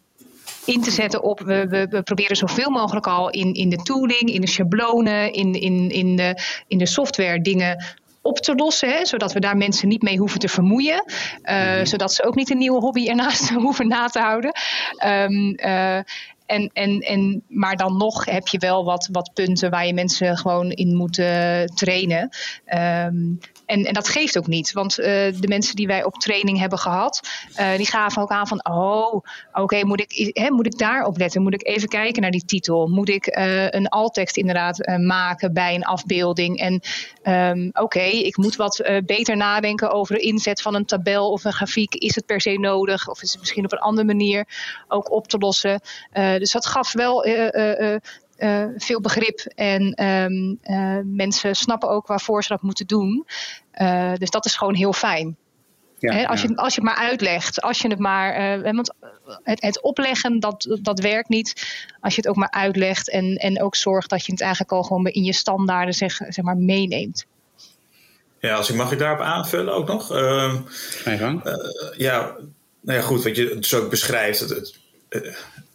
in 0.66 0.82
te 0.82 0.92
zetten 0.92 1.24
op. 1.24 1.40
We, 1.40 1.68
we, 1.68 1.88
we, 1.90 2.02
proberen 2.02 2.36
zoveel 2.36 2.70
mogelijk 2.70 3.08
al 3.08 3.30
in, 3.30 3.54
in 3.54 3.70
de 3.70 3.78
tooling, 3.78 4.22
in 4.22 4.42
de 4.42 4.48
schablonen, 4.48 5.34
in, 5.34 5.54
in, 5.54 5.90
in, 5.90 6.16
de, 6.16 6.38
in 6.68 6.78
de 6.78 6.86
software 6.86 7.42
dingen 7.42 7.86
op 8.28 8.38
te 8.38 8.56
lossen, 8.56 8.90
hè, 8.90 9.06
zodat 9.06 9.34
we 9.34 9.40
daar 9.40 9.58
mensen 9.58 9.88
niet 9.88 10.02
mee 10.02 10.18
hoeven 10.18 10.40
te 10.40 10.50
vermoeien, 10.50 11.04
uh, 11.44 11.84
zodat 11.84 12.14
ze 12.14 12.24
ook 12.24 12.36
niet 12.36 12.50
een 12.50 12.58
nieuwe 12.58 12.80
hobby 12.80 13.08
ernaast 13.08 13.50
hoeven 13.66 13.88
na 13.88 14.08
te 14.08 14.20
houden. 14.20 14.52
Um, 15.06 15.60
uh, 15.60 15.98
en, 16.46 16.70
en, 16.74 17.00
en, 17.00 17.44
maar 17.48 17.76
dan 17.76 17.98
nog 17.98 18.26
heb 18.26 18.48
je 18.48 18.58
wel 18.58 18.86
wat, 18.86 19.10
wat 19.12 19.32
punten 19.34 19.70
waar 19.70 19.86
je 19.86 19.94
mensen 19.94 20.38
gewoon 20.38 20.72
in 20.72 20.96
moet 20.96 21.18
uh, 21.18 21.64
trainen. 21.64 22.30
Um, 23.06 23.40
en, 23.68 23.86
en 23.86 23.94
dat 23.94 24.10
geeft 24.10 24.38
ook 24.38 24.48
niet, 24.48 24.72
want 24.72 25.00
uh, 25.00 25.06
de 25.06 25.48
mensen 25.48 25.76
die 25.76 25.88
wij 25.88 26.04
op 26.04 26.14
training 26.14 26.60
hebben 26.60 26.80
gehad, 26.80 27.30
uh, 27.60 27.76
die 27.76 27.86
gaven 27.86 28.22
ook 28.22 28.32
aan 28.32 28.48
van, 28.48 28.66
oh, 28.66 29.24
oké, 29.54 29.86
moet, 29.86 30.00
ik, 30.00 30.50
moet 30.50 30.66
ik 30.66 30.78
daarop 30.78 31.18
letten? 31.18 31.42
Moet 31.42 31.54
ik 31.54 31.68
even 31.68 31.88
kijken 31.88 32.22
naar 32.22 32.32
die 32.32 32.46
titel? 32.46 32.88
Moet 32.88 33.10
ik 33.10 33.38
uh, 33.38 33.70
een 33.70 33.88
alttekst 33.88 34.38
inderdaad 34.38 34.98
maken 34.98 35.54
bij 35.54 35.76
een 35.76 35.84
afbeelding? 35.84 36.60
En 36.60 36.82
um, 37.24 37.70
oké, 37.74 38.00
ik 38.00 38.38
moet 38.38 38.56
wat 38.56 38.90
beter 39.06 39.38
nadenken 39.38 39.92
over 39.92 40.16
de 40.16 40.22
inzet 40.22 40.62
van 40.62 40.76
een 40.76 40.86
tabel 40.86 41.32
of 41.32 41.44
een 41.44 41.54
grafiek. 41.54 41.96
Is 41.96 42.16
het 42.16 42.26
per 42.26 42.42
se 42.42 42.60
nodig? 42.60 43.10
Of 43.10 43.22
is 43.22 43.32
het 43.32 43.40
misschien 43.40 43.66
op 43.66 43.72
een 43.72 43.80
andere 43.80 44.08
manier 44.08 44.48
ook 44.88 45.12
op 45.12 45.28
te 45.28 45.38
lossen? 45.38 45.82
dus 46.14 46.52
dat 46.52 46.66
gaf 46.66 46.94
wel 46.94 47.26
uh, 48.38 48.66
veel 48.78 49.02
begrip 49.02 49.40
en 49.56 50.06
um, 50.06 50.60
uh, 50.64 51.00
mensen 51.04 51.56
snappen 51.56 51.90
ook 51.90 52.08
waarvoor 52.08 52.44
ze 52.44 52.50
dat 52.50 52.62
moeten 52.62 52.88
doen. 52.88 53.26
Uh, 53.82 54.14
dus 54.14 54.30
dat 54.30 54.46
is 54.46 54.56
gewoon 54.56 54.76
heel 54.76 54.94
fijn. 54.94 55.38
Ja, 56.00 56.24
als, 56.24 56.42
je, 56.42 56.56
als 56.56 56.76
je 56.76 56.82
het 56.82 56.90
maar 56.90 57.08
uitlegt, 57.08 57.62
als 57.62 57.80
je 57.80 57.88
het 57.88 58.00
maar. 58.00 58.62
want 58.62 58.94
het, 59.44 59.62
het, 59.62 59.82
opleggen, 59.82 60.40
dat, 60.40 60.78
dat 60.82 61.00
werkt 61.00 61.30
niet. 61.30 61.78
Als 62.00 62.16
je 62.16 62.22
het 62.22 62.30
ook 62.30 62.36
maar 62.36 62.52
uitlegt 62.52 63.10
en, 63.10 63.36
en 63.36 63.62
ook 63.62 63.76
zorgt 63.76 64.10
dat 64.10 64.26
je 64.26 64.32
het 64.32 64.42
eigenlijk 64.42 64.72
al 64.72 64.84
gewoon 64.84 65.06
in 65.06 65.24
je 65.24 65.34
standaarden 65.34 65.94
zeg, 65.94 66.16
zeg 66.16 66.42
maar 66.42 66.58
meeneemt. 66.58 67.26
Ja, 68.40 68.56
als 68.56 68.70
ik 68.70 68.76
mag 68.76 68.92
ik 68.92 69.00
daarop 69.00 69.20
aanvullen 69.20 69.74
ook 69.74 69.88
nog. 69.88 70.12
Uh, 70.12 70.56
gang. 71.04 71.42
ja, 71.98 72.36
nou 72.82 73.00
ja, 73.00 73.02
goed, 73.02 73.24
wat 73.24 73.36
je 73.36 73.58
zo 73.60 73.88
beschrijft. 73.88 74.40
Het, 74.40 74.50
het, 74.50 74.78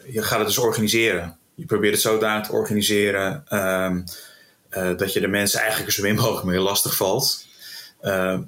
je 0.07 0.23
gaat 0.23 0.39
het 0.39 0.47
dus 0.47 0.59
organiseren. 0.59 1.39
Je 1.55 1.67
probeert 1.67 1.93
het 1.93 2.03
zodanig 2.03 2.47
te 2.47 2.53
organiseren 2.53 3.45
um, 3.59 4.05
uh, 4.77 4.97
dat 4.97 5.13
je 5.13 5.21
de 5.21 5.29
mensen 5.29 5.61
eigenlijk 5.61 5.93
zo 5.93 6.03
min 6.03 6.15
mogelijk 6.15 6.47
mee 6.47 6.59
lastig 6.59 6.97
valt. 6.97 7.47
Uh, 8.03 8.39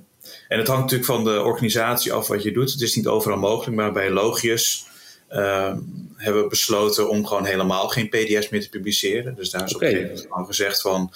en 0.48 0.59
het 0.59 0.66
hangt 0.66 0.82
natuurlijk 0.82 1.11
van 1.11 1.24
de 1.24 1.42
organisatie 1.42 2.12
af 2.12 2.28
wat 2.28 2.42
je 2.42 2.52
doet. 2.52 2.72
Het 2.72 2.80
is 2.80 2.94
niet 2.94 3.07
overal 3.07 3.38
mogelijk, 3.38 3.76
maar 3.76 3.92
bij 3.92 4.11
Logius 4.11 4.86
uh, 5.30 5.74
hebben 6.16 6.42
we 6.42 6.48
besloten 6.48 7.09
om 7.09 7.26
gewoon 7.26 7.44
helemaal 7.44 7.88
geen 7.88 8.09
PDF's 8.09 8.48
meer 8.48 8.61
te 8.61 8.68
publiceren. 8.68 9.34
Dus 9.34 9.50
daar 9.50 9.64
is 9.64 9.74
okay. 9.74 9.88
op 9.88 9.94
een 9.94 10.00
gegeven 10.02 10.28
moment 10.28 10.46
gezegd 10.46 10.80
van 10.80 11.12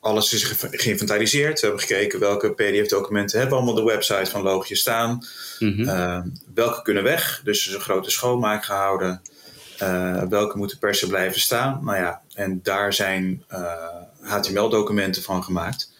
alles 0.00 0.32
is 0.32 0.44
geïnventariseerd. 0.70 1.60
We 1.60 1.66
hebben 1.66 1.84
gekeken 1.84 2.20
welke 2.20 2.52
PDF-documenten 2.52 3.38
hebben 3.38 3.56
allemaal 3.56 3.74
op 3.74 3.86
de 3.86 3.92
website 3.92 4.30
van 4.30 4.42
Logius 4.42 4.80
staan. 4.80 5.26
Mm 5.58 5.72
-hmm. 5.72 6.32
welke 6.54 6.82
kunnen 6.82 7.02
weg. 7.02 7.40
Dus 7.44 7.62
er 7.62 7.68
is 7.68 7.74
een 7.74 7.80
grote 7.80 8.10
schoonmaak 8.10 8.64
gehouden. 8.64 9.22
Uh, 9.84 10.22
welke 10.22 10.58
moeten 10.58 10.78
per 10.78 10.94
se 10.94 11.06
blijven 11.06 11.40
staan? 11.40 11.80
Nou 11.82 11.96
ja, 11.98 12.22
en 12.34 12.60
daar 12.62 12.92
zijn 12.92 13.44
uh, 13.52 13.58
eh, 13.60 14.30
HTML-documenten 14.30 15.22
van 15.22 15.44
gemaakt. 15.44 15.92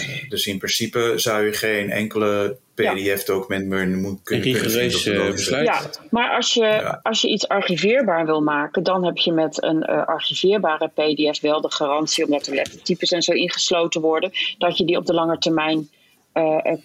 Uh, 0.00 0.28
dus 0.28 0.46
in 0.46 0.58
principe 0.58 1.12
zou 1.16 1.44
je 1.44 1.52
geen 1.52 1.90
enkele 1.90 2.56
PDF-document 2.74 3.66
meer 3.66 3.88
moeten 3.88 4.24
kunnen 4.24 4.60
kunnen 4.60 5.32
besluit. 5.32 5.66
Ja, 5.66 5.80
maar 6.10 6.30
als 6.30 6.54
je, 6.54 6.64
ja. 6.64 7.00
als 7.02 7.20
je 7.20 7.28
iets 7.28 7.48
archiveerbaar 7.48 8.26
wil 8.26 8.42
maken, 8.42 8.82
dan 8.82 9.04
heb 9.04 9.16
je 9.16 9.32
met 9.32 9.62
een 9.62 9.84
archiveerbare 9.84 10.88
PDF 10.88 11.40
wel 11.40 11.60
de 11.60 11.70
garantie, 11.70 12.24
omdat 12.24 12.46
er 12.46 12.54
lettertypes 12.54 13.10
en 13.10 13.22
zo 13.22 13.32
ingesloten 13.32 14.00
worden, 14.00 14.30
dat 14.58 14.78
je 14.78 14.84
die 14.84 14.96
op 14.96 15.06
de 15.06 15.14
lange 15.14 15.38
termijn 15.38 15.88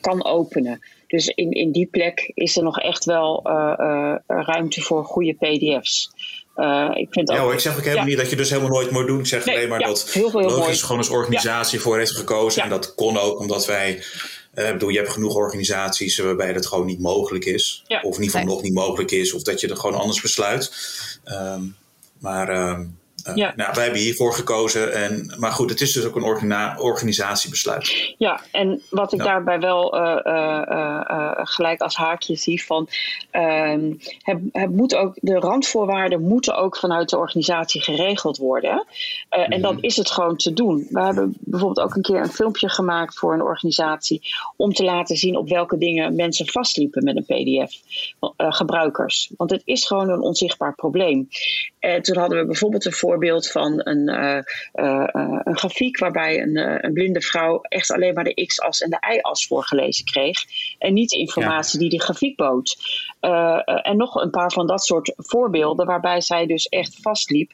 kan 0.02 0.26
openen. 0.26 0.82
Dus 1.08 1.28
in, 1.28 1.52
in 1.52 1.72
die 1.72 1.86
plek 1.86 2.32
is 2.34 2.58
er 2.58 2.64
nog 2.64 2.80
echt 2.80 3.06
wel 3.06 3.44
uh, 3.48 3.74
uh, 3.78 4.16
ruimte 4.28 4.82
voor 4.82 5.06
goede 5.06 5.34
PDF's. 5.34 6.12
Uh, 6.58 6.92
ik 6.94 7.08
vind 7.10 7.30
ja, 7.30 7.52
ik 7.52 7.60
zeg 7.60 7.78
ook 7.78 7.84
helemaal 7.84 8.06
niet 8.06 8.18
dat 8.18 8.30
je 8.30 8.36
dus 8.36 8.50
helemaal 8.50 8.72
nooit 8.72 8.92
moet 8.92 9.08
doen. 9.08 9.20
Ik 9.20 9.26
zeg 9.26 9.46
nee, 9.46 9.56
alleen 9.56 9.70
maar 9.70 9.80
ja, 9.80 9.88
dat 9.88 10.16
Logisch 10.32 10.82
gewoon 10.82 10.98
als 10.98 11.10
organisatie 11.10 11.80
voor 11.80 11.98
heeft 11.98 12.16
gekozen. 12.16 12.64
En 12.64 12.70
dat 12.70 12.96
kon 12.96 13.18
ook 13.18 13.40
omdat 13.40 13.66
wij. 13.66 14.04
Ik 14.56 14.72
bedoel, 14.72 14.90
je 14.90 14.98
hebt 14.98 15.10
genoeg 15.10 15.36
organisaties 15.36 16.18
waarbij 16.18 16.54
dat 16.54 16.68
gewoon 16.68 16.86
niet 16.86 17.00
mogelijk 17.00 17.46
is. 17.46 17.84
Of 17.88 18.16
in 18.18 18.24
ieder 18.24 18.40
geval 18.40 18.54
nog 18.56 18.62
niet 18.62 18.74
mogelijk 18.74 19.12
is. 19.12 19.34
Of 19.34 19.42
dat 19.42 19.60
je 19.60 19.68
er 19.68 19.78
gewoon 19.78 20.00
anders 20.00 20.22
besluit. 20.22 20.72
Um, 21.26 21.76
maar 22.20 22.70
um, 22.70 22.80
eh, 22.80 22.86
ja. 23.36 23.54
Nou, 23.56 23.72
wij 23.74 23.84
hebben 23.84 24.02
hiervoor 24.02 24.34
gekozen. 24.34 24.94
En, 24.94 25.36
maar 25.38 25.52
goed, 25.52 25.70
het 25.70 25.82
is 25.82 25.94
dus 25.94 26.06
ook 26.06 26.16
een 26.16 26.78
organisatiebesluit. 26.78 28.14
Ja, 28.18 28.42
en 28.52 28.82
wat 28.90 29.14
ik 29.14 29.24
daarbij 29.24 29.60
wel 29.60 29.96
uh, 29.96 30.20
uh, 30.26 31.32
gelijk 31.34 31.82
als 31.82 31.96
haakje 31.96 32.36
zie 32.36 32.66
van 32.66 32.88
ehm, 33.32 33.94
het, 34.22 34.40
het, 34.52 34.72
moet 34.72 34.96
ook, 34.96 35.14
de 35.22 35.40
randvoorwaarden 35.40 36.22
moeten 36.22 36.58
ook 36.58 36.78
vanuit 36.78 37.10
de 37.10 37.18
organisatie 37.18 37.82
geregeld 37.82 38.38
worden. 38.38 38.86
En 39.30 39.50
mhm. 39.50 39.62
dan 39.62 39.82
is 39.82 39.96
het 39.96 40.12
gewoon 40.12 40.36
te 40.36 40.54
doen. 40.54 40.88
We 40.90 41.02
hebben 41.02 41.36
bijvoorbeeld 41.40 41.88
ook 41.88 41.96
een 41.96 42.02
keer 42.02 42.20
een 42.20 42.32
filmpje 42.32 42.70
gemaakt 42.70 43.20
voor 43.20 43.34
een 43.34 43.42
organisatie 43.42 44.22
om 44.56 44.74
te 44.74 44.84
laten 44.84 45.16
zien 45.16 45.38
op 45.38 45.50
welke 45.50 45.78
dingen 45.78 46.16
mensen 46.16 46.48
vastliepen 46.48 47.04
met 47.04 47.16
een 47.16 47.26
PDF. 47.26 47.76
gebruikers. 48.38 49.32
Want 49.38 49.50
het 49.50 49.62
is 49.66 49.86
gewoon 49.86 50.10
een 50.10 50.22
onzichtbaar 50.22 50.76
probleem. 50.76 51.28
En 51.80 52.02
toen 52.02 52.18
hadden 52.18 52.40
we 52.40 52.46
bijvoorbeeld 52.46 52.86
een 52.86 52.94
voorbeeld 52.94 53.17
voorbeeld 53.18 53.52
van 53.52 53.82
een, 53.84 54.10
uh, 54.10 54.40
uh, 54.86 55.08
een 55.44 55.58
grafiek 55.58 56.00
waarbij 56.00 56.42
een, 56.42 56.86
een, 56.86 56.94
blinde 56.94 57.22
vrouw 57.22 57.62
echt 57.62 57.92
alleen 57.92 58.14
maar 58.14 58.24
de 58.24 58.46
x-as 58.46 58.82
en 58.82 58.90
de 58.90 59.16
y-as 59.16 59.48
voorgelezen 59.48 60.06
kreeg. 60.06 60.38
En 60.80 60.94
niet 60.94 61.12
informatie 61.12 61.80
die 61.80 61.90
de 61.90 62.02
grafiek 62.02 62.36
bood. 62.36 62.78
en 63.82 63.98
nog 63.98 64.16
een 64.16 64.30
paar 64.30 64.52
van 64.52 64.68
dat 64.68 64.86
soort 64.86 65.14
voorbeelden 65.16 65.86
waarbij 65.86 66.22
zij 66.22 66.46
dus 66.46 66.66
echt 66.66 66.98
vastliep. 67.02 67.52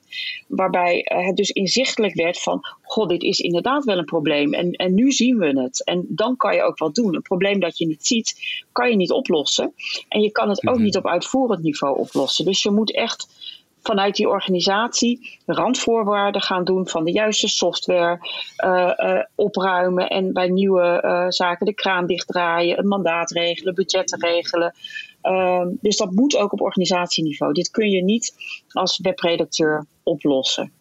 Waarbij 0.47 1.01
het 1.03 1.35
dus 1.35 1.49
inzichtelijk 1.49 2.13
werd 2.13 2.41
van, 2.41 2.65
god, 2.81 3.09
dit 3.09 3.23
is 3.23 3.39
inderdaad 3.39 3.83
wel 3.83 3.97
een 3.97 4.05
probleem. 4.05 4.53
En, 4.53 4.71
en 4.71 4.93
nu 4.93 5.11
zien 5.11 5.37
we 5.37 5.61
het. 5.61 5.83
En 5.83 6.05
dan 6.09 6.37
kan 6.37 6.55
je 6.55 6.63
ook 6.63 6.77
wat 6.77 6.95
doen. 6.95 7.15
Een 7.15 7.21
probleem 7.21 7.59
dat 7.59 7.77
je 7.77 7.87
niet 7.87 8.07
ziet, 8.07 8.35
kan 8.71 8.89
je 8.89 8.95
niet 8.95 9.11
oplossen. 9.11 9.73
En 10.09 10.21
je 10.21 10.31
kan 10.31 10.49
het 10.49 10.67
ook 10.67 10.75
mhm. 10.75 10.83
niet 10.83 10.97
op 10.97 11.07
uitvoerend 11.07 11.63
niveau 11.63 11.97
oplossen. 11.97 12.45
Dus 12.45 12.63
je 12.63 12.71
moet 12.71 12.95
echt 12.95 13.27
vanuit 13.83 14.15
die 14.15 14.29
organisatie 14.29 15.39
randvoorwaarden 15.45 16.41
gaan 16.41 16.63
doen 16.63 16.87
van 16.87 17.03
de 17.03 17.11
juiste 17.11 17.47
software 17.47 18.27
uh, 18.65 18.93
uh, 18.97 19.23
opruimen 19.35 20.09
en 20.09 20.33
bij 20.33 20.47
nieuwe 20.47 21.01
uh, 21.05 21.25
zaken 21.29 21.65
de 21.65 21.73
kraan 21.73 22.05
dichtdraaien, 22.05 22.79
een 22.79 22.87
mandaat 22.87 23.31
regelen, 23.31 23.75
budgetten 23.75 24.19
regelen. 24.19 24.73
Ehm, 25.21 25.67
dus 25.81 25.97
dat 25.97 26.11
moet 26.11 26.37
ook 26.37 26.53
op 26.53 26.61
organisatieniveau. 26.61 27.53
Dit 27.53 27.69
kun 27.69 27.89
je 27.89 28.03
niet 28.03 28.33
als 28.67 28.99
webredacteur 29.01 29.85
oplossen. 30.03 30.71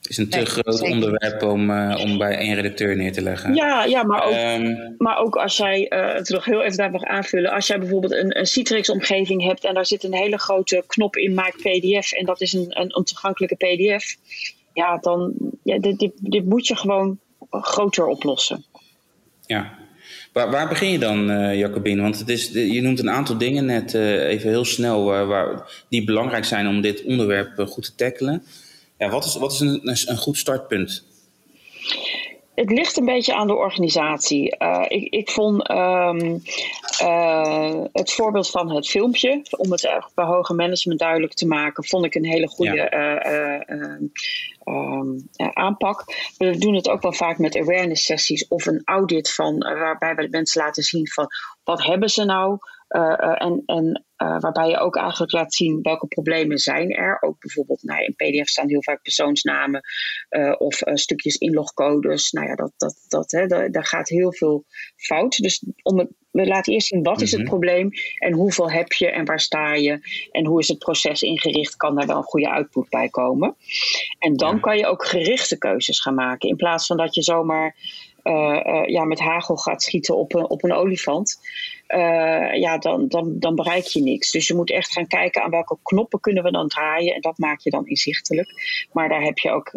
Het 0.00 0.10
is 0.10 0.16
een 0.16 0.28
te 0.28 0.46
groot 0.46 0.82
onderwerp 0.82 1.42
om, 1.42 1.70
om 1.96 2.18
bij 2.18 2.36
één 2.36 2.54
redacteur 2.54 2.96
neer 2.96 3.12
te 3.12 3.22
leggen. 3.22 3.54
Ja, 3.54 3.84
ja 3.84 4.02
maar, 4.02 4.24
ook, 4.24 4.32
ehm, 4.32 4.74
maar 4.98 5.18
ook 5.18 5.36
als 5.36 5.56
jij, 5.56 5.86
het 5.88 6.28
nog 6.28 6.44
heel 6.44 6.62
even 6.62 6.76
daar 6.76 6.90
mag 6.90 7.04
aanvullen, 7.04 7.50
als 7.50 7.66
jij 7.66 7.78
bijvoorbeeld 7.78 8.12
een, 8.12 8.38
een 8.38 8.46
Citrix-omgeving 8.46 9.42
hebt 9.42 9.64
en 9.64 9.74
daar 9.74 9.86
zit 9.86 10.04
een 10.04 10.14
hele 10.14 10.38
grote 10.38 10.84
knop 10.86 11.16
in 11.16 11.34
Maak 11.34 11.56
PDF 11.56 12.12
en 12.12 12.24
dat 12.24 12.40
is 12.40 12.52
een, 12.52 12.80
een 12.80 12.94
ontoegankelijke 12.94 13.56
PDF, 13.56 14.16
ja, 14.72 14.98
dan 14.98 15.34
ja, 15.62 15.78
dit, 15.78 15.98
dit, 15.98 16.12
dit 16.16 16.44
moet 16.44 16.66
je 16.66 16.76
gewoon 16.76 17.18
groter 17.50 18.06
oplossen. 18.06 18.64
Ja. 19.46 19.78
Waar, 20.32 20.50
waar 20.50 20.68
begin 20.68 20.90
je 20.90 20.98
dan, 20.98 21.30
uh, 21.30 21.58
Jacobine? 21.58 22.02
Want 22.02 22.18
het 22.18 22.28
is, 22.28 22.48
je 22.52 22.80
noemt 22.80 22.98
een 22.98 23.10
aantal 23.10 23.38
dingen 23.38 23.64
net 23.64 23.94
uh, 23.94 24.28
even 24.28 24.48
heel 24.48 24.64
snel 24.64 25.04
waar, 25.04 25.84
die 25.88 26.04
belangrijk 26.04 26.44
zijn 26.44 26.68
om 26.68 26.80
dit 26.80 27.04
onderwerp 27.04 27.58
uh, 27.58 27.66
goed 27.66 27.84
te 27.84 27.94
tackelen. 27.94 28.42
Ja, 29.00 29.08
wat 29.08 29.24
is, 29.24 29.36
wat 29.36 29.52
is 29.52 29.60
een, 29.60 29.80
een 29.82 30.16
goed 30.16 30.38
startpunt? 30.38 31.04
Het 32.54 32.70
ligt 32.70 32.96
een 32.96 33.04
beetje 33.04 33.34
aan 33.34 33.46
de 33.46 33.54
organisatie. 33.54 34.56
Uh, 34.58 34.84
ik, 34.88 35.12
ik 35.12 35.30
vond 35.30 35.70
um, 35.70 36.42
uh, 37.02 37.84
het 37.92 38.12
voorbeeld 38.12 38.50
van 38.50 38.70
het 38.74 38.88
filmpje, 38.88 39.42
om 39.50 39.72
het 39.72 40.10
bij 40.14 40.24
hoger 40.24 40.54
management 40.54 41.00
duidelijk 41.00 41.34
te 41.34 41.46
maken, 41.46 41.84
vond 41.84 42.04
ik 42.04 42.14
een 42.14 42.24
hele 42.24 42.48
goede 42.48 42.74
ja. 42.90 43.26
uh, 43.26 44.00
um, 44.64 45.28
aanpak. 45.52 46.04
We 46.38 46.58
doen 46.58 46.74
het 46.74 46.88
ook 46.88 47.02
wel 47.02 47.12
vaak 47.12 47.38
met 47.38 47.56
awareness 47.56 48.04
sessies 48.04 48.48
of 48.48 48.66
een 48.66 48.82
audit 48.84 49.32
van 49.32 49.58
waarbij 49.58 50.14
we 50.14 50.28
mensen 50.30 50.62
laten 50.62 50.82
zien 50.82 51.08
van 51.08 51.26
wat 51.64 51.84
hebben 51.84 52.08
ze 52.08 52.24
nou 52.24 52.58
en, 52.90 53.62
en 53.66 54.04
uh, 54.22 54.40
waarbij 54.40 54.68
je 54.68 54.78
ook 54.78 54.96
eigenlijk 54.96 55.32
laat 55.32 55.54
zien 55.54 55.78
welke 55.82 56.06
problemen 56.06 56.58
zijn 56.58 56.90
er. 56.90 57.22
Ook 57.22 57.40
bijvoorbeeld 57.40 57.82
nou, 57.82 58.04
in 58.04 58.14
PDF 58.14 58.48
staan 58.48 58.68
heel 58.68 58.82
vaak 58.82 59.02
persoonsnamen 59.02 59.80
of 60.58 60.80
stukjes 60.84 61.36
inlogcodes. 61.36 62.30
Nou 62.30 62.46
ja, 62.46 62.54
dat, 62.54 62.72
dat, 62.76 63.04
dat, 63.08 63.30
hè, 63.30 63.46
daar, 63.46 63.70
daar 63.70 63.86
gaat 63.86 64.08
heel 64.08 64.32
veel 64.32 64.64
fout. 64.96 65.36
Dus 65.36 65.64
om 65.82 65.98
het, 65.98 66.08
we 66.30 66.46
laten 66.46 66.72
eerst 66.72 66.86
zien 66.86 67.02
wat 67.02 67.20
is 67.20 67.30
het 67.30 67.40
mhm. 67.40 67.48
probleem 67.48 67.90
en 68.18 68.32
hoeveel 68.32 68.70
heb 68.70 68.92
je 68.92 69.10
en 69.10 69.24
waar 69.24 69.40
sta 69.40 69.74
je 69.74 69.98
en 70.30 70.46
hoe 70.46 70.60
is 70.60 70.68
het 70.68 70.78
proces 70.78 71.22
ingericht. 71.22 71.76
Kan 71.76 71.94
daar 71.94 72.06
wel 72.06 72.16
een 72.16 72.22
goede 72.22 72.50
output 72.50 72.88
bij 72.88 73.08
komen. 73.08 73.56
En 74.18 74.36
dan 74.36 74.60
kan 74.60 74.76
je 74.76 74.86
ook 74.86 75.04
gerichte 75.04 75.58
keuzes 75.58 76.00
gaan 76.00 76.14
maken 76.14 76.48
in 76.48 76.56
plaats 76.56 76.86
van 76.86 76.96
dat 76.96 77.14
je 77.14 77.22
zomaar 77.22 77.76
uh, 78.24 78.60
uh, 78.64 78.84
ja, 78.86 79.04
met 79.04 79.18
hagel 79.18 79.56
gaat 79.56 79.82
schieten 79.82 80.16
op 80.16 80.34
een, 80.34 80.50
op 80.50 80.64
een 80.64 80.72
olifant, 80.72 81.38
uh, 81.94 82.60
ja, 82.60 82.78
dan, 82.78 83.08
dan, 83.08 83.38
dan 83.38 83.54
bereik 83.54 83.84
je 83.84 84.02
niks. 84.02 84.30
Dus 84.30 84.48
je 84.48 84.54
moet 84.54 84.70
echt 84.70 84.92
gaan 84.92 85.06
kijken 85.06 85.42
aan 85.42 85.50
welke 85.50 85.78
knoppen 85.82 86.20
kunnen 86.20 86.42
we 86.42 86.50
dan 86.50 86.68
draaien. 86.68 87.14
En 87.14 87.20
dat 87.20 87.38
maak 87.38 87.60
je 87.60 87.70
dan 87.70 87.86
inzichtelijk. 87.86 88.48
Maar 88.92 89.08
daar 89.08 89.22
heb 89.22 89.38
je 89.38 89.50
ook 89.50 89.70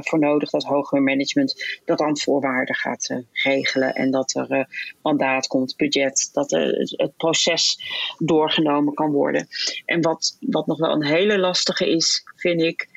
voor 0.00 0.18
nodig 0.18 0.50
dat 0.50 0.64
hoger 0.64 1.02
management 1.02 1.80
de 1.84 1.94
randvoorwaarden 1.94 2.74
gaat 2.74 3.22
regelen. 3.32 3.94
En 3.94 4.10
dat 4.10 4.34
er 4.34 4.68
mandaat 5.02 5.46
komt, 5.46 5.76
budget, 5.76 6.28
dat 6.32 6.50
het 6.50 7.16
proces 7.16 7.78
doorgenomen 8.18 8.94
kan 8.94 9.12
worden. 9.12 9.48
En 9.84 10.00
wat, 10.00 10.36
wat 10.40 10.66
nog 10.66 10.78
wel 10.78 10.92
een 10.92 11.04
hele 11.04 11.38
lastige 11.38 11.90
is, 11.90 12.22
vind 12.36 12.62
ik, 12.62 12.88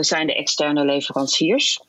zijn 0.00 0.26
de 0.26 0.34
externe 0.34 0.84
leveranciers. 0.84 1.80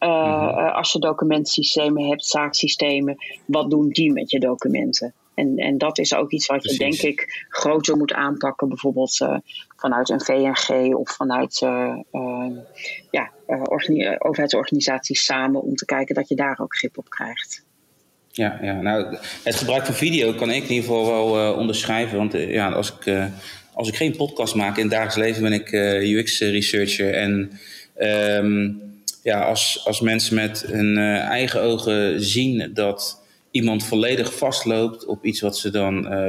Uh, 0.00 0.74
als 0.74 0.92
je 0.92 0.98
documentsystemen 0.98 2.08
hebt, 2.08 2.24
zaaksystemen, 2.24 3.16
wat 3.46 3.70
doen 3.70 3.88
die 3.88 4.12
met 4.12 4.30
je 4.30 4.40
documenten? 4.40 5.14
En, 5.38 5.56
en 5.56 5.78
dat 5.78 5.98
is 5.98 6.14
ook 6.14 6.30
iets 6.30 6.46
wat 6.46 6.64
je, 6.64 6.78
denk 6.78 7.00
ik, 7.00 7.46
groter 7.48 7.96
moet 7.96 8.12
aanpakken. 8.12 8.68
Bijvoorbeeld 8.68 9.20
uh, 9.20 9.36
vanuit 9.76 10.08
een 10.08 10.20
VNG 10.20 10.94
of 10.94 11.10
vanuit 11.10 11.60
uh, 11.64 11.96
ja, 13.10 13.30
overheidsorganisaties 14.18 15.24
samen. 15.24 15.62
Om 15.62 15.74
te 15.74 15.84
kijken 15.84 16.14
dat 16.14 16.28
je 16.28 16.34
daar 16.34 16.58
ook 16.60 16.76
grip 16.76 16.98
op 16.98 17.08
krijgt. 17.08 17.64
Ja, 18.30 18.58
ja, 18.62 18.80
nou, 18.80 19.16
het 19.44 19.54
gebruik 19.54 19.84
van 19.84 19.94
video 19.94 20.32
kan 20.32 20.50
ik 20.50 20.62
in 20.62 20.70
ieder 20.74 20.88
geval 20.88 21.32
wel 21.32 21.54
onderschrijven. 21.54 22.18
Want 22.18 22.32
ja, 22.32 22.70
als, 22.70 22.92
ik, 22.92 23.30
als 23.72 23.88
ik 23.88 23.96
geen 23.96 24.16
podcast 24.16 24.54
maak 24.54 24.76
in 24.76 24.82
het 24.82 24.92
dagelijks 24.92 25.16
leven 25.16 25.42
ben 25.42 25.52
ik 25.52 25.72
UX-researcher. 26.02 27.14
En 27.14 27.50
um, 27.98 28.82
ja, 29.22 29.40
als, 29.40 29.82
als 29.84 30.00
mensen 30.00 30.34
met 30.34 30.64
hun 30.66 30.98
eigen 31.18 31.62
ogen 31.62 32.22
zien 32.22 32.70
dat 32.74 33.26
iemand 33.50 33.84
volledig 33.84 34.36
vastloopt 34.36 35.04
op 35.04 35.24
iets 35.24 35.40
wat 35.40 35.58
ze 35.58 35.70
dan 35.70 36.12
uh, 36.12 36.28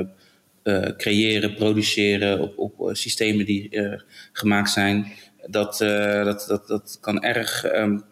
uh, 0.64 0.86
creëren, 0.98 1.54
produceren, 1.54 2.40
op, 2.40 2.58
op 2.58 2.90
systemen 2.96 3.46
die 3.46 3.70
gemaakt 4.32 4.70
zijn, 4.70 5.12
dat, 5.48 5.78
dat, 5.78 6.46
dat, 6.48 6.68
dat 6.68 6.98
kan 7.02 7.24
erg 7.24 7.74
um, 7.74 8.04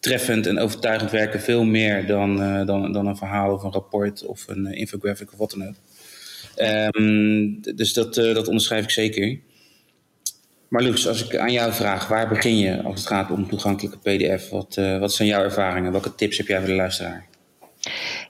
treffend 0.00 0.46
en 0.46 0.58
overtuigend 0.58 1.10
werken, 1.10 1.40
veel 1.40 1.64
meer 1.64 2.06
dan, 2.06 2.36
dan, 2.66 2.92
dan 2.92 3.06
een 3.06 3.16
verhaal 3.16 3.54
of 3.54 3.62
een 3.62 3.72
rapport 3.72 4.24
of 4.24 4.48
een 4.48 4.66
infographic 4.66 5.32
of 5.32 5.38
wat 5.38 5.50
dan 5.50 5.68
ook. 5.68 5.74
Um, 6.96 7.60
dus 7.60 7.92
dat, 7.92 8.14
dat 8.14 8.46
onderschrijf 8.46 8.84
ik 8.84 8.90
zeker. 8.90 9.38
Maar 10.68 10.82
Loes, 10.82 11.08
als 11.08 11.24
ik 11.24 11.36
aan 11.36 11.52
jou 11.52 11.72
vraag, 11.72 12.08
waar 12.08 12.28
begin 12.28 12.58
je 12.58 12.82
als 12.82 12.98
het 12.98 13.08
gaat 13.08 13.30
om 13.30 13.48
toegankelijke 13.48 13.98
PDF? 13.98 14.48
Wat, 14.48 14.74
wat 14.74 15.12
zijn 15.12 15.28
jouw 15.28 15.42
ervaringen? 15.42 15.92
Welke 15.92 16.14
tips 16.14 16.36
heb 16.36 16.46
jij 16.46 16.58
voor 16.58 16.68
de 16.68 16.74
luisteraar? 16.74 17.28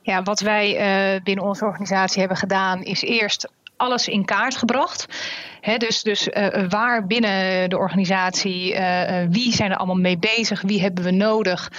Ja, 0.02 0.22
wat 0.22 0.40
wij 0.40 0.70
uh, 1.14 1.22
binnen 1.22 1.44
onze 1.44 1.64
organisatie 1.64 2.18
hebben 2.18 2.36
gedaan, 2.36 2.82
is 2.82 3.02
eerst 3.02 3.48
alles 3.80 4.08
in 4.08 4.24
kaart 4.24 4.56
gebracht. 4.56 5.06
He, 5.60 5.76
dus 5.76 6.02
dus 6.02 6.28
uh, 6.28 6.68
waar 6.68 7.06
binnen 7.06 7.70
de 7.70 7.78
organisatie, 7.78 8.74
uh, 8.74 9.22
wie 9.30 9.52
zijn 9.52 9.70
er 9.70 9.76
allemaal 9.76 9.96
mee 9.96 10.18
bezig, 10.18 10.60
wie 10.60 10.80
hebben 10.80 11.04
we 11.04 11.10
nodig. 11.10 11.72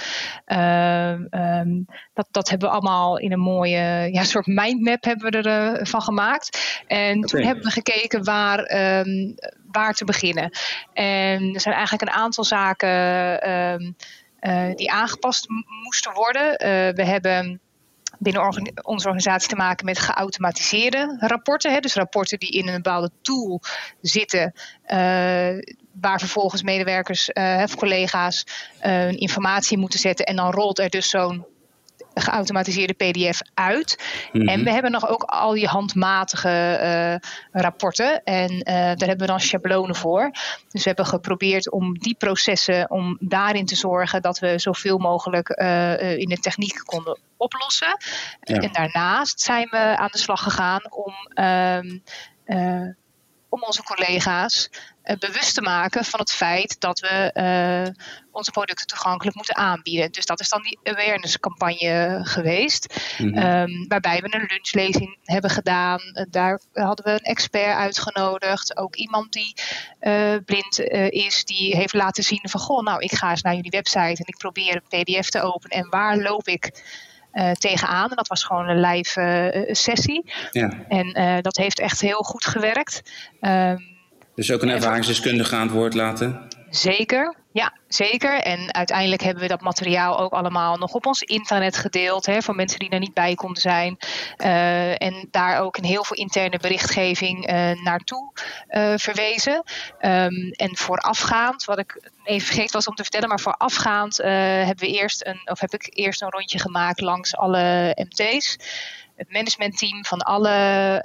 Uh, 0.46 1.10
um, 1.10 1.86
dat, 2.14 2.28
dat 2.30 2.48
hebben 2.48 2.68
we 2.68 2.74
allemaal 2.74 3.18
in 3.18 3.32
een 3.32 3.40
mooie 3.40 4.08
ja, 4.12 4.22
soort 4.22 4.46
mindmap 4.46 5.04
hebben 5.04 5.30
we 5.30 5.38
ervan 5.38 5.86
van 5.86 6.02
gemaakt. 6.02 6.80
En 6.86 7.16
okay. 7.16 7.28
toen 7.28 7.42
hebben 7.42 7.64
we 7.64 7.70
gekeken 7.70 8.24
waar, 8.24 8.58
um, 8.98 9.34
waar 9.72 9.94
te 9.94 10.04
beginnen. 10.04 10.50
En 10.92 11.54
er 11.54 11.60
zijn 11.60 11.74
eigenlijk 11.74 12.02
een 12.02 12.16
aantal 12.16 12.44
zaken 12.44 12.90
um, 13.50 13.94
die 14.74 14.92
aangepast 14.92 15.46
moesten 15.82 16.12
worden. 16.12 16.54
we 16.94 17.04
hebben 17.04 17.60
binnen 18.22 18.72
onze 18.82 19.06
organisatie 19.06 19.48
te 19.48 19.56
maken 19.56 19.84
met 19.84 19.98
geautomatiseerde 19.98 21.16
rapporten. 21.18 21.72
Hè, 21.72 21.80
dus 21.80 21.94
rapporten 21.94 22.38
die 22.38 22.50
in 22.50 22.68
een 22.68 22.74
bepaalde 22.74 23.10
tool 23.22 23.60
zitten, 24.00 24.52
uh, 24.86 24.98
waar 26.00 26.18
vervolgens 26.18 26.62
medewerkers 26.62 27.30
uh, 27.32 27.60
of 27.62 27.76
collega's 27.76 28.46
uh, 28.82 29.12
informatie 29.12 29.78
moeten 29.78 29.98
zetten. 29.98 30.26
En 30.26 30.36
dan 30.36 30.50
rolt 30.50 30.78
er 30.78 30.90
dus 30.90 31.08
zo'n 31.10 31.46
geautomatiseerde 32.14 32.92
PDF 32.92 33.40
uit. 33.54 34.04
Mm-hmm. 34.32 34.48
En 34.48 34.64
we 34.64 34.70
hebben 34.70 34.90
nog 34.90 35.08
ook 35.08 35.22
al 35.22 35.52
die 35.52 35.66
handmatige 35.66 36.78
uh, 37.52 37.62
rapporten. 37.62 38.24
En 38.24 38.52
uh, 38.52 38.64
daar 38.64 39.08
hebben 39.08 39.18
we 39.18 39.26
dan 39.26 39.40
schablonen 39.40 39.96
voor. 39.96 40.30
Dus 40.68 40.82
we 40.82 40.88
hebben 40.88 41.06
geprobeerd 41.06 41.70
om 41.70 41.98
die 41.98 42.14
processen, 42.14 42.90
om 42.90 43.16
daarin 43.20 43.66
te 43.66 43.76
zorgen 43.76 44.22
dat 44.22 44.38
we 44.38 44.58
zoveel 44.58 44.98
mogelijk 44.98 45.60
uh, 45.60 46.18
in 46.18 46.28
de 46.28 46.38
techniek 46.38 46.80
konden 46.84 47.18
oplossen. 47.36 47.96
Ja. 48.40 48.56
En 48.56 48.72
daarnaast 48.72 49.40
zijn 49.40 49.68
we 49.70 49.96
aan 49.96 50.08
de 50.12 50.18
slag 50.18 50.42
gegaan 50.42 50.80
om. 50.90 51.14
Um, 51.44 52.02
om 53.52 53.62
onze 53.62 53.82
collega's 53.82 54.70
uh, 55.04 55.16
bewust 55.16 55.54
te 55.54 55.62
maken 55.62 56.04
van 56.04 56.20
het 56.20 56.32
feit 56.32 56.80
dat 56.80 57.00
we 57.00 57.30
uh, 57.34 58.04
onze 58.30 58.50
producten 58.50 58.86
toegankelijk 58.86 59.36
moeten 59.36 59.56
aanbieden. 59.56 60.12
Dus 60.12 60.26
dat 60.26 60.40
is 60.40 60.48
dan 60.48 60.62
die 60.62 60.78
awareness 60.82 61.38
campagne 61.38 62.20
geweest. 62.22 62.94
Mm-hmm. 63.18 63.42
Um, 63.44 63.88
waarbij 63.88 64.20
we 64.20 64.34
een 64.34 64.46
lunchlezing 64.48 65.18
hebben 65.24 65.50
gedaan. 65.50 66.00
Uh, 66.00 66.24
daar 66.30 66.60
hadden 66.72 67.04
we 67.04 67.10
een 67.10 67.18
expert 67.18 67.76
uitgenodigd. 67.76 68.76
Ook 68.76 68.96
iemand 68.96 69.32
die 69.32 69.54
blind 70.44 70.78
is, 71.08 71.44
die 71.44 71.76
heeft 71.76 71.94
laten 71.94 72.22
zien 72.24 72.48
van 72.48 72.60
goh, 72.60 72.82
nou 72.82 73.00
ik 73.00 73.12
ga 73.12 73.30
eens 73.30 73.42
naar 73.42 73.54
jullie 73.54 73.70
website 73.70 74.22
en 74.22 74.26
ik 74.26 74.36
probeer 74.36 74.82
een 74.82 75.04
pdf 75.04 75.28
te 75.28 75.40
openen. 75.42 75.76
En 75.76 75.88
waar 75.88 76.16
loop 76.16 76.48
ik? 76.48 76.82
Uh, 77.32 77.50
tegenaan. 77.50 78.10
En 78.10 78.16
dat 78.16 78.28
was 78.28 78.44
gewoon 78.44 78.68
een 78.68 78.80
live 78.80 79.20
uh, 79.66 79.74
sessie. 79.74 80.32
Ja. 80.50 80.72
En 80.88 81.42
dat 81.42 81.56
heeft 81.56 81.80
echt 81.80 82.00
heel 82.00 82.22
goed 82.22 82.44
gewerkt. 82.44 83.02
Um, 83.40 83.90
dus 84.34 84.52
ook 84.52 84.62
een 84.62 84.68
ervaringsdeskundige 84.68 85.56
aan 85.56 85.66
het 85.66 85.70
woord 85.70 85.94
laten? 85.94 86.48
Zeker, 86.74 87.34
ja, 87.52 87.72
zeker. 87.88 88.40
En 88.40 88.74
uiteindelijk 88.74 89.22
hebben 89.22 89.42
we 89.42 89.48
dat 89.48 89.60
materiaal 89.60 90.18
ook 90.18 90.32
allemaal 90.32 90.76
nog 90.76 90.92
op 90.92 91.06
ons 91.06 91.22
internet 91.22 91.76
gedeeld. 91.76 92.26
Hè, 92.26 92.42
voor 92.42 92.54
mensen 92.54 92.78
die 92.78 92.88
er 92.88 92.98
niet 92.98 93.14
bij 93.14 93.34
konden 93.34 93.62
zijn. 93.62 93.96
Uh, 94.38 95.02
en 95.02 95.28
daar 95.30 95.60
ook 95.60 95.76
een 95.76 95.84
heel 95.84 96.04
veel 96.04 96.16
interne 96.16 96.58
berichtgeving 96.58 97.50
uh, 97.50 97.82
naartoe 97.82 98.32
uh, 98.68 98.92
verwezen. 98.96 99.62
Um, 100.00 100.50
en 100.50 100.76
voorafgaand, 100.76 101.64
wat 101.64 101.78
ik 101.78 102.10
even 102.24 102.46
vergeten 102.46 102.72
was 102.72 102.86
om 102.86 102.94
te 102.94 103.02
vertellen, 103.02 103.28
maar 103.28 103.40
voorafgaand 103.40 104.16
hebben 104.16 104.86
we 104.86 104.92
eerst 104.92 105.26
een, 105.26 105.40
of 105.44 105.60
heb 105.60 105.74
ik 105.74 105.90
eerst 105.90 106.22
een 106.22 106.30
rondje 106.30 106.58
gemaakt 106.58 107.00
langs 107.00 107.36
alle 107.36 107.96
MT's 108.08 108.58
het 109.16 109.32
managementteam 109.32 110.04
van 110.04 110.20
alle 110.20 111.02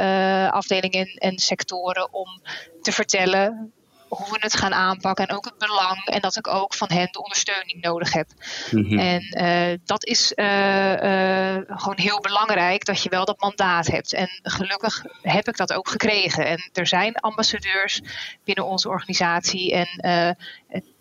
afdelingen 0.51 1.07
en 1.07 1.37
sectoren 1.39 2.13
om 2.13 2.41
te 2.81 2.91
vertellen 2.91 3.73
hoe 4.09 4.31
we 4.31 4.37
het 4.39 4.57
gaan 4.57 4.73
aanpakken 4.73 5.27
en 5.27 5.35
ook 5.35 5.45
het 5.45 5.57
belang 5.57 6.05
en 6.05 6.21
dat 6.21 6.37
ik 6.37 6.47
ook 6.47 6.73
van 6.73 6.89
hen 6.91 7.07
de 7.11 7.23
ondersteuning 7.23 7.81
nodig 7.81 8.13
heb. 8.13 8.27
Mhm. 8.71 8.99
En 8.99 9.21
uh, 9.41 9.77
dat 9.85 10.05
is 10.05 10.33
uh, 10.35 10.45
uh, 10.45 11.57
gewoon 11.67 11.99
heel 11.99 12.19
belangrijk 12.19 12.85
dat 12.85 13.03
je 13.03 13.09
wel 13.09 13.25
dat 13.25 13.41
mandaat 13.41 13.87
hebt. 13.87 14.13
En 14.13 14.29
gelukkig 14.43 15.05
heb 15.21 15.47
ik 15.47 15.57
dat 15.57 15.73
ook 15.73 15.89
gekregen. 15.89 16.45
En 16.45 16.69
er 16.73 16.87
zijn 16.87 17.15
ambassadeurs 17.15 18.01
binnen 18.43 18.65
onze 18.65 18.89
organisatie 18.89 19.73
en 19.73 20.35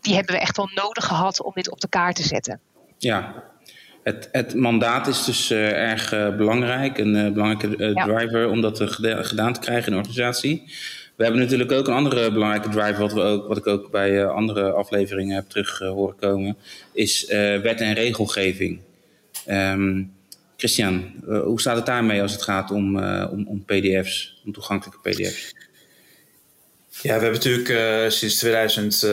die 0.01 0.15
hebben 0.15 0.35
we 0.35 0.41
echt 0.41 0.57
wel 0.57 0.71
nodig 0.75 1.05
gehad 1.05 1.43
om 1.43 1.53
dit 1.55 1.71
op 1.71 1.81
de 1.81 1.89
kaart 1.89 2.17
te 2.17 2.23
zetten. 2.23 2.61
Ja, 2.99 3.45
het, 4.07 4.29
het, 4.33 4.55
mandaat 4.55 5.07
is 5.07 5.25
dus 5.25 5.51
uh, 5.51 5.91
erg 5.91 6.13
uh, 6.13 6.37
belangrijk, 6.37 6.99
een 6.99 7.15
uh, 7.15 7.33
belangrijke 7.33 7.93
driver 7.95 8.49
om 8.49 8.61
dat 8.61 8.81
gedaan 9.03 9.53
te 9.53 9.61
krijgen 9.61 9.87
in 9.87 9.93
de 9.93 9.99
organisatie. 9.99 10.73
We 11.17 11.23
hebben 11.25 11.41
natuurlijk 11.41 11.73
ook 11.73 11.87
een 11.87 11.95
andere 11.95 12.33
belangrijke 12.33 12.69
driver, 12.69 13.01
wat, 13.01 13.13
we 13.13 13.21
ook, 13.21 13.49
wat 13.49 13.57
ik 13.57 13.67
ook 13.67 13.91
bij 13.91 14.27
andere 14.27 14.73
afleveringen 14.73 15.35
heb 15.35 15.49
terug 15.49 15.79
horen 15.79 16.17
komen, 16.17 16.57
is 16.93 17.27
wet 17.63 17.81
en 17.81 17.95
regelgeving. 17.95 18.81
Um, 19.49 20.15
Christian, 20.57 21.13
hoe 21.27 21.61
staat 21.61 21.77
het 21.77 21.87
daarmee 21.87 22.23
als 22.23 22.33
het 22.33 22.43
gaat 22.43 22.71
om, 22.71 22.99
om, 23.05 23.47
om 23.47 23.65
PDF's, 23.65 24.41
om 24.45 24.53
toegankelijke 24.53 25.11
PDF's? 25.11 25.55
Ja, 27.03 27.19
we 27.19 27.25
hebben 27.25 27.33
natuurlijk 27.33 28.11
sinds 28.13 28.39
2000 28.39 29.05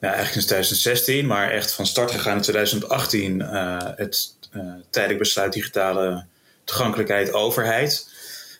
ja, 0.00 0.06
eigenlijk 0.08 0.32
sinds 0.32 0.46
2016, 0.46 1.26
maar 1.26 1.50
echt 1.50 1.72
van 1.72 1.86
start 1.86 2.10
gegaan 2.10 2.36
in 2.36 2.42
2018 2.42 3.40
uh, 3.40 3.74
eh, 3.74 3.96
het 3.96 4.36
uh, 4.52 4.72
tijdelijk 4.90 5.18
besluit 5.18 5.52
digitale 5.52 6.24
toegankelijkheid 6.64 7.32
overheid. 7.32 8.10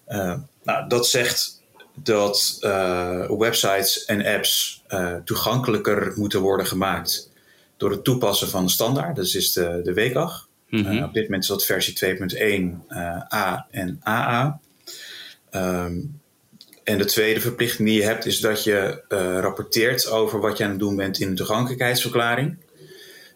Uh, 0.09 0.35
nou, 0.63 0.89
dat 0.89 1.07
zegt 1.07 1.58
dat 2.03 2.59
websites 3.39 4.05
en 4.05 4.27
apps 4.27 4.83
toegankelijker 5.25 6.13
moeten 6.17 6.41
worden 6.41 6.67
gemaakt 6.67 7.31
door 7.77 7.91
het 7.91 8.05
toepassen 8.05 8.49
van 8.49 8.65
de 8.65 8.71
standaard. 8.71 9.17
Dat 9.17 9.25
is 9.25 9.53
de, 9.53 9.81
de 9.83 9.95
WCAG. 9.95 10.47
Mm 10.69 10.85
-hmm. 10.85 11.03
op 11.03 11.15
dit 11.15 11.23
moment 11.23 11.43
is 11.43 11.49
dat 11.49 11.65
versie 11.65 12.17
2.1 12.87 12.95
A 13.35 13.67
en 13.71 14.01
AA. 14.03 14.61
Um, 15.51 16.21
en 16.89 16.99
de 16.99 17.05
tweede 17.05 17.41
verplichting 17.41 17.89
die 17.89 17.97
je 17.97 18.05
hebt 18.05 18.27
is 18.27 18.41
dat 18.41 18.65
je 18.65 19.03
rapporteert 19.41 20.11
over 20.11 20.41
wat 20.41 20.59
je 20.59 20.65
aan 20.65 20.71
het 20.71 20.79
doen 20.79 20.97
bent 20.97 21.21
in 21.21 21.29
de 21.31 21.37
toegankelijkheidsverklaring. 21.37 22.57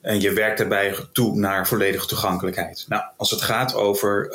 En 0.00 0.20
je 0.20 0.32
werkt 0.32 0.58
daarbij 0.58 0.94
toe 1.12 1.36
naar 1.36 1.66
volledige 1.66 2.06
toegankelijkheid. 2.06 2.84
Nou, 2.88 3.02
als 3.16 3.30
het 3.30 3.42
gaat 3.42 3.74
over, 3.74 4.28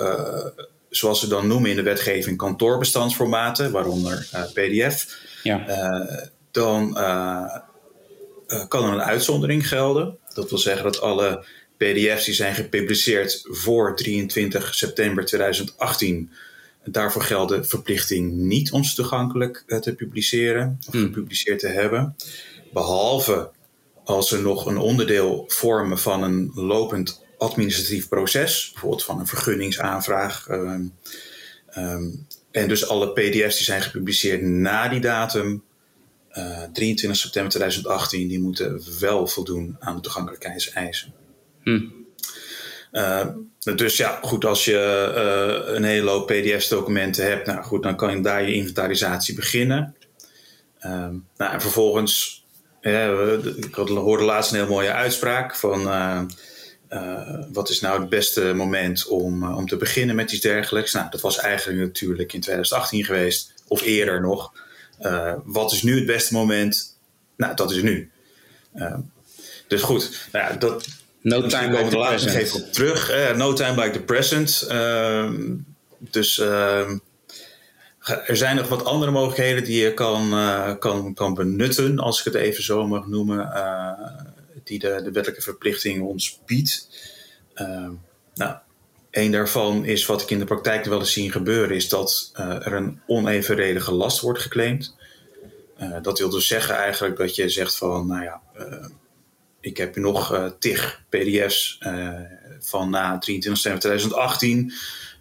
zoals 0.90 1.20
ze 1.20 1.28
dan 1.28 1.48
noemen 1.48 1.70
in 1.70 1.76
de 1.76 1.82
wetgeving, 1.82 2.38
kantoorbestandsformaten, 2.38 3.72
waaronder 3.72 4.30
uh, 4.34 4.44
PDF, 4.54 5.18
ja. 5.44 5.66
dan 6.52 6.94
kan 8.68 8.86
er 8.86 8.94
een 8.94 9.02
uitzondering 9.02 9.68
gelden. 9.68 10.18
Dat 10.34 10.50
wil 10.50 10.60
zeggen 10.60 10.84
dat 10.84 11.02
alle 11.02 11.46
PDF's 11.78 12.26
die 12.26 12.34
zijn 12.34 12.56
gepubliceerd 12.56 13.42
voor 13.44 13.96
23 13.96 14.76
september 14.76 15.26
2018 15.26 16.32
Daarvoor 16.92 17.22
geldt 17.22 17.52
de 17.52 17.64
verplichting 17.64 18.32
niet 18.32 18.72
om 18.72 18.84
ze 18.84 18.96
toegankelijk 18.96 19.64
eh, 19.68 19.80
te 19.80 19.96
publiceren 19.96 20.78
of 20.88 20.94
hmm. 20.94 21.04
gepubliceerd 21.04 21.60
te 21.60 21.68
hebben. 21.68 22.16
Behalve 22.74 23.50
als 24.04 24.30
ze 24.30 24.42
nog 24.42 24.66
een 24.66 24.78
onderdeel 24.78 25.44
vormen 25.48 26.00
van 26.00 26.24
een 26.24 26.52
lopend 26.54 27.26
administratief 27.38 28.08
proces, 28.08 28.70
bijvoorbeeld 28.72 29.04
van 29.04 29.20
een 29.20 29.28
vergunningsaanvraag. 29.28 30.48
Ehm, 30.48 30.86
ehm, 31.70 32.10
en 32.52 32.68
dus 32.68 32.88
alle 32.88 33.12
PDF's 33.14 33.56
die 33.56 33.66
zijn 33.66 33.82
gepubliceerd 33.82 34.42
na 34.42 34.88
die 34.88 35.00
datum, 35.00 35.64
23 36.74 37.10
eh, 37.10 37.16
september 37.16 37.52
2018, 37.52 38.28
die 38.28 38.40
moeten 38.40 38.82
wel 39.00 39.28
voldoen 39.28 39.76
aan 39.80 39.96
de 39.96 40.02
toegankelijkheidseisen. 40.02 41.14
Uh, 42.92 43.26
dus 43.76 43.98
ja, 43.98 44.20
goed, 44.22 44.46
als 44.46 44.66
je 44.66 45.12
uh, 45.68 45.76
een 45.76 45.84
hele 45.84 46.10
hoop 46.10 46.28
PDF-documenten 46.28 47.26
hebt, 47.26 47.46
nou 47.46 47.64
goed, 47.64 47.84
dan 47.84 47.96
kan 47.96 48.16
je 48.16 48.22
daar 48.22 48.44
je 48.44 48.54
inventarisatie 48.54 49.36
beginnen. 49.36 49.96
Uh, 50.86 50.92
nou, 51.38 51.54
en 51.54 51.62
vervolgens, 51.62 52.46
ik 52.82 53.76
hoorde 53.76 54.24
laatst 54.24 54.52
een 54.52 54.58
heel 54.58 54.68
mooie 54.68 54.94
uitspraak 54.94 55.56
van 55.56 55.88
uh, 56.90 57.44
wat 57.52 57.70
is 57.70 57.80
nou 57.80 58.00
het 58.00 58.10
beste 58.10 58.54
moment 58.54 59.08
om, 59.08 59.56
om 59.56 59.68
te 59.68 59.78
beginnen 59.78 60.16
met 60.16 60.32
iets 60.32 60.42
dergelijks. 60.42 60.94
Nou, 60.94 61.10
dat 61.10 61.22
was 61.22 61.38
eigenlijk 61.38 61.80
natuurlijk 61.80 62.34
in 62.34 62.42
2018 62.42 63.06
geweest, 63.06 63.54
of 63.68 63.82
eerder 63.82 64.22
nog. 64.22 64.54
wat 65.44 65.72
is 65.72 65.84
nu 65.84 65.96
het 65.96 66.06
beste 66.06 66.34
moment? 66.34 66.98
Nou, 67.38 67.56
dat 67.56 67.72
is 67.72 67.82
nu. 67.82 68.12
dus 69.68 69.82
goed, 69.82 70.28
nou 70.32 70.52
ja, 70.52 70.58
dat, 70.58 70.88
No 71.28 71.48
time 71.48 71.78
like 71.78 71.90
the 71.90 71.98
present. 71.98 72.36
even 72.36 72.64
op 72.64 72.74
terug. 72.74 73.36
No 73.36 73.54
time 73.54 73.76
like 73.76 73.92
the 73.92 74.04
present. 74.04 74.68
Uh, 74.72 75.30
dus 76.00 76.38
uh, 76.38 76.90
er 78.28 78.38
zijn 78.38 78.56
nog 78.56 78.68
wat 78.68 78.86
andere 78.86 79.12
mogelijkheden 79.12 79.64
die 79.64 79.84
je 79.84 79.94
kan, 79.94 80.30
kan, 80.80 81.14
kan 81.14 81.34
benutten, 81.34 82.00
als 82.00 82.20
ik 82.20 82.26
het 82.26 82.36
even 82.36 82.64
zo 82.64 82.88
mag 82.88 83.08
noemen, 83.08 83.52
die 84.68 84.80
de, 84.80 85.02
de 85.04 85.12
wettelijke 85.12 85.42
verplichting 85.42 86.02
ons 86.02 86.40
biedt. 86.46 86.90
Ehm, 87.54 87.92
nou, 88.34 88.56
een 89.12 89.32
daarvan 89.32 89.86
is 89.86 90.06
wat 90.06 90.22
ik 90.22 90.30
in 90.30 90.40
de 90.40 90.46
praktijk 90.46 90.86
wel 90.86 91.00
eens 91.00 91.14
zie 91.14 91.32
gebeuren, 91.32 91.76
is 91.76 91.90
dat 91.90 92.32
er 92.34 92.74
een 92.74 93.02
onevenredige 93.08 93.94
last 93.94 94.20
wordt 94.20 94.42
geclaimd. 94.42 94.96
dat 96.02 96.20
wil 96.20 96.30
dus 96.30 96.48
zeggen 96.48 96.76
eigenlijk 96.76 97.18
dat 97.18 97.36
je 97.36 97.50
zegt 97.50 97.78
van, 97.78 98.08
nou 98.08 98.24
ja, 98.24 98.42
ik 99.60 99.78
heb 99.78 99.96
nog 99.96 100.52
tig 100.60 101.04
PDF's 101.10 101.80
van 102.60 102.90
na 102.90 103.18
23 103.18 103.62
september 103.62 103.80
2018. 103.80 104.74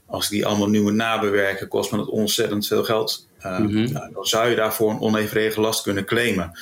Als 0.06 0.24
ik 0.24 0.30
die 0.30 0.46
allemaal 0.46 0.68
nu 0.68 0.82
moet 0.82 0.94
nabewerken, 0.94 1.68
kost 1.68 1.90
me 1.90 1.98
dat 1.98 2.08
ontzettend 2.08 2.66
veel 2.66 2.84
geld. 2.84 3.28
Uh, 3.40 3.58
mm-hmm. 3.58 3.92
nou, 3.92 4.12
dan 4.12 4.24
zou 4.24 4.48
je 4.48 4.56
daarvoor 4.56 4.90
een 4.90 5.00
onevenredig 5.00 5.56
last 5.56 5.82
kunnen 5.82 6.04
claimen. 6.04 6.58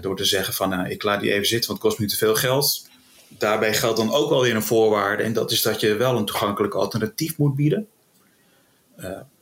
Door 0.00 0.16
te 0.16 0.24
zeggen 0.24 0.54
van, 0.54 0.68
nou, 0.68 0.88
ik 0.88 1.02
laat 1.02 1.20
die 1.20 1.32
even 1.32 1.46
zitten, 1.46 1.68
want 1.70 1.82
het 1.82 1.90
kost 1.90 2.00
me 2.00 2.06
te 2.06 2.16
veel 2.16 2.34
geld. 2.34 2.88
Daarbij 3.28 3.74
geldt 3.74 3.96
dan 3.96 4.12
ook 4.12 4.30
wel 4.30 4.42
weer 4.42 4.54
een 4.54 4.62
voorwaarde. 4.62 5.22
En 5.22 5.32
dat 5.32 5.50
is 5.50 5.62
dat 5.62 5.80
je 5.80 5.94
wel 5.94 6.16
een 6.16 6.24
toegankelijk 6.24 6.74
alternatief 6.74 7.38
moet 7.38 7.54
bieden. 7.54 7.88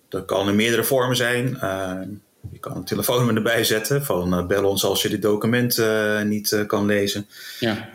dat 0.09 0.24
kan 0.24 0.49
in 0.49 0.57
meerdere 0.57 0.84
vormen 0.84 1.16
zijn. 1.16 1.59
Je 2.53 2.59
kan 2.59 2.76
een 2.76 2.84
telefoonnummer 2.84 3.36
erbij 3.45 3.64
zetten 3.64 4.05
van 4.05 4.39
uh, 4.39 4.47
bel 4.47 4.64
ons 4.64 4.84
als 4.84 5.03
je 5.03 5.09
dit 5.09 5.22
document 5.22 5.76
uh, 5.76 6.22
niet 6.22 6.51
uh, 6.51 6.66
kan 6.66 6.86
lezen. 6.86 7.28
Ja. 7.61 7.91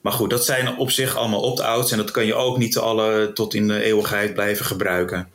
maar 0.00 0.12
goed, 0.12 0.30
dat 0.30 0.44
zijn 0.44 0.76
op 0.76 0.90
zich 0.90 1.16
allemaal 1.16 1.42
opt-outs 1.42 1.90
en 1.92 1.98
dat 1.98 2.10
kan 2.10 2.26
je 2.26 2.34
ook 2.34 2.58
niet 2.58 2.78
alle 2.78 3.30
tot 3.34 3.54
in 3.54 3.68
de 3.68 3.82
eeuwigheid 3.82 4.34
blijven 4.34 4.64
gebruiken. 4.64 5.28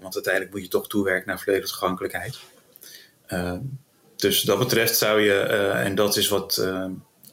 want 0.00 0.14
uiteindelijk 0.14 0.54
moet 0.54 0.62
je 0.62 0.68
toch 0.68 0.88
toewerken 0.88 1.28
naar 1.28 1.40
volledige 1.40 1.68
toegankelijkheid. 1.68 2.38
Dus 4.20 4.42
dat 4.42 4.58
betreft 4.58 4.96
zou 4.96 5.20
je, 5.20 5.38
en 5.84 5.94
dat 5.94 6.16
is 6.16 6.28
wat 6.28 6.68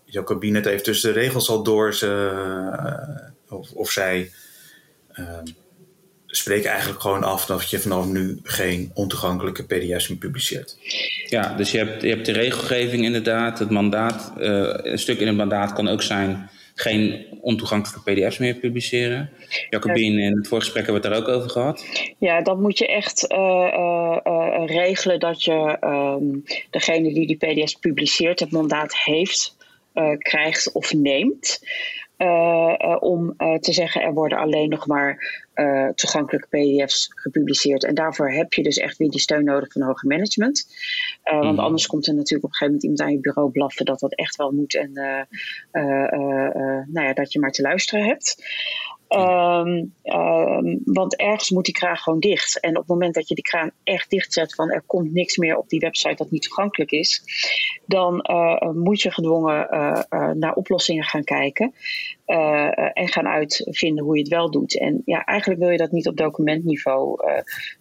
jouw 0.05 0.23
kabinet 0.23 0.65
heeft 0.65 0.83
tussen 0.83 1.13
de 1.13 1.19
regels 1.19 1.49
al 1.49 1.63
door, 1.63 1.93
ze, 1.93 2.31
of, 3.49 3.71
of 3.71 3.91
zij 3.91 4.31
spreek 6.27 6.65
eigenlijk 6.65 7.01
gewoon 7.01 7.23
af 7.23 7.45
dat 7.45 7.69
je 7.69 7.79
vanaf 7.79 8.05
nu 8.05 8.39
geen 8.43 8.91
ontoegankelijke 8.93 9.63
PDF's 9.63 10.07
meer 10.07 10.17
publiceert. 10.17 10.77
Ja, 11.25 11.55
dus 11.55 11.71
je 11.71 11.77
hebt, 11.77 12.01
je 12.01 12.09
hebt 12.09 12.25
de 12.25 12.31
regelgeving 12.31 13.03
inderdaad, 13.03 13.59
het 13.59 13.69
mandaat. 13.69 14.31
Een 14.35 14.99
stuk 14.99 15.19
in 15.19 15.27
het 15.27 15.35
mandaat 15.35 15.73
kan 15.73 15.87
ook 15.87 16.01
zijn 16.01 16.49
geen 16.79 17.25
ontoegankelijke 17.41 18.11
PDF's 18.11 18.37
meer 18.37 18.55
publiceren. 18.55 19.29
Jacobine, 19.69 20.21
in 20.21 20.37
het 20.37 20.47
voorgesprek 20.47 20.85
hebben 20.85 21.01
we 21.01 21.07
het 21.07 21.17
daar 21.17 21.31
ook 21.31 21.37
over 21.37 21.49
gehad. 21.49 21.85
Ja, 22.17 22.41
dat 22.41 22.59
moet 22.59 22.77
je 22.77 22.87
echt 22.87 23.31
uh, 23.31 23.37
uh, 24.25 24.63
regelen 24.65 25.19
dat 25.19 25.43
je 25.43 25.77
um, 25.81 26.43
degene 26.69 27.13
die 27.13 27.27
die 27.27 27.37
PDF's 27.37 27.75
publiceert 27.75 28.39
het 28.39 28.51
mandaat 28.51 28.95
heeft, 28.95 29.55
krijgt 30.17 30.71
of 30.71 30.93
neemt. 30.93 31.59
om 32.99 33.35
te 33.37 33.73
zeggen 33.73 34.01
er 34.01 34.13
worden 34.13 34.37
alleen 34.37 34.69
nog 34.69 34.87
maar 34.87 35.17
toegankelijke 35.95 36.47
PDF's 36.47 37.11
gepubliceerd. 37.15 37.83
En 37.83 37.95
daarvoor 37.95 38.31
heb 38.31 38.53
je 38.53 38.63
dus 38.63 38.77
echt 38.77 38.97
weer 38.97 39.09
die 39.09 39.19
steun 39.19 39.43
nodig 39.43 39.71
van 39.71 39.81
hoger 39.81 40.07
management. 40.07 40.67
Uh, 41.31 41.39
Want 41.39 41.55
mhm. 41.55 41.65
anders 41.65 41.87
komt 41.87 42.07
er 42.07 42.13
natuurlijk 42.13 42.43
op 42.43 42.49
een 42.49 42.55
gegeven 42.55 42.65
moment 42.65 42.83
iemand 42.83 43.01
aan 43.01 43.11
je 43.11 43.19
bureau 43.19 43.51
blaffen 43.51 43.85
dat 43.85 43.99
dat 43.99 44.15
echt 44.15 44.35
wel 44.35 44.51
moet 44.51 44.75
en 44.75 44.91
uh, 44.93 45.21
nou 46.87 47.07
ja, 47.07 47.13
dat 47.13 47.33
je 47.33 47.39
maar 47.39 47.51
te 47.51 47.61
luisteren 47.61 48.05
hebt. 48.05 48.43
Um, 49.09 49.93
um, 50.03 50.81
want 50.83 51.15
ergens 51.15 51.49
moet 51.49 51.65
die 51.65 51.73
kraan 51.73 51.97
gewoon 51.97 52.19
dicht. 52.19 52.59
En 52.59 52.69
op 52.69 52.77
het 52.77 52.87
moment 52.87 53.13
dat 53.13 53.27
je 53.27 53.35
die 53.35 53.43
kraan 53.43 53.71
echt 53.83 54.09
dicht 54.09 54.33
zet 54.33 54.55
van 54.55 54.71
er 54.71 54.83
komt 54.85 55.13
niks 55.13 55.37
meer 55.37 55.57
op 55.57 55.69
die 55.69 55.79
website 55.79 56.15
dat 56.15 56.31
niet 56.31 56.41
toegankelijk 56.41 56.91
is, 56.91 57.21
dan 57.85 58.25
moet 58.75 59.01
je 59.01 59.11
gedwongen 59.11 59.67
naar 60.39 60.53
oplossingen 60.53 61.03
gaan 61.03 61.23
kijken 61.23 61.73
en 62.93 63.07
gaan 63.07 63.27
uitvinden 63.27 64.03
hoe 64.03 64.15
je 64.15 64.21
het 64.21 64.31
wel 64.31 64.51
doet. 64.51 64.79
En 64.79 65.01
ja, 65.05 65.23
eigenlijk 65.23 65.59
wil 65.59 65.69
je 65.69 65.77
dat 65.77 65.91
niet 65.91 66.07
op 66.07 66.17
documentniveau 66.17 67.19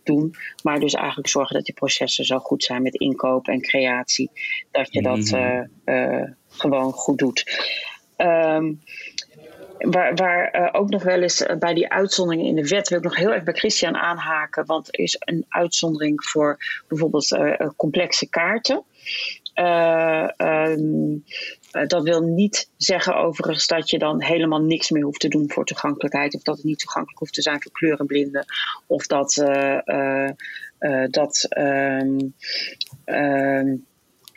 doen, 0.03 0.34
maar 0.62 0.80
dus 0.80 0.94
eigenlijk 0.94 1.28
zorgen 1.28 1.57
dat 1.57 1.66
je 1.66 1.72
processen 1.72 2.24
zo 2.24 2.38
goed 2.38 2.64
zijn 2.64 2.82
met 2.82 2.94
inkoop 2.94 3.47
en 3.47 3.61
creatie, 3.61 4.30
dat 4.70 4.92
je 4.92 5.03
dat 5.03 5.30
mhm. 5.30 6.32
gewoon 6.49 6.92
goed 6.92 7.18
doet. 7.18 7.44
Um, 8.16 8.80
Waar, 9.78 10.14
waar 10.14 10.61
uh, 10.61 10.68
ook 10.72 10.90
nog 10.90 11.03
wel 11.03 11.22
eens 11.22 11.40
uh, 11.42 11.57
bij 11.57 11.74
die 11.74 11.88
uitzonderingen 11.88 12.47
in 12.47 12.55
de 12.55 12.68
wet 12.68 12.88
wil 12.88 12.99
ik 12.99 13.05
nog 13.05 13.16
heel 13.16 13.32
erg 13.32 13.42
bij 13.44 13.55
Christian 13.55 13.97
aanhaken. 13.97 14.66
Want 14.66 14.88
er 14.88 15.01
is 15.01 15.16
een 15.18 15.44
uitzondering 15.49 16.24
voor 16.24 16.59
bijvoorbeeld 16.88 17.30
uh, 17.30 17.68
complexe 17.76 18.28
kaarten. 18.28 18.84
Um, 19.55 21.24
dat 21.87 22.03
wil 22.03 22.20
niet 22.20 22.70
zeggen 22.77 23.16
overigens 23.16 23.66
dat 23.66 23.91
je 23.91 23.99
dan 23.99 24.22
helemaal 24.22 24.61
niks 24.61 24.91
meer 24.91 25.03
hoeft 25.03 25.20
te 25.20 25.29
doen 25.29 25.51
voor 25.51 25.64
toegankelijkheid. 25.64 26.35
Of 26.35 26.43
dat 26.43 26.57
het 26.57 26.64
niet 26.64 26.79
toegankelijk 26.79 27.18
hoeft 27.18 27.35
te 27.35 27.43
zijn 27.43 27.62
voor 27.62 27.72
kleurenblinden. 27.72 28.45
Of 28.87 29.07
dat, 29.07 29.33
dat 31.11 31.49
um, 31.59 32.35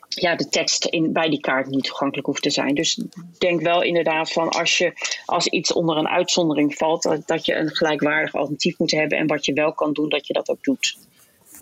ja, 0.10 0.36
de 0.36 0.50
tekst 0.50 0.86
in, 0.86 1.14
bij 1.14 1.30
die 1.30 1.40
kaart 1.40 1.70
niet 1.70 1.84
toegankelijk 1.84 2.28
hoeft 2.28 2.42
te 2.42 2.50
zijn. 2.50 2.76
Dus 2.76 3.04
denk 3.38 3.62
wel 3.62 3.82
inderdaad 3.82 4.32
van 4.32 4.50
als 4.50 4.78
je 4.78 4.94
als 5.26 5.48
iets 5.48 5.74
onder 5.74 5.98
een 5.98 6.08
uitzondering 6.08 6.76
valt, 6.76 7.04
dat, 7.04 7.28
dat 7.28 7.46
je 7.46 7.56
een 7.56 7.70
gelijkwaardig 7.70 8.34
alternatief 8.34 8.78
moet 8.78 8.92
hebben. 8.92 9.18
En 9.18 9.28
wat 9.28 9.46
je 9.46 9.54
wel 9.54 9.74
kan 9.74 9.94
doen, 9.94 10.10
dat 10.10 10.28
je 10.28 10.34
dat 10.34 10.50
ook 10.50 10.64
doet. 10.64 10.98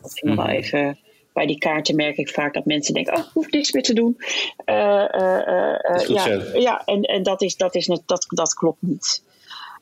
Dat 0.01 0.19
vind 0.19 0.31
ik 0.31 0.37
wel 0.37 0.47
mhm. 0.47 0.55
even. 0.55 0.97
Bij 1.37 1.45
die 1.45 1.57
kaarten 1.57 1.95
merk 1.95 2.17
ik 2.17 2.29
vaak 2.29 2.53
dat 2.53 2.65
mensen 2.65 2.93
denken: 2.93 3.13
Oh, 3.13 3.19
ik 3.19 3.29
hoef 3.33 3.49
niks 3.49 3.71
meer 3.71 3.83
te 3.83 3.93
doen. 3.93 4.17
Uh, 4.65 4.75
uh, 4.75 6.07
ja, 6.07 6.41
ja, 6.53 6.81
en, 6.85 7.01
en 7.01 7.23
dat, 7.23 7.41
is, 7.41 7.55
dat, 7.55 7.75
is, 7.75 7.85
dat, 8.05 8.25
dat 8.27 8.53
klopt 8.53 8.81
niet. 8.81 9.23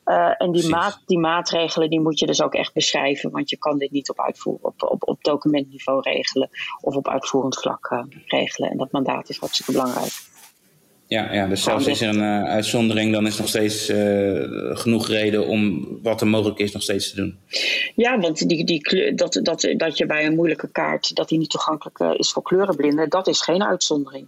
Uh, 0.04 0.32
en 0.38 0.52
die, 0.52 0.68
maat, 0.68 1.00
die 1.06 1.18
maatregelen 1.18 1.90
die 1.90 2.00
moet 2.00 2.18
je 2.18 2.26
dus 2.26 2.42
ook 2.42 2.54
echt 2.54 2.72
beschrijven, 2.72 3.30
want 3.30 3.50
je 3.50 3.56
kan 3.56 3.78
dit 3.78 3.90
niet 3.90 4.10
op, 4.10 4.20
uitvoer, 4.20 4.58
op, 4.60 4.82
op, 4.82 5.08
op 5.08 5.24
documentniveau 5.24 6.00
regelen 6.00 6.48
of 6.80 6.94
op 6.94 7.08
uitvoerend 7.08 7.58
vlak 7.60 8.04
regelen. 8.26 8.70
En 8.70 8.76
dat 8.76 8.92
mandaat 8.92 9.28
is 9.28 9.38
hartstikke 9.38 9.72
belangrijk. 9.72 10.12
Ja, 11.08 11.32
ja 11.32 11.46
dus 11.46 11.62
zelfs 11.62 11.86
is 11.86 12.00
er 12.00 12.08
een 12.08 12.42
uh, 12.42 12.44
uitzondering, 12.44 13.12
dan 13.12 13.26
is 13.26 13.38
nog 13.38 13.48
steeds 13.48 13.90
uh, 13.90 14.76
genoeg 14.76 15.08
reden 15.08 15.46
om 15.46 15.86
wat 16.02 16.20
er 16.20 16.26
mogelijk 16.26 16.58
is 16.58 16.72
nog 16.72 16.82
steeds 16.82 17.10
te 17.10 17.16
doen. 17.16 17.38
Ja, 17.94 18.18
want 18.18 18.48
die, 18.48 18.64
die, 18.64 19.14
dat, 19.14 19.40
dat, 19.42 19.74
dat 19.76 19.98
je 19.98 20.06
bij 20.06 20.26
een 20.26 20.34
moeilijke 20.34 20.70
kaart 20.70 21.14
dat 21.14 21.28
die 21.28 21.38
niet 21.38 21.50
toegankelijk 21.50 21.98
uh, 21.98 22.10
is 22.16 22.32
voor 22.32 22.42
kleurenblinden, 22.42 23.08
dat 23.08 23.26
is 23.26 23.40
geen 23.40 23.64
uitzondering. 23.64 24.26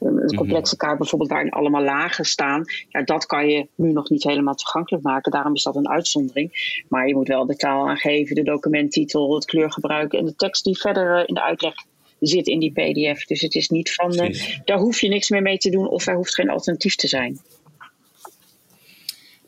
Een 0.00 0.14
mhm. 0.14 0.36
complexe 0.36 0.76
kaart 0.76 0.98
bijvoorbeeld 0.98 1.30
waarin 1.30 1.50
allemaal 1.50 1.82
lagen 1.82 2.24
staan, 2.24 2.64
ja, 2.88 3.02
dat 3.02 3.26
kan 3.26 3.48
je 3.48 3.68
nu 3.74 3.92
nog 3.92 4.10
niet 4.10 4.24
helemaal 4.24 4.54
toegankelijk 4.54 5.04
maken. 5.04 5.32
Daarom 5.32 5.54
is 5.54 5.62
dat 5.62 5.76
een 5.76 5.88
uitzondering. 5.88 6.82
Maar 6.88 7.08
je 7.08 7.14
moet 7.14 7.28
wel 7.28 7.46
de 7.46 7.56
taal 7.56 7.88
aangeven, 7.88 8.34
de 8.34 8.42
documenttitel, 8.42 9.34
het 9.34 9.44
kleurgebruik 9.44 10.12
en 10.12 10.24
de 10.24 10.34
tekst 10.34 10.64
die 10.64 10.78
verder 10.78 11.28
in 11.28 11.34
de 11.34 11.42
uitleg 11.42 11.74
zit 12.20 12.46
in 12.46 12.58
die 12.58 12.72
PDF. 12.72 13.24
Dus 13.24 13.40
het 13.40 13.54
is 13.54 13.68
niet 13.68 13.94
van, 13.94 14.24
uh, 14.24 14.40
daar 14.64 14.78
hoef 14.78 15.00
je 15.00 15.08
niks 15.08 15.30
meer 15.30 15.42
mee 15.42 15.58
te 15.58 15.70
doen 15.70 15.88
of 15.88 16.06
er 16.06 16.14
hoeft 16.14 16.34
geen 16.34 16.50
alternatief 16.50 16.94
te 16.96 17.08
zijn. 17.08 17.40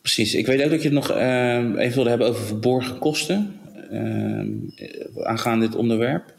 Precies. 0.01 0.35
Ik 0.35 0.47
weet 0.47 0.63
ook 0.63 0.71
dat 0.71 0.83
je 0.83 0.89
het 0.89 0.99
nog 0.99 1.11
uh, 1.11 1.57
even 1.57 1.95
wilde 1.95 2.09
hebben 2.09 2.29
over 2.29 2.45
verborgen 2.45 2.99
kosten. 2.99 3.61
Uh, 3.93 5.27
aangaande 5.27 5.67
dit 5.67 5.77
onderwerp. 5.77 6.35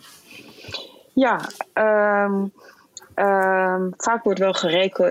Ja, 1.14 1.50
um, 2.26 2.54
Ehm, 3.20 3.90
vaak 3.98 4.24
wordt 4.24 4.40
wel 4.40 4.54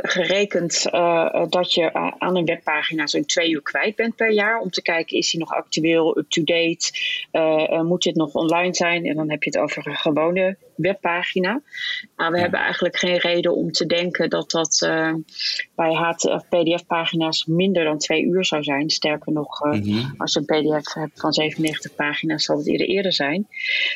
gerekend 0.03 0.87
uh, 0.93 1.45
dat 1.49 1.75
je 1.75 1.93
aan 2.19 2.37
een 2.37 2.45
webpagina 2.45 3.07
zo'n 3.07 3.25
twee 3.25 3.51
uur 3.51 3.63
kwijt 3.63 3.97
bent 3.97 4.17
per 4.17 4.33
jaar. 4.33 4.61
Om 4.61 4.71
te 4.71 4.83
kijken, 4.83 5.17
is 5.17 5.33
hij 5.33 5.41
nog 5.41 5.53
actueel, 5.53 6.19
up-to-date? 6.19 6.91
Uh, 7.33 7.81
moet 7.83 8.03
dit 8.03 8.15
nog 8.15 8.35
online 8.35 8.75
zijn? 8.75 9.05
En 9.05 9.17
dan 9.17 9.31
heb 9.31 9.43
je 9.43 9.51
het 9.51 9.59
over 9.59 9.87
een 9.87 9.97
gewone 9.97 10.57
webpagina. 10.77 11.61
Maar 12.17 12.33
we 12.33 12.39
hebben 12.39 12.61
eigenlijk 12.61 12.99
geen 12.99 13.19
reden 13.19 13.55
om 13.55 13.73
te 13.73 13.87
denken 13.87 14.31
dat 14.31 14.51
dat 14.51 14.79
bij 15.75 16.15
PDF-pagina's 16.49 17.45
minder 17.47 17.85
dan 17.85 17.99
twee 17.99 18.25
uur 18.25 18.45
zou 18.45 18.63
zijn. 18.63 18.91
Sterker 18.91 19.33
nog, 19.33 19.61
mhm. 19.61 20.05
als 20.17 20.33
je 20.33 20.43
een 20.45 20.77
PDF 20.77 20.95
hebt 20.95 21.21
van 21.21 21.33
97 21.33 21.95
pagina's, 21.95 22.45
zal 22.45 22.57
het 22.57 22.69
eerder 22.69 22.87
eerder 22.87 23.13
zijn. 23.13 23.49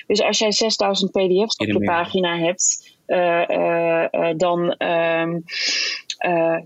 Dus 0.07 0.23
als 0.23 0.39
jij 0.39 0.53
6000 0.53 1.11
PDF's 1.11 1.57
op 1.57 1.67
je 1.67 1.85
pagina 1.85 2.39
hebt 2.39 2.61
eh, 2.63 2.89
eh, 2.89 2.92
eh, 2.92 2.92
dan 4.37 4.73
ehm, 4.73 5.41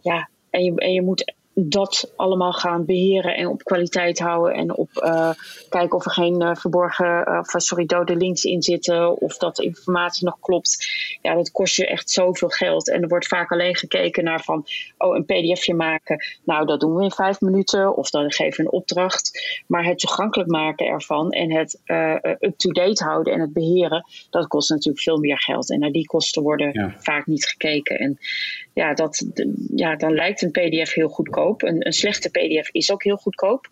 ja, 0.01 0.29
en 0.51 0.65
je, 0.65 0.73
en 0.75 0.93
je 0.93 1.03
moet 1.03 1.35
dat 1.59 2.13
allemaal 2.17 2.53
gaan 2.53 2.85
beheren 2.85 3.37
en 3.37 3.47
op 3.47 3.63
kwaliteit 3.63 4.19
houden 4.19 4.55
en 4.55 4.77
op 4.77 4.91
uh, 4.95 5.31
kijken 5.69 5.99
of 5.99 6.05
er 6.05 6.11
geen 6.11 6.43
uh, 6.43 6.55
verborgen, 6.55 7.29
uh, 7.29 7.41
sorry, 7.43 7.87
dode 7.87 8.17
links 8.17 8.45
in 8.45 8.63
zitten 8.63 9.21
of 9.21 9.37
dat 9.37 9.57
de 9.57 9.65
informatie 9.65 10.25
nog 10.25 10.41
klopt. 10.41 10.87
Ja, 11.23 11.35
dat 11.35 11.51
kost 11.51 11.77
je 11.77 11.87
echt 11.87 12.11
zoveel 12.11 12.49
geld. 12.49 12.91
En 12.91 13.03
er 13.03 13.09
wordt 13.09 13.27
vaak 13.27 13.53
alleen 13.53 13.77
gekeken 13.77 14.25
naar 14.25 14.43
van, 14.43 14.67
oh, 14.99 15.17
een 15.17 15.25
pdfje 15.25 15.75
maken. 15.75 16.25
Nou, 16.45 16.67
dat 16.67 16.81
doen 16.81 16.95
we 16.95 17.03
in 17.03 17.11
vijf 17.11 17.41
minuten 17.41 17.97
of 17.97 18.11
dan 18.11 18.33
geven 18.33 18.57
we 18.57 18.71
een 18.71 18.79
opdracht. 18.79 19.63
Maar 19.67 19.85
het 19.85 19.99
toegankelijk 19.99 20.51
maken 20.51 20.87
ervan 20.87 21.31
en 21.31 21.53
het 21.53 21.81
up-to-date 22.41 23.05
houden 23.05 23.33
en 23.33 23.41
het 23.41 23.53
beheren, 23.53 24.05
dat 24.31 24.47
kost 24.47 24.71
natuurlijk 24.71 25.03
veel 25.03 25.19
meer 25.19 25.41
geld. 25.41 25.71
En 25.71 25.79
naar 25.79 25.91
die 25.91 26.07
kosten 26.07 26.43
worden 26.43 26.95
vaak 26.99 27.27
niet 27.27 27.47
gekeken. 27.47 27.99
En 27.99 28.19
ja, 28.77 28.95
dat, 28.95 29.27
ja, 29.75 29.97
dan 29.97 30.15
lijkt 30.15 30.43
een 30.43 30.51
pdf 30.51 30.95
heel 30.95 31.09
goedkoop 31.09 31.63
een, 31.63 31.87
een, 31.87 31.93
slechte 31.93 32.31
PDF 32.31 32.69
is 32.71 32.93
ook 32.93 33.03
heel 33.03 33.17
goedkoop. 33.17 33.69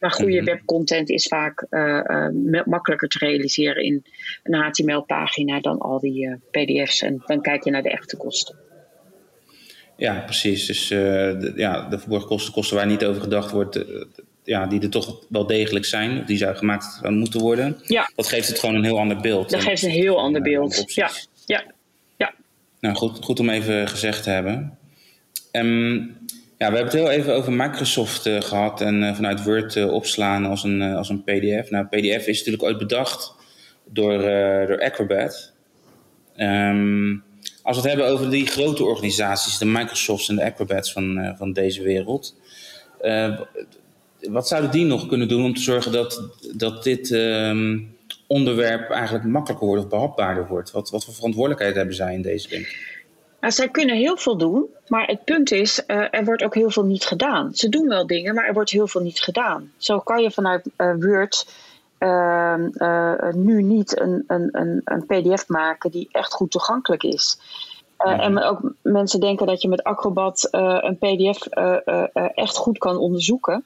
Maar 0.00 0.10
goede 0.10 0.36
mhm. 0.36 0.44
webcontent 0.44 1.10
is 1.10 1.26
vaak 1.26 1.66
uh, 1.70 2.00
uh, 2.06 2.64
makkelijker 2.64 3.08
te 3.08 3.18
realiseren 3.18 3.84
in 3.84 4.04
een 4.42 4.54
HTML-pagina 4.54 5.60
dan 5.60 5.78
al 5.78 5.98
die 5.98 6.26
uh, 6.26 6.34
PDF's. 6.50 7.02
En 7.02 7.22
dan 7.26 7.40
kijk 7.40 7.64
je 7.64 7.70
naar 7.70 7.82
de 7.82 7.90
echte 7.90 8.16
kosten. 8.16 8.56
Ja, 9.96 10.20
precies. 10.20 10.66
Dus 10.66 10.88
de, 10.88 11.52
ja, 11.56 11.88
de 11.88 11.98
verborgen 11.98 12.28
kosten, 12.28 12.52
kosten 12.52 12.76
waar 12.76 12.86
niet 12.86 13.04
over 13.04 13.22
gedacht 13.22 13.50
wordt, 13.50 13.84
ja, 14.42 14.66
die 14.66 14.80
er 14.80 14.90
toch 14.90 15.24
wel 15.28 15.46
degelijk 15.46 15.84
zijn, 15.84 16.24
die 16.26 16.36
zou 16.36 16.56
gemaakt 16.56 17.00
moeten 17.08 17.40
worden. 17.40 17.76
Ja. 17.82 18.10
Dat 18.14 18.26
geeft 18.26 18.48
het 18.48 18.58
gewoon 18.58 18.74
een 18.74 18.84
heel 18.84 18.98
ander 18.98 19.20
beeld. 19.20 19.50
Dat 19.50 19.62
geeft 19.62 19.82
een 19.82 19.90
heel 19.90 20.18
ander 20.18 20.42
beeld. 20.42 20.94
Ja, 20.94 21.10
ja. 21.46 21.73
Nou, 22.84 22.96
goed, 22.96 23.24
goed 23.24 23.40
om 23.40 23.50
even 23.50 23.88
gezegd 23.88 24.22
te 24.22 24.30
hebben. 24.30 24.78
Um, 25.52 25.96
ja, 26.58 26.70
we 26.70 26.76
hebben 26.76 26.84
het 26.84 26.92
heel 26.92 27.10
even 27.10 27.34
over 27.34 27.52
Microsoft 27.52 28.26
uh, 28.26 28.40
gehad 28.40 28.80
en 28.80 29.02
uh, 29.02 29.14
vanuit 29.14 29.44
Word 29.44 29.74
uh, 29.74 29.92
opslaan 29.92 30.44
als 30.44 30.64
een, 30.64 30.82
als 30.82 31.08
een 31.08 31.24
PDF. 31.24 31.70
Nou, 31.70 31.86
PDF 31.86 32.26
is 32.26 32.38
natuurlijk 32.38 32.62
ooit 32.62 32.78
bedacht 32.78 33.34
door, 33.84 34.18
door 34.66 34.82
Acrobat. 34.82 35.52
Um, 36.36 37.22
als 37.62 37.76
we 37.76 37.82
het 37.82 37.90
hebben 37.90 38.12
over 38.12 38.30
die 38.30 38.46
grote 38.46 38.84
organisaties, 38.84 39.58
de 39.58 39.66
Microsofts 39.66 40.28
en 40.28 40.36
de 40.36 40.44
Acrobats 40.44 40.92
van, 40.92 41.34
van 41.38 41.52
deze 41.52 41.82
wereld. 41.82 42.36
wat 44.20 44.48
zouden 44.48 44.70
die 44.70 44.84
nog 44.84 45.06
kunnen 45.06 45.28
doen 45.28 45.44
om 45.44 45.54
te 45.54 45.62
zorgen 45.62 45.92
dat, 45.92 46.22
dat 46.54 46.84
dit 46.84 47.10
um, 47.10 47.93
onderwerp 48.26 48.90
eigenlijk 48.90 49.24
makkelijker 49.24 49.66
wordt 49.66 49.82
of 49.82 49.88
behapbaarder 49.88 50.46
wordt? 50.46 50.70
Wat, 50.70 50.90
wat 50.90 51.04
voor 51.04 51.14
verantwoordelijkheid 51.14 51.74
hebben 51.74 51.94
zij 51.94 52.14
in 52.14 52.22
deze, 52.22 52.48
denk 52.48 52.66
nou, 53.44 53.56
zij 53.56 53.68
kunnen 53.68 53.96
heel 53.96 54.16
veel 54.16 54.36
doen, 54.36 54.66
maar 54.86 55.06
het 55.06 55.24
punt 55.24 55.50
is, 55.50 55.82
uh, 55.86 56.06
er 56.10 56.24
wordt 56.24 56.42
ook 56.42 56.54
heel 56.54 56.70
veel 56.70 56.84
niet 56.84 57.04
gedaan. 57.04 57.54
Ze 57.54 57.68
doen 57.68 57.88
wel 57.88 58.06
dingen, 58.06 58.34
maar 58.34 58.46
er 58.46 58.52
wordt 58.52 58.70
heel 58.70 58.86
veel 58.86 59.00
niet 59.00 59.20
gedaan. 59.20 59.72
Zo 59.76 59.98
kan 59.98 60.22
je 60.22 60.30
vanuit 60.30 60.70
uh, 60.76 60.94
Word 60.98 61.52
uh, 61.98 62.54
nu 63.32 63.62
niet 63.62 64.00
een, 64.00 64.24
een, 64.26 64.48
een, 64.52 64.80
een, 64.84 65.06
PDF 65.06 65.48
maken 65.48 65.90
die 65.90 66.08
echt 66.12 66.32
goed 66.32 66.50
toegankelijk 66.50 67.02
is. 67.02 67.38
En 67.96 68.42
ook 68.42 68.72
mensen 68.82 69.20
denken 69.20 69.46
dat 69.46 69.62
je 69.62 69.68
met 69.68 69.82
Acrobat 69.82 70.48
een 70.50 70.98
PDF 70.98 71.46
echt 72.34 72.56
goed 72.56 72.78
kan 72.78 72.96
onderzoeken. 72.96 73.64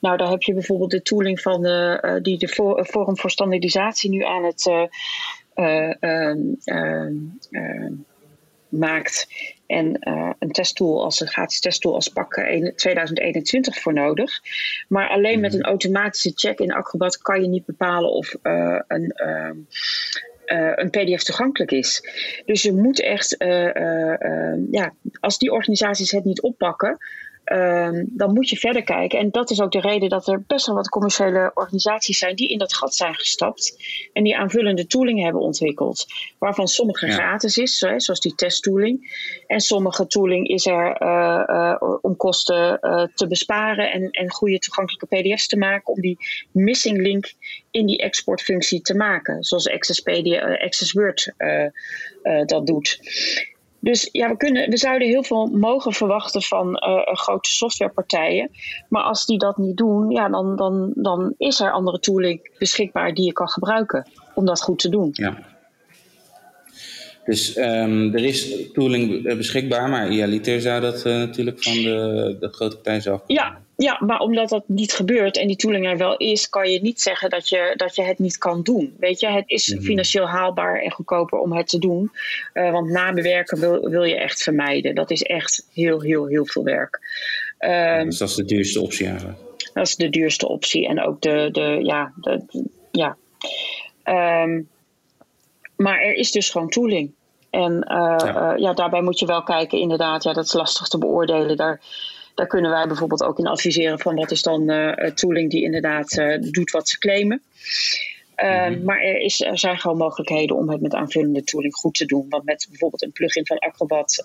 Nou, 0.00 0.16
daar 0.16 0.30
heb 0.30 0.42
je 0.42 0.54
bijvoorbeeld 0.54 0.90
de 0.90 1.02
tooling 1.02 1.40
van 1.40 1.62
de, 1.62 2.18
die 2.22 2.38
de 2.38 2.48
Forum 2.84 3.18
voor 3.18 3.30
Standaardisatie 3.30 4.10
nu 4.10 4.24
aan 4.24 4.44
het 4.44 4.70
maakt 8.70 9.28
en 9.66 10.08
uh, 10.08 10.30
een 10.38 10.52
testtool 10.52 11.04
als 11.04 11.20
een 11.20 11.26
gratis 11.26 11.60
testtool 11.60 11.94
als 11.94 12.08
PAK 12.08 12.34
2021 12.76 13.78
voor 13.80 13.92
nodig. 13.92 14.40
Maar 14.88 15.08
alleen 15.08 15.40
met 15.40 15.50
mhm. 15.50 15.60
een 15.60 15.66
automatische 15.66 16.32
check 16.34 16.58
in 16.58 16.72
Acrobat 16.72 17.18
kan 17.18 17.42
je 17.42 17.48
niet 17.48 17.64
bepalen 17.64 18.10
of 18.10 18.36
uh, 18.42 18.80
een, 18.88 19.12
uh, 19.16 20.72
een 20.74 20.90
PDF 20.90 21.22
toegankelijk 21.22 21.70
is. 21.70 22.02
Dus 22.44 22.62
je 22.62 22.72
moet 22.72 23.00
echt, 23.00 23.34
ja, 24.70 24.92
als 25.20 25.38
die 25.38 25.52
organisaties 25.52 26.10
het 26.10 26.24
niet 26.24 26.40
oppakken, 26.40 26.98
Ehm, 27.50 28.04
dan 28.08 28.32
moet 28.32 28.48
je 28.48 28.56
verder 28.56 28.82
kijken. 28.82 29.18
En 29.18 29.30
dat 29.30 29.50
is 29.50 29.60
ook 29.60 29.72
de 29.72 29.80
reden 29.80 30.08
dat 30.08 30.28
er 30.28 30.42
best 30.46 30.66
wel 30.66 30.74
wat 30.74 30.88
commerciële 30.88 31.50
organisaties 31.54 32.18
zijn 32.18 32.36
die 32.36 32.48
in 32.48 32.58
dat 32.58 32.74
gat 32.74 32.94
zijn 32.94 33.14
gestapt. 33.14 33.76
En 34.12 34.22
die 34.22 34.36
aanvullende 34.36 34.86
tooling 34.86 35.22
hebben 35.22 35.40
ontwikkeld. 35.40 36.06
Waarvan 36.38 36.68
sommige 36.68 37.06
gratis 37.08 37.56
is, 37.56 37.78
zoals 37.78 38.20
die 38.20 38.34
testtooling. 38.34 39.14
En 39.46 39.60
sommige 39.60 40.06
tooling 40.06 40.48
is 40.48 40.66
er 40.66 41.02
uh, 41.02 41.44
uh, 41.46 41.98
om 42.00 42.16
kosten 42.16 42.78
uh, 42.80 43.04
te 43.14 43.26
besparen 43.26 43.92
en, 43.92 44.10
en 44.10 44.30
goede 44.30 44.58
toegankelijke 44.58 45.06
PDF's 45.06 45.46
te 45.46 45.58
maken. 45.58 45.94
Om 45.94 46.00
die 46.00 46.18
missing 46.52 46.98
link 46.98 47.32
in 47.70 47.86
die 47.86 47.98
exportfunctie 47.98 48.80
te 48.80 48.94
maken. 48.94 49.44
Zoals 49.44 49.68
Access, 49.68 50.00
PDF, 50.00 50.42
Access 50.42 50.92
Word 50.92 51.34
dat 52.46 52.66
doet. 52.66 52.98
Dus 53.80 54.08
ja, 54.12 54.28
we, 54.28 54.36
kunnen, 54.36 54.70
we 54.70 54.76
zouden 54.76 55.08
heel 55.08 55.22
veel 55.22 55.46
mogen 55.46 55.92
verwachten 55.92 56.42
van 56.42 56.66
uh, 56.68 57.14
grote 57.14 57.50
softwarepartijen. 57.50 58.50
Maar 58.88 59.02
als 59.02 59.26
die 59.26 59.38
dat 59.38 59.56
niet 59.56 59.76
doen, 59.76 60.10
ja, 60.10 60.28
dan, 60.28 60.56
dan, 60.56 60.92
dan 60.94 61.34
is 61.36 61.60
er 61.60 61.72
andere 61.72 61.98
tooling 61.98 62.50
beschikbaar 62.58 63.14
die 63.14 63.24
je 63.24 63.32
kan 63.32 63.48
gebruiken 63.48 64.10
om 64.34 64.44
dat 64.44 64.62
goed 64.62 64.78
te 64.78 64.88
doen. 64.88 65.08
Ja. 65.12 65.38
Dus 67.24 67.56
um, 67.56 68.14
er 68.14 68.24
is 68.24 68.70
tooling 68.72 69.22
beschikbaar, 69.36 69.88
maar 69.88 70.10
idealiter 70.10 70.60
zou 70.60 70.80
dat 70.80 71.06
uh, 71.06 71.12
natuurlijk 71.12 71.62
van 71.62 71.74
de, 71.74 72.36
de 72.40 72.48
grote 72.48 72.74
partij 72.74 73.00
zelf. 73.00 73.22
Ja, 73.26 73.60
ja, 73.82 73.98
maar 74.00 74.20
omdat 74.20 74.48
dat 74.48 74.68
niet 74.68 74.92
gebeurt 74.92 75.36
en 75.36 75.46
die 75.46 75.56
tooling 75.56 75.86
er 75.86 75.96
wel 75.96 76.16
is, 76.16 76.48
kan 76.48 76.70
je 76.70 76.80
niet 76.80 77.00
zeggen 77.00 77.30
dat 77.30 77.48
je, 77.48 77.72
dat 77.76 77.94
je 77.94 78.02
het 78.02 78.18
niet 78.18 78.38
kan 78.38 78.62
doen. 78.62 78.94
Weet 78.98 79.20
je, 79.20 79.28
het 79.28 79.44
is 79.46 79.66
-hmm. 79.66 79.82
financieel 79.82 80.28
haalbaar 80.28 80.80
en 80.80 80.90
goedkoper 80.90 81.38
om 81.38 81.52
het 81.52 81.68
te 81.68 81.78
doen. 81.78 82.10
Uh, 82.54 82.72
want 82.72 82.90
nabewerken 82.90 83.60
wil, 83.60 83.88
wil 83.88 84.02
je 84.02 84.16
echt 84.16 84.42
vermijden. 84.42 84.94
Dat 84.94 85.10
is 85.10 85.22
echt 85.22 85.66
heel, 85.72 86.00
heel, 86.00 86.26
heel 86.26 86.46
veel 86.46 86.64
werk. 86.64 87.00
Um, 87.58 88.04
dus 88.04 88.18
dat 88.18 88.28
is 88.28 88.34
de 88.34 88.44
duurste 88.44 88.80
optie 88.80 89.06
eigenlijk. 89.06 89.38
Dat 89.74 89.86
is 89.86 89.96
de 89.96 90.10
duurste 90.10 90.48
optie 90.48 90.88
en 90.88 91.02
ook 91.02 91.20
de, 91.20 91.48
de 91.52 91.80
ja, 91.82 92.12
de, 92.16 92.44
de 92.50 92.64
ja. 92.92 93.16
Um, 94.44 94.68
maar 95.76 96.00
er 96.00 96.14
is 96.14 96.30
dus 96.30 96.50
gewoon 96.50 96.68
tooling. 96.68 97.12
En 97.50 97.72
uh, 97.72 98.14
ja. 98.18 98.52
Uh, 98.52 98.58
ja, 98.58 98.72
daarbij 98.72 99.02
moet 99.02 99.18
je 99.18 99.26
wel 99.26 99.42
kijken, 99.42 99.78
inderdaad, 99.78 100.22
ja, 100.22 100.32
dat 100.32 100.44
is 100.44 100.52
lastig 100.52 100.88
te 100.88 100.98
beoordelen. 100.98 101.56
Daar, 101.56 101.80
daar 102.40 102.48
kunnen 102.48 102.70
wij 102.70 102.86
bijvoorbeeld 102.86 103.22
ook 103.22 103.38
in 103.38 103.46
adviseren 103.46 103.98
van 103.98 104.14
wat 104.14 104.30
is 104.30 104.42
dan 104.42 104.70
uh, 104.70 104.92
tooling 104.92 105.50
die 105.50 105.62
inderdaad 105.62 106.18
uh, 106.18 106.36
doet 106.40 106.70
wat 106.70 106.88
ze 106.88 106.98
claimen. 106.98 107.42
Uh, 108.36 108.66
mm-hmm. 108.66 108.84
Maar 108.84 109.00
er, 109.00 109.16
is, 109.16 109.40
er 109.40 109.58
zijn 109.58 109.78
gewoon 109.78 109.96
mogelijkheden 109.96 110.56
om 110.56 110.70
het 110.70 110.80
met 110.80 110.94
aanvullende 110.94 111.44
tooling 111.44 111.74
goed 111.74 111.94
te 111.94 112.06
doen. 112.06 112.26
Want 112.28 112.44
met 112.44 112.66
bijvoorbeeld 112.68 113.02
een 113.02 113.12
plugin 113.12 113.46
van 113.46 113.58
Acrobat 113.58 114.22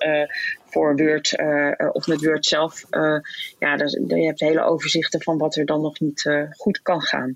voor 0.65 0.95
Word 0.95 1.35
of 1.91 2.07
met 2.07 2.25
Word 2.25 2.45
zelf, 2.45 2.83
ja, 3.59 3.75
je 4.07 4.25
hebt 4.25 4.39
hele 4.39 4.63
overzichten 4.63 5.21
van 5.21 5.37
wat 5.37 5.55
er 5.55 5.65
dan 5.65 5.81
nog 5.81 5.99
niet 5.99 6.29
goed 6.57 6.81
kan 6.81 7.01
gaan. 7.01 7.35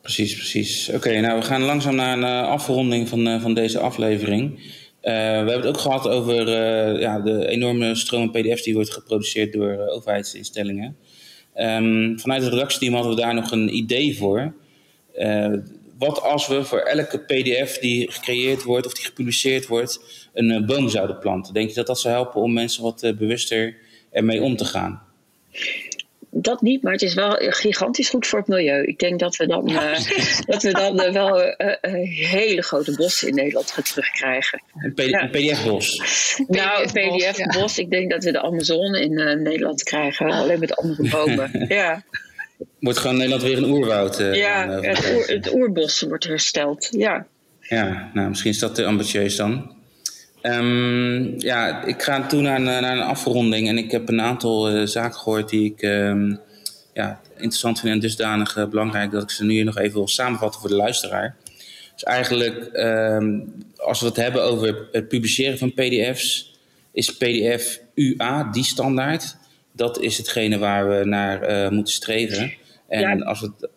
Precies, 0.00 0.34
precies. 0.34 0.88
Oké, 0.88 0.96
okay, 0.96 1.20
nou 1.20 1.38
we 1.38 1.44
gaan 1.44 1.62
langzaam 1.62 1.94
naar 1.94 2.16
een 2.16 2.24
afronding 2.44 3.08
van, 3.08 3.40
van 3.40 3.54
deze 3.54 3.78
aflevering. 3.78 4.60
Uh, 5.08 5.14
we 5.14 5.20
hebben 5.20 5.56
het 5.56 5.66
ook 5.66 5.78
gehad 5.78 6.08
over 6.08 6.48
uh, 6.48 7.00
ja, 7.00 7.20
de 7.20 7.46
enorme 7.46 7.94
stroom 7.94 8.30
PDF's 8.30 8.62
die 8.62 8.74
wordt 8.74 8.92
geproduceerd 8.92 9.52
door 9.52 9.72
uh, 9.72 9.94
overheidsinstellingen. 9.94 10.96
Um, 11.56 12.18
vanuit 12.20 12.42
het 12.42 12.52
redactieteam 12.52 12.94
hadden 12.94 13.14
we 13.14 13.20
daar 13.20 13.34
nog 13.34 13.50
een 13.50 13.76
idee 13.76 14.16
voor. 14.16 14.54
wat 15.98 16.22
als 16.22 16.46
we 16.46 16.64
voor 16.64 16.78
elke 16.78 17.18
PDF 17.18 17.78
die 17.78 18.10
gecreëerd 18.10 18.62
wordt 18.62 18.86
of 18.86 18.92
die 18.94 19.04
gepubliceerd 19.04 19.66
wordt, 19.66 20.00
een 20.34 20.66
boom 20.66 20.88
zouden 20.88 21.18
planten? 21.18 21.54
Denk 21.54 21.68
je 21.68 21.74
dat 21.74 21.86
dat 21.86 22.00
zou 22.00 22.14
helpen 22.14 22.40
om 22.40 22.52
mensen 22.52 22.82
wat 22.82 23.00
bewuster 23.00 23.76
ermee 24.10 24.42
om 24.42 24.56
te 24.56 24.64
gaan? 24.64 25.02
Dat 26.30 26.62
niet, 26.62 26.82
maar 26.82 26.92
het 26.92 27.02
is 27.02 27.14
wel 27.14 27.36
gigantisch 27.38 28.08
goed 28.08 28.26
voor 28.26 28.38
het 28.38 28.48
milieu. 28.48 28.84
Ik 28.84 28.98
denk 28.98 29.18
dat 29.18 29.36
we 29.36 29.46
dan, 29.46 29.70
uh, 29.70 29.98
dat 30.46 30.62
we 30.62 30.72
dan 30.72 31.00
uh, 31.00 31.12
wel 31.12 31.42
uh, 31.42 31.54
hele 32.30 32.62
grote 32.62 32.96
bossen 32.96 33.28
in 33.28 33.34
Nederland 33.34 33.70
gaan 33.70 33.84
terugkrijgen. 33.84 34.62
Een, 34.74 35.08
ja. 35.08 35.26
PDF-bos? 35.26 36.02
Nou, 36.46 36.82
een 36.82 36.90
PDF-bos. 36.90 37.76
Ja. 37.76 37.82
Ik 37.82 37.90
denk 37.90 38.10
dat 38.10 38.24
we 38.24 38.32
de 38.32 38.42
Amazone 38.42 39.00
in 39.00 39.42
Nederland 39.42 39.82
krijgen, 39.82 40.30
alleen 40.30 40.60
met 40.60 40.76
andere 40.76 41.08
bomen. 41.08 41.64
ja. 41.68 42.02
Wordt 42.80 42.98
gewoon 42.98 43.16
Nederland 43.16 43.42
weer 43.42 43.56
een 43.56 43.70
oerwoud? 43.70 44.16
ja, 44.18 44.66
dan, 44.66 44.84
het, 44.84 45.12
oer, 45.14 45.26
het 45.26 45.54
oerbos 45.54 46.00
wordt 46.00 46.24
hersteld. 46.24 46.88
Ja. 46.90 47.26
Ja, 47.60 48.10
nou, 48.12 48.28
misschien 48.28 48.50
is 48.50 48.58
dat 48.58 48.74
te 48.74 48.84
ambitieus 48.84 49.36
dan. 49.36 49.77
Um, 50.48 51.40
ja, 51.40 51.84
ik 51.84 52.02
ga 52.02 52.26
toe 52.26 52.40
naar, 52.40 52.60
naar 52.60 52.82
een 52.82 53.02
afronding 53.02 53.68
en 53.68 53.78
ik 53.78 53.90
heb 53.90 54.08
een 54.08 54.20
aantal 54.20 54.76
uh, 54.76 54.86
zaken 54.86 55.18
gehoord 55.18 55.48
die 55.48 55.72
ik 55.72 55.82
um, 55.82 56.40
ja, 56.92 57.20
interessant 57.34 57.80
vind 57.80 57.92
en 57.92 58.00
dusdanig 58.00 58.56
uh, 58.56 58.66
belangrijk 58.66 59.10
dat 59.10 59.22
ik 59.22 59.30
ze 59.30 59.44
nu 59.44 59.62
nog 59.62 59.78
even 59.78 59.94
wil 59.94 60.08
samenvatten 60.08 60.60
voor 60.60 60.70
de 60.70 60.76
luisteraar. 60.76 61.36
Dus 61.92 62.02
eigenlijk, 62.02 62.70
um, 62.72 63.54
als 63.76 64.00
we 64.00 64.06
het 64.06 64.16
hebben 64.16 64.42
over 64.42 64.88
het 64.92 65.08
publiceren 65.08 65.58
van 65.58 65.72
PDF's, 65.72 66.58
is 66.92 67.16
PDF 67.16 67.80
UA 67.94 68.48
die 68.52 68.64
standaard. 68.64 69.36
Dat 69.72 70.00
is 70.00 70.16
hetgene 70.16 70.58
waar 70.58 70.88
we 70.88 71.04
naar 71.04 71.50
uh, 71.50 71.68
moeten 71.68 71.94
streven. 71.94 72.52
En 72.88 73.00
ja, 73.00 73.24
als 73.24 73.40
het. 73.40 73.68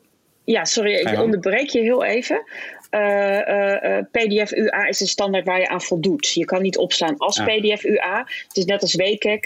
Ja, 0.44 0.66
sorry, 0.66 0.94
ik 0.94 1.20
onderbreek 1.20 1.70
je 1.70 1.80
heel 1.80 2.04
even. 2.04 2.44
Uh, 2.92 3.38
uh, 3.38 3.98
PDF 4.12 4.52
UA 4.52 4.88
is 4.88 5.00
een 5.00 5.08
standaard 5.08 5.46
waar 5.46 5.60
je 5.60 5.68
aan 5.68 5.82
voldoet. 5.82 6.34
Je 6.34 6.46
kan 6.46 6.62
niet 6.62 6.78
opslaan 6.78 7.18
als 7.18 7.36
ja. 7.36 7.44
PDF 7.44 7.84
UA. 7.84 8.26
Het 8.48 8.58
is 8.58 8.66
net 8.66 8.82
als 8.82 8.96
WCAG. 8.96 9.42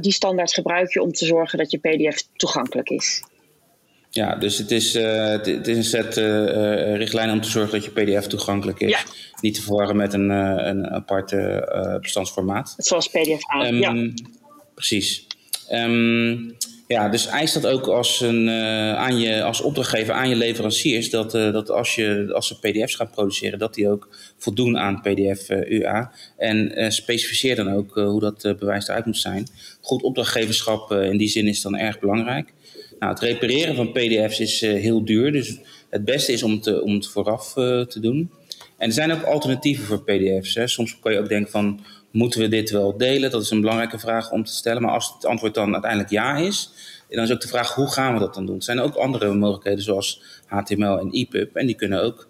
die 0.00 0.12
standaard 0.12 0.52
gebruik 0.52 0.92
je 0.92 1.02
om 1.02 1.12
te 1.12 1.24
zorgen 1.24 1.58
dat 1.58 1.70
je 1.70 1.78
PDF 1.78 2.22
toegankelijk 2.36 2.88
is. 2.88 3.22
Ja, 4.10 4.34
dus 4.36 4.58
het 4.58 4.70
is, 4.70 4.94
het 4.94 5.66
is 5.66 5.76
een 5.76 5.84
set 5.84 6.16
richtlijnen 6.96 7.34
om 7.34 7.40
te 7.40 7.50
zorgen 7.50 7.72
dat 7.72 7.84
je 7.84 7.90
PDF 7.90 8.26
toegankelijk 8.26 8.80
is. 8.80 8.90
Ja. 8.90 9.00
Niet 9.40 9.54
te 9.54 9.62
verwarren 9.62 9.96
met 9.96 10.12
een, 10.12 10.30
een 10.30 10.90
aparte 10.90 11.98
bestandsformaat. 12.00 12.74
Zoals 12.76 13.08
PDF 13.08 13.54
A. 13.54 13.66
Um, 13.66 13.80
ja. 13.80 14.12
Precies. 14.74 15.26
Um, 15.72 16.56
ja, 16.90 17.08
dus 17.08 17.26
eist 17.26 17.54
dat 17.54 17.66
ook 17.66 17.86
als, 17.86 18.20
een, 18.20 18.46
uh, 18.46 18.94
aan 18.94 19.18
je, 19.18 19.42
als 19.42 19.60
opdrachtgever 19.60 20.14
aan 20.14 20.28
je 20.28 20.36
leveranciers 20.36 21.10
dat, 21.10 21.34
uh, 21.34 21.52
dat 21.52 21.70
als, 21.70 21.94
je, 21.94 22.30
als 22.32 22.46
ze 22.46 22.58
PDF's 22.58 22.94
gaan 22.94 23.10
produceren, 23.10 23.58
dat 23.58 23.74
die 23.74 23.88
ook 23.88 24.08
voldoen 24.36 24.78
aan 24.78 25.00
PDF 25.00 25.50
uh, 25.50 25.70
UA. 25.70 26.12
En 26.36 26.92
specificeer 26.92 27.56
dan 27.56 27.72
ook 27.72 27.94
hoe 27.94 28.20
dat 28.20 28.42
bewijs 28.58 28.88
eruit 28.88 29.06
moet 29.06 29.18
zijn. 29.18 29.46
Goed 29.80 30.02
opdrachtgeverschap 30.02 30.92
in 30.92 31.16
die 31.16 31.28
zin 31.28 31.46
is 31.46 31.60
dan 31.60 31.76
erg 31.76 31.98
belangrijk. 31.98 32.52
Nou, 32.98 33.12
het 33.12 33.22
repareren 33.22 33.74
van 33.74 33.92
PDF's 33.92 34.40
is 34.40 34.60
heel 34.60 35.04
duur, 35.04 35.32
dus 35.32 35.58
het 35.90 36.04
beste 36.04 36.32
is 36.32 36.42
om 36.42 36.52
het, 36.52 36.82
om 36.82 36.94
het 36.94 37.06
vooraf 37.06 37.52
te 37.52 37.98
doen. 38.00 38.30
En 38.78 38.86
er 38.86 38.92
zijn 38.92 39.12
ook 39.12 39.22
alternatieven 39.22 39.84
voor 39.84 40.02
PDF's. 40.02 40.54
Hè. 40.54 40.66
Soms 40.66 40.98
kan 41.00 41.12
je 41.12 41.18
ook 41.18 41.28
denken 41.28 41.50
van 41.50 41.80
moeten 42.10 42.40
we 42.40 42.48
dit 42.48 42.70
wel 42.70 42.96
delen? 42.96 43.30
Dat 43.30 43.42
is 43.42 43.50
een 43.50 43.60
belangrijke 43.60 43.98
vraag 43.98 44.30
om 44.30 44.44
te 44.44 44.52
stellen. 44.52 44.82
Maar 44.82 44.92
als 44.92 45.12
het 45.14 45.26
antwoord 45.26 45.54
dan 45.54 45.72
uiteindelijk 45.72 46.10
ja 46.10 46.36
is, 46.36 46.70
dan 47.08 47.24
is 47.24 47.32
ook 47.32 47.40
de 47.40 47.48
vraag 47.48 47.74
hoe 47.74 47.90
gaan 47.90 48.14
we 48.14 48.20
dat 48.20 48.34
dan 48.34 48.46
doen? 48.46 48.56
Er 48.56 48.62
zijn 48.62 48.80
ook 48.80 48.94
andere 48.94 49.34
mogelijkheden 49.34 49.82
zoals 49.82 50.22
HTML 50.46 50.98
en 50.98 51.10
EPUB. 51.10 51.56
En 51.56 51.66
die 51.66 51.74
kunnen 51.74 52.02
ook, 52.02 52.28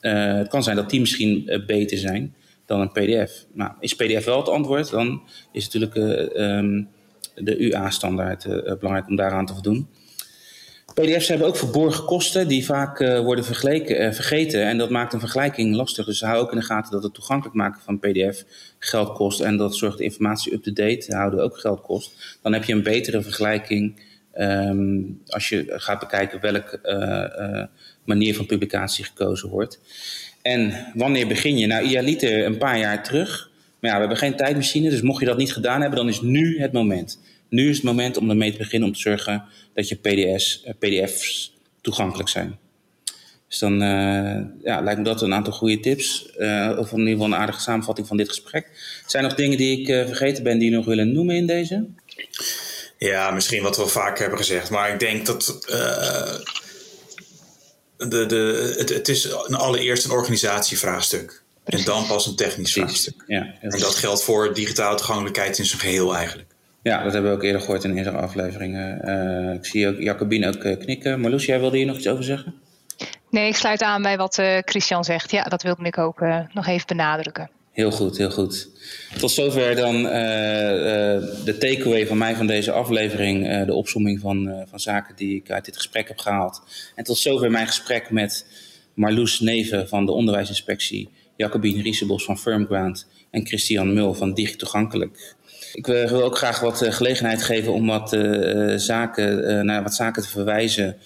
uh, 0.00 0.34
het 0.34 0.48
kan 0.48 0.62
zijn 0.62 0.76
dat 0.76 0.90
die 0.90 1.00
misschien 1.00 1.42
uh, 1.46 1.66
beter 1.66 1.98
zijn 1.98 2.34
dan 2.66 2.80
een 2.80 2.92
PDF. 2.92 3.46
Nou, 3.52 3.72
is 3.80 3.94
PDF 3.94 4.24
wel 4.24 4.38
het 4.38 4.48
antwoord, 4.48 4.90
dan 4.90 5.22
is 5.52 5.64
natuurlijk 5.64 5.94
uh, 5.94 6.58
um, 6.58 6.88
de 7.34 7.58
UA-standaard 7.58 8.46
belangrijk 8.78 9.08
om 9.08 9.16
daaraan 9.16 9.46
te 9.46 9.52
voldoen. 9.52 9.88
PDF's 10.94 11.28
hebben 11.28 11.46
ook 11.46 11.56
verborgen 11.56 12.04
kosten 12.04 12.48
die 12.48 12.64
vaak 12.64 13.00
uh, 13.00 13.20
worden 13.20 13.44
uh, 13.44 14.12
vergeten. 14.12 14.66
En 14.66 14.78
dat 14.78 14.90
maakt 14.90 15.12
een 15.12 15.20
vergelijking 15.20 15.74
lastig. 15.74 16.06
Dus 16.06 16.20
hou 16.20 16.38
ook 16.38 16.52
in 16.52 16.58
de 16.58 16.64
gaten 16.64 16.92
dat 16.92 17.02
het 17.02 17.14
toegankelijk 17.14 17.56
maken 17.56 17.80
van 17.82 17.98
PDF 17.98 18.44
geld 18.78 19.12
kost. 19.12 19.40
En 19.40 19.56
dat 19.56 19.76
zorgt 19.76 20.00
informatie 20.00 20.52
up-to-date 20.52 21.16
houden 21.16 21.42
ook 21.42 21.58
geld 21.58 21.80
kost. 21.80 22.38
Dan 22.42 22.52
heb 22.52 22.64
je 22.64 22.72
een 22.72 22.82
betere 22.82 23.22
vergelijking 23.22 24.00
um, 24.38 25.20
als 25.26 25.48
je 25.48 25.64
gaat 25.68 26.00
bekijken 26.00 26.40
welke 26.40 26.78
uh, 26.82 27.64
manier 28.04 28.34
van 28.34 28.46
publicatie 28.46 29.04
gekozen 29.04 29.48
wordt. 29.48 29.80
En 30.42 30.86
wanneer 30.94 31.26
begin 31.26 31.58
je? 31.58 31.66
Nou, 31.66 31.84
idealiter 31.84 32.44
een 32.44 32.58
paar 32.58 32.78
jaar 32.78 33.04
terug. 33.04 33.50
Maar 33.80 33.90
ja, 33.90 33.96
we 33.96 34.02
hebben 34.02 34.18
geen 34.18 34.36
tijdmachine. 34.36 34.90
Dus 34.90 35.02
mocht 35.02 35.20
je 35.20 35.26
dat 35.26 35.36
niet 35.36 35.52
gedaan 35.52 35.80
hebben, 35.80 35.98
dan 35.98 36.08
is 36.08 36.20
nu 36.20 36.60
het 36.60 36.72
moment. 36.72 37.18
Nu 37.52 37.68
is 37.68 37.76
het 37.76 37.84
moment 37.84 38.16
om 38.16 38.30
ermee 38.30 38.52
te 38.52 38.58
beginnen 38.58 38.88
om 38.88 38.94
te 38.94 39.00
zorgen 39.00 39.44
dat 39.74 39.88
je 39.88 39.96
PDS, 39.96 40.64
PDF's 40.78 41.54
toegankelijk 41.80 42.28
zijn. 42.28 42.58
Dus 43.48 43.58
dan 43.58 43.72
uh, 43.72 44.40
ja, 44.62 44.80
lijkt 44.80 44.98
me 44.98 45.04
dat 45.04 45.22
een 45.22 45.34
aantal 45.34 45.52
goede 45.52 45.80
tips. 45.80 46.30
Uh, 46.38 46.76
of 46.78 46.92
in 46.92 46.98
ieder 46.98 47.12
geval 47.12 47.26
een 47.26 47.34
aardige 47.34 47.60
samenvatting 47.60 48.06
van 48.06 48.16
dit 48.16 48.28
gesprek. 48.28 48.68
Zijn 49.06 49.22
er 49.22 49.28
nog 49.28 49.38
dingen 49.38 49.58
die 49.58 49.80
ik 49.80 49.88
uh, 49.88 50.06
vergeten 50.06 50.42
ben 50.42 50.58
die 50.58 50.70
je 50.70 50.76
nog 50.76 50.84
willen 50.84 51.12
noemen 51.12 51.36
in 51.36 51.46
deze? 51.46 51.86
Ja, 52.98 53.30
misschien 53.30 53.62
wat 53.62 53.76
we 53.76 53.86
vaak 53.86 54.18
hebben 54.18 54.38
gezegd. 54.38 54.70
Maar 54.70 54.92
ik 54.92 55.00
denk 55.00 55.26
dat 55.26 55.66
de, 57.96 58.26
de, 58.26 58.74
het, 58.78 58.88
het 58.88 59.08
is 59.08 59.24
een 59.24 59.54
allereerst 59.54 60.04
een 60.04 60.10
organisatievraagstuk. 60.10 61.42
Precies. 61.64 61.86
En 61.86 61.92
dan 61.92 62.06
pas 62.06 62.26
een 62.26 62.36
technisch 62.36 62.72
vraagstuk. 62.72 63.24
Ja, 63.26 63.54
en 63.60 63.70
dat 63.70 63.94
geldt 63.94 64.22
voor 64.22 64.54
digitale 64.54 64.96
toegankelijkheid 64.96 65.58
in 65.58 65.66
zijn 65.66 65.80
geheel 65.80 66.16
eigenlijk. 66.16 66.51
Ja, 66.82 67.02
dat 67.02 67.12
hebben 67.12 67.30
we 67.30 67.36
ook 67.36 67.42
eerder 67.42 67.60
gehoord 67.60 67.84
in 67.84 67.96
eerdere 67.96 68.16
afleveringen. 68.16 69.08
Uh, 69.08 69.54
ik 69.54 69.66
zie 69.66 69.88
ook 69.88 69.98
Jacobine 69.98 70.46
ook 70.46 70.64
uh, 70.64 70.78
knikken. 70.78 71.20
Marloes, 71.20 71.44
jij 71.44 71.60
wilde 71.60 71.76
hier 71.76 71.86
nog 71.86 71.96
iets 71.96 72.08
over 72.08 72.24
zeggen? 72.24 72.54
Nee, 73.30 73.48
ik 73.48 73.56
sluit 73.56 73.82
aan 73.82 74.02
bij 74.02 74.16
wat 74.16 74.38
uh, 74.38 74.58
Christian 74.58 75.04
zegt. 75.04 75.30
Ja, 75.30 75.42
dat 75.42 75.62
wilde 75.62 75.84
ik 75.84 75.98
ook 75.98 76.20
nog 76.52 76.66
even 76.66 76.86
benadrukken. 76.86 77.50
Heel 77.72 77.90
goed, 77.90 78.18
heel 78.18 78.30
goed. 78.30 78.68
Tot 79.18 79.30
zover 79.30 79.76
dan 79.76 80.02
de 81.44 81.56
takeaway 81.58 82.06
van 82.06 82.18
mij 82.18 82.34
van 82.34 82.46
deze 82.46 82.72
aflevering. 82.72 83.64
de 83.66 83.74
opsomming 83.74 84.20
van, 84.20 84.64
van 84.68 84.80
zaken 84.80 85.16
die 85.16 85.36
ik 85.36 85.50
uit 85.50 85.64
dit 85.64 85.76
gesprek 85.76 86.08
heb 86.08 86.18
gehaald. 86.18 86.62
En 86.94 87.04
tot 87.04 87.18
zover 87.18 87.50
mijn 87.50 87.66
gesprek 87.66 88.10
met 88.10 88.46
Marloes 88.94 89.40
Neven 89.40 89.88
van 89.88 90.06
de 90.06 90.12
Onderwijsinspectie. 90.12 91.08
Jacobine 91.36 91.82
Riesebos 91.82 92.24
van 92.24 92.38
Firmgrant 92.38 93.06
en 93.30 93.46
Christian 93.46 93.94
Mul 93.94 94.14
van 94.14 94.34
Digitoegankelijk. 94.34 95.34
Ik 95.72 95.86
wil 95.86 96.22
ook 96.22 96.36
graag 96.36 96.60
wat 96.60 96.82
eh, 96.82 96.92
gelegenheid 96.92 97.42
geven 97.42 97.72
om 97.72 97.86
wat, 97.86 98.12
uh, 98.12 98.76
zaken, 98.76 99.66
naar 99.66 99.82
wat 99.82 99.94
zaken 99.94 100.22
te 100.22 100.28
verwijzen 100.28 100.96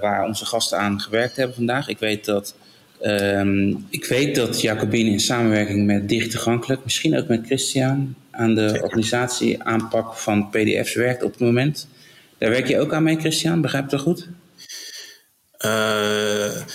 waar 0.00 0.24
onze 0.24 0.46
gasten 0.46 0.78
aan 0.78 1.00
gewerkt 1.00 1.36
hebben 1.36 1.54
vandaag. 1.54 1.88
Ik 1.88 1.98
weet 1.98 2.24
dat, 2.24 2.54
uh, 3.02 3.74
ik 3.88 4.04
weet 4.04 4.34
dat 4.34 4.60
Jacobine 4.60 5.10
in 5.10 5.20
samenwerking 5.20 5.86
met 5.86 6.08
Digitoegankelijk, 6.08 6.84
misschien 6.84 7.18
ook 7.18 7.28
met 7.28 7.46
Christian, 7.46 8.14
aan 8.30 8.54
de 8.54 8.80
organisatie 8.82 9.62
aanpak 9.62 10.14
van 10.14 10.50
PDF's 10.50 10.94
werkt 10.94 11.22
op 11.22 11.30
het 11.30 11.40
moment. 11.40 11.88
Daar 12.38 12.50
werk 12.50 12.68
je 12.68 12.80
ook 12.80 12.92
aan 12.92 13.02
mee, 13.02 13.18
Christian? 13.18 13.60
Begrijp 13.60 13.84
ik 13.84 13.90
dat 13.90 14.00
goed? 14.00 14.28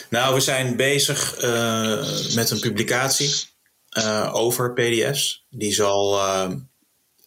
nou, 0.10 0.34
we 0.34 0.40
zijn 0.40 0.76
bezig 0.76 1.36
met 2.36 2.52
een 2.52 2.60
publicatie 2.60 3.30
over 4.32 4.74
PDF's. 4.74 5.46
Die 5.50 5.74
zal 5.74 6.20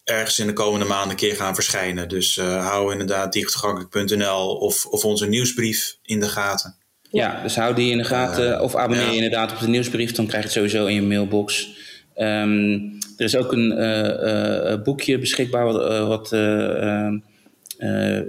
ergens 0.04 0.38
in 0.38 0.46
de 0.46 0.52
komende 0.52 0.86
maanden 0.86 1.10
een 1.10 1.16
keer 1.16 1.36
gaan 1.36 1.54
verschijnen. 1.54 2.08
Dus 2.08 2.36
uh, 2.36 2.66
hou 2.66 2.92
inderdaad 2.92 3.32
dichttoegankelijk.nl 3.32 4.56
of, 4.56 4.86
of 4.86 5.04
onze 5.04 5.26
nieuwsbrief 5.26 5.96
in 6.02 6.20
de 6.20 6.28
gaten. 6.28 6.76
Ja, 7.10 7.42
dus 7.42 7.56
hou 7.56 7.74
die 7.74 7.90
in 7.90 7.98
de 7.98 8.04
gaten 8.04 8.62
of 8.62 8.74
abonneer 8.74 9.08
je 9.08 9.14
inderdaad 9.14 9.52
op 9.52 9.58
de 9.58 9.68
nieuwsbrief, 9.68 10.12
dan 10.12 10.26
krijg 10.26 10.42
je 10.42 10.48
het 10.48 10.58
sowieso 10.58 10.86
in 10.86 10.94
je 10.94 11.02
mailbox. 11.02 11.68
Um, 12.16 12.98
er 13.16 13.24
is 13.24 13.36
ook 13.36 13.52
een 13.52 13.72
uh, 13.78 14.72
uh, 14.72 14.82
boekje 14.82 15.18
beschikbaar 15.18 15.64
wat, 15.64 16.06
wat 16.06 16.30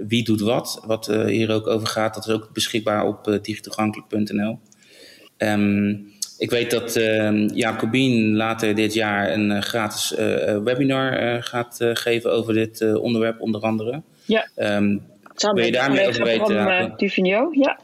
Wie 0.08 0.24
doet 0.24 0.42
wat, 0.42 0.84
wat 0.86 1.06
hier 1.06 1.52
ook 1.52 1.68
over 1.68 1.88
gaat. 1.88 2.14
Dat 2.14 2.28
is 2.28 2.34
ook 2.34 2.54
beschikbaar 2.54 3.06
op 3.06 3.28
uh, 3.28 3.42
dichttoegankelijk.nl. 3.42 4.60
Um, 5.38 6.13
ik 6.38 6.50
weet 6.50 6.72
dat 6.72 6.96
uh, 6.96 7.48
Jacobien 7.48 8.36
later 8.36 8.76
dit 8.76 8.94
jaar 8.94 9.32
een 9.32 9.52
uh, 9.52 9.62
gratis 9.62 10.16
uh, 10.20 10.58
webinar 10.58 11.44
gaat 11.44 11.78
geven 11.80 12.32
over 12.32 12.54
dit 12.54 12.96
onderwerp, 12.96 13.42
onder 13.42 13.62
andere. 13.62 14.02
Ja. 14.26 14.48
Um, 14.56 15.02
Samen 15.36 15.56
wil 15.56 15.66
je 15.66 15.72
daar 15.72 15.92
meer 15.92 16.08
over 16.08 16.24
weten? 16.24 16.96
Bram, 16.96 17.54
ja. 17.54 17.80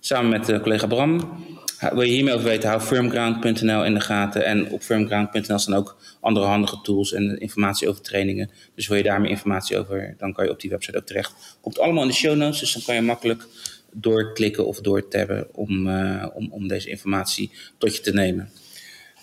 Samen 0.00 0.30
met 0.30 0.60
collega 0.62 0.86
Bram. 0.86 1.38
Wil 1.80 2.02
je 2.02 2.12
hiermee 2.12 2.34
over 2.34 2.46
weten, 2.46 2.68
hou 2.68 2.80
firmground.nl 2.80 3.84
in 3.84 3.94
de 3.94 4.00
gaten. 4.00 4.44
En 4.44 4.70
op 4.70 4.82
firmground.nl 4.82 5.58
staan 5.58 5.74
ook 5.74 5.96
andere 6.20 6.46
handige 6.46 6.80
tools 6.82 7.12
en 7.12 7.40
informatie 7.40 7.88
over 7.88 8.02
trainingen. 8.02 8.50
Dus 8.74 8.88
wil 8.88 8.96
je 8.96 9.02
daar 9.02 9.20
meer 9.20 9.30
informatie 9.30 9.78
over, 9.78 10.14
dan 10.18 10.32
kan 10.32 10.44
je 10.44 10.50
op 10.50 10.60
die 10.60 10.70
website 10.70 10.96
ook 10.96 11.06
terecht. 11.06 11.58
Komt 11.60 11.78
allemaal 11.78 12.02
in 12.02 12.08
de 12.08 12.14
show 12.14 12.36
notes, 12.36 12.60
dus 12.60 12.72
dan 12.72 12.82
kan 12.82 12.94
je 12.94 13.00
makkelijk 13.00 13.46
doorklikken 13.92 14.66
of 14.66 14.80
doortabben 14.80 15.46
om, 15.54 15.86
uh, 15.86 16.26
om, 16.34 16.48
om 16.52 16.68
deze 16.68 16.90
informatie 16.90 17.50
tot 17.78 17.96
je 17.96 18.02
te 18.02 18.12
nemen. 18.12 18.50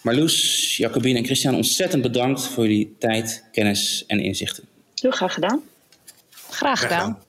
Marloes, 0.01 0.77
Jacobine 0.77 1.17
en 1.17 1.25
Christian, 1.25 1.55
ontzettend 1.55 2.01
bedankt 2.01 2.47
voor 2.47 2.63
jullie 2.63 2.95
tijd, 2.99 3.43
kennis 3.51 4.03
en 4.07 4.19
inzichten. 4.19 4.63
Heel 4.95 5.11
graag 5.11 5.33
gedaan. 5.33 5.61
Graag 6.49 6.79
gedaan. 6.79 7.19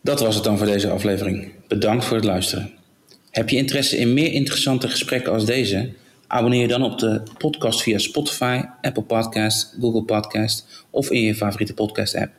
Dat 0.00 0.20
was 0.20 0.34
het 0.34 0.44
dan 0.44 0.58
voor 0.58 0.66
deze 0.66 0.90
aflevering. 0.90 1.52
Bedankt 1.68 2.04
voor 2.04 2.16
het 2.16 2.24
luisteren. 2.24 2.70
Heb 3.30 3.48
je 3.48 3.56
interesse 3.56 3.96
in 3.96 4.14
meer 4.14 4.32
interessante 4.32 4.88
gesprekken 4.88 5.32
als 5.32 5.44
deze? 5.44 5.92
Abonneer 6.26 6.60
je 6.60 6.68
dan 6.68 6.82
op 6.82 6.98
de 6.98 7.22
podcast 7.38 7.82
via 7.82 7.98
Spotify, 7.98 8.62
Apple 8.80 9.02
Podcast, 9.02 9.76
Google 9.80 10.02
Podcast 10.02 10.66
of 10.90 11.10
in 11.10 11.20
je 11.20 11.34
favoriete 11.34 11.74
podcast 11.74 12.14
app. 12.14 12.32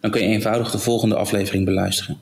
Dan 0.00 0.10
kun 0.10 0.22
je 0.22 0.28
eenvoudig 0.28 0.70
de 0.70 0.78
volgende 0.78 1.14
aflevering 1.14 1.64
beluisteren. 1.64 2.18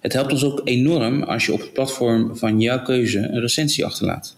Het 0.00 0.12
helpt 0.12 0.32
ons 0.32 0.44
ook 0.44 0.60
enorm 0.64 1.22
als 1.22 1.46
je 1.46 1.52
op 1.52 1.60
het 1.60 1.72
platform 1.72 2.36
van 2.36 2.60
jouw 2.60 2.82
keuze 2.82 3.18
een 3.18 3.40
recensie 3.40 3.84
achterlaat. 3.84 4.36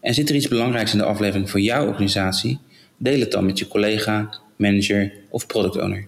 En 0.00 0.14
zit 0.14 0.28
er 0.28 0.34
iets 0.34 0.48
belangrijks 0.48 0.92
in 0.92 0.98
de 0.98 1.04
aflevering 1.04 1.50
voor 1.50 1.60
jouw 1.60 1.86
organisatie? 1.86 2.58
Deel 2.96 3.20
het 3.20 3.32
dan 3.32 3.46
met 3.46 3.58
je 3.58 3.68
collega, 3.68 4.38
manager 4.56 5.12
of 5.28 5.46
product 5.46 5.76
owner. 5.76 6.06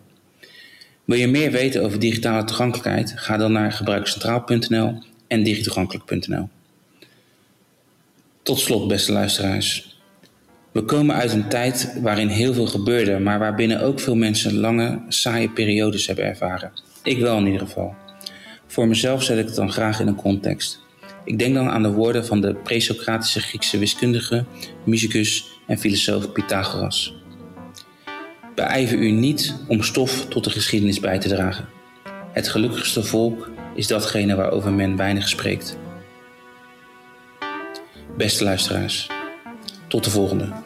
Wil 1.05 1.19
je 1.19 1.29
meer 1.29 1.51
weten 1.51 1.83
over 1.83 1.99
digitale 1.99 2.45
toegankelijkheid? 2.45 3.13
Ga 3.17 3.37
dan 3.37 3.53
naar 3.53 3.73
gebruikscentraal.nl 3.73 5.03
en 5.27 5.43
digitoegankelijk.nl. 5.43 6.49
Tot 8.43 8.59
slot, 8.59 8.89
beste 8.89 9.13
luisteraars. 9.13 9.99
We 10.73 10.85
komen 10.85 11.15
uit 11.15 11.33
een 11.33 11.49
tijd 11.49 11.93
waarin 12.01 12.29
heel 12.29 12.55
veel 12.55 12.67
gebeurde, 12.67 13.19
maar 13.19 13.39
waarbinnen 13.39 13.81
ook 13.81 14.01
veel 14.01 14.15
mensen 14.15 14.55
lange, 14.55 15.03
saaie 15.09 15.51
periodes 15.51 16.07
hebben 16.07 16.25
ervaren. 16.25 16.73
Ik 17.03 17.19
wel 17.19 17.39
in 17.39 17.47
ieder 17.47 17.61
geval. 17.61 17.95
Voor 18.77 18.89
mezelf 18.89 19.23
zet 19.23 19.39
ik 19.39 19.47
het 19.47 19.55
dan 19.55 19.73
graag 19.73 20.01
in 20.01 20.07
een 20.07 20.15
context. 20.15 20.81
Ik 21.25 21.39
denk 21.39 21.55
dan 21.55 21.69
aan 21.69 21.83
de 21.83 21.93
woorden 21.93 22.27
van 22.27 22.41
de 22.41 22.55
presocratische 22.55 23.41
Griekse 23.41 23.79
wiskundige, 23.79 24.45
musicus 24.85 25.61
en 25.67 25.79
filosoof 25.79 26.33
Pythagoras. 26.33 27.15
Beijver 28.55 28.99
u 28.99 29.11
niet 29.11 29.57
om 29.69 29.83
stof 29.83 30.27
tot 30.27 30.45
de 30.45 30.51
geschiedenis 30.51 31.01
bij 31.01 31.19
te 31.19 31.29
dragen. 31.29 31.69
Het 32.33 32.49
gelukkigste 32.49 33.03
volk 33.03 33.51
is 33.75 33.87
datgene 33.87 34.35
waarover 34.35 34.73
men 34.73 34.97
weinig 34.97 35.29
spreekt. 35.29 35.77
Beste 38.17 38.45
luisteraars, 38.45 39.11
tot 39.87 40.05
de 40.05 40.11
volgende. 40.11 40.66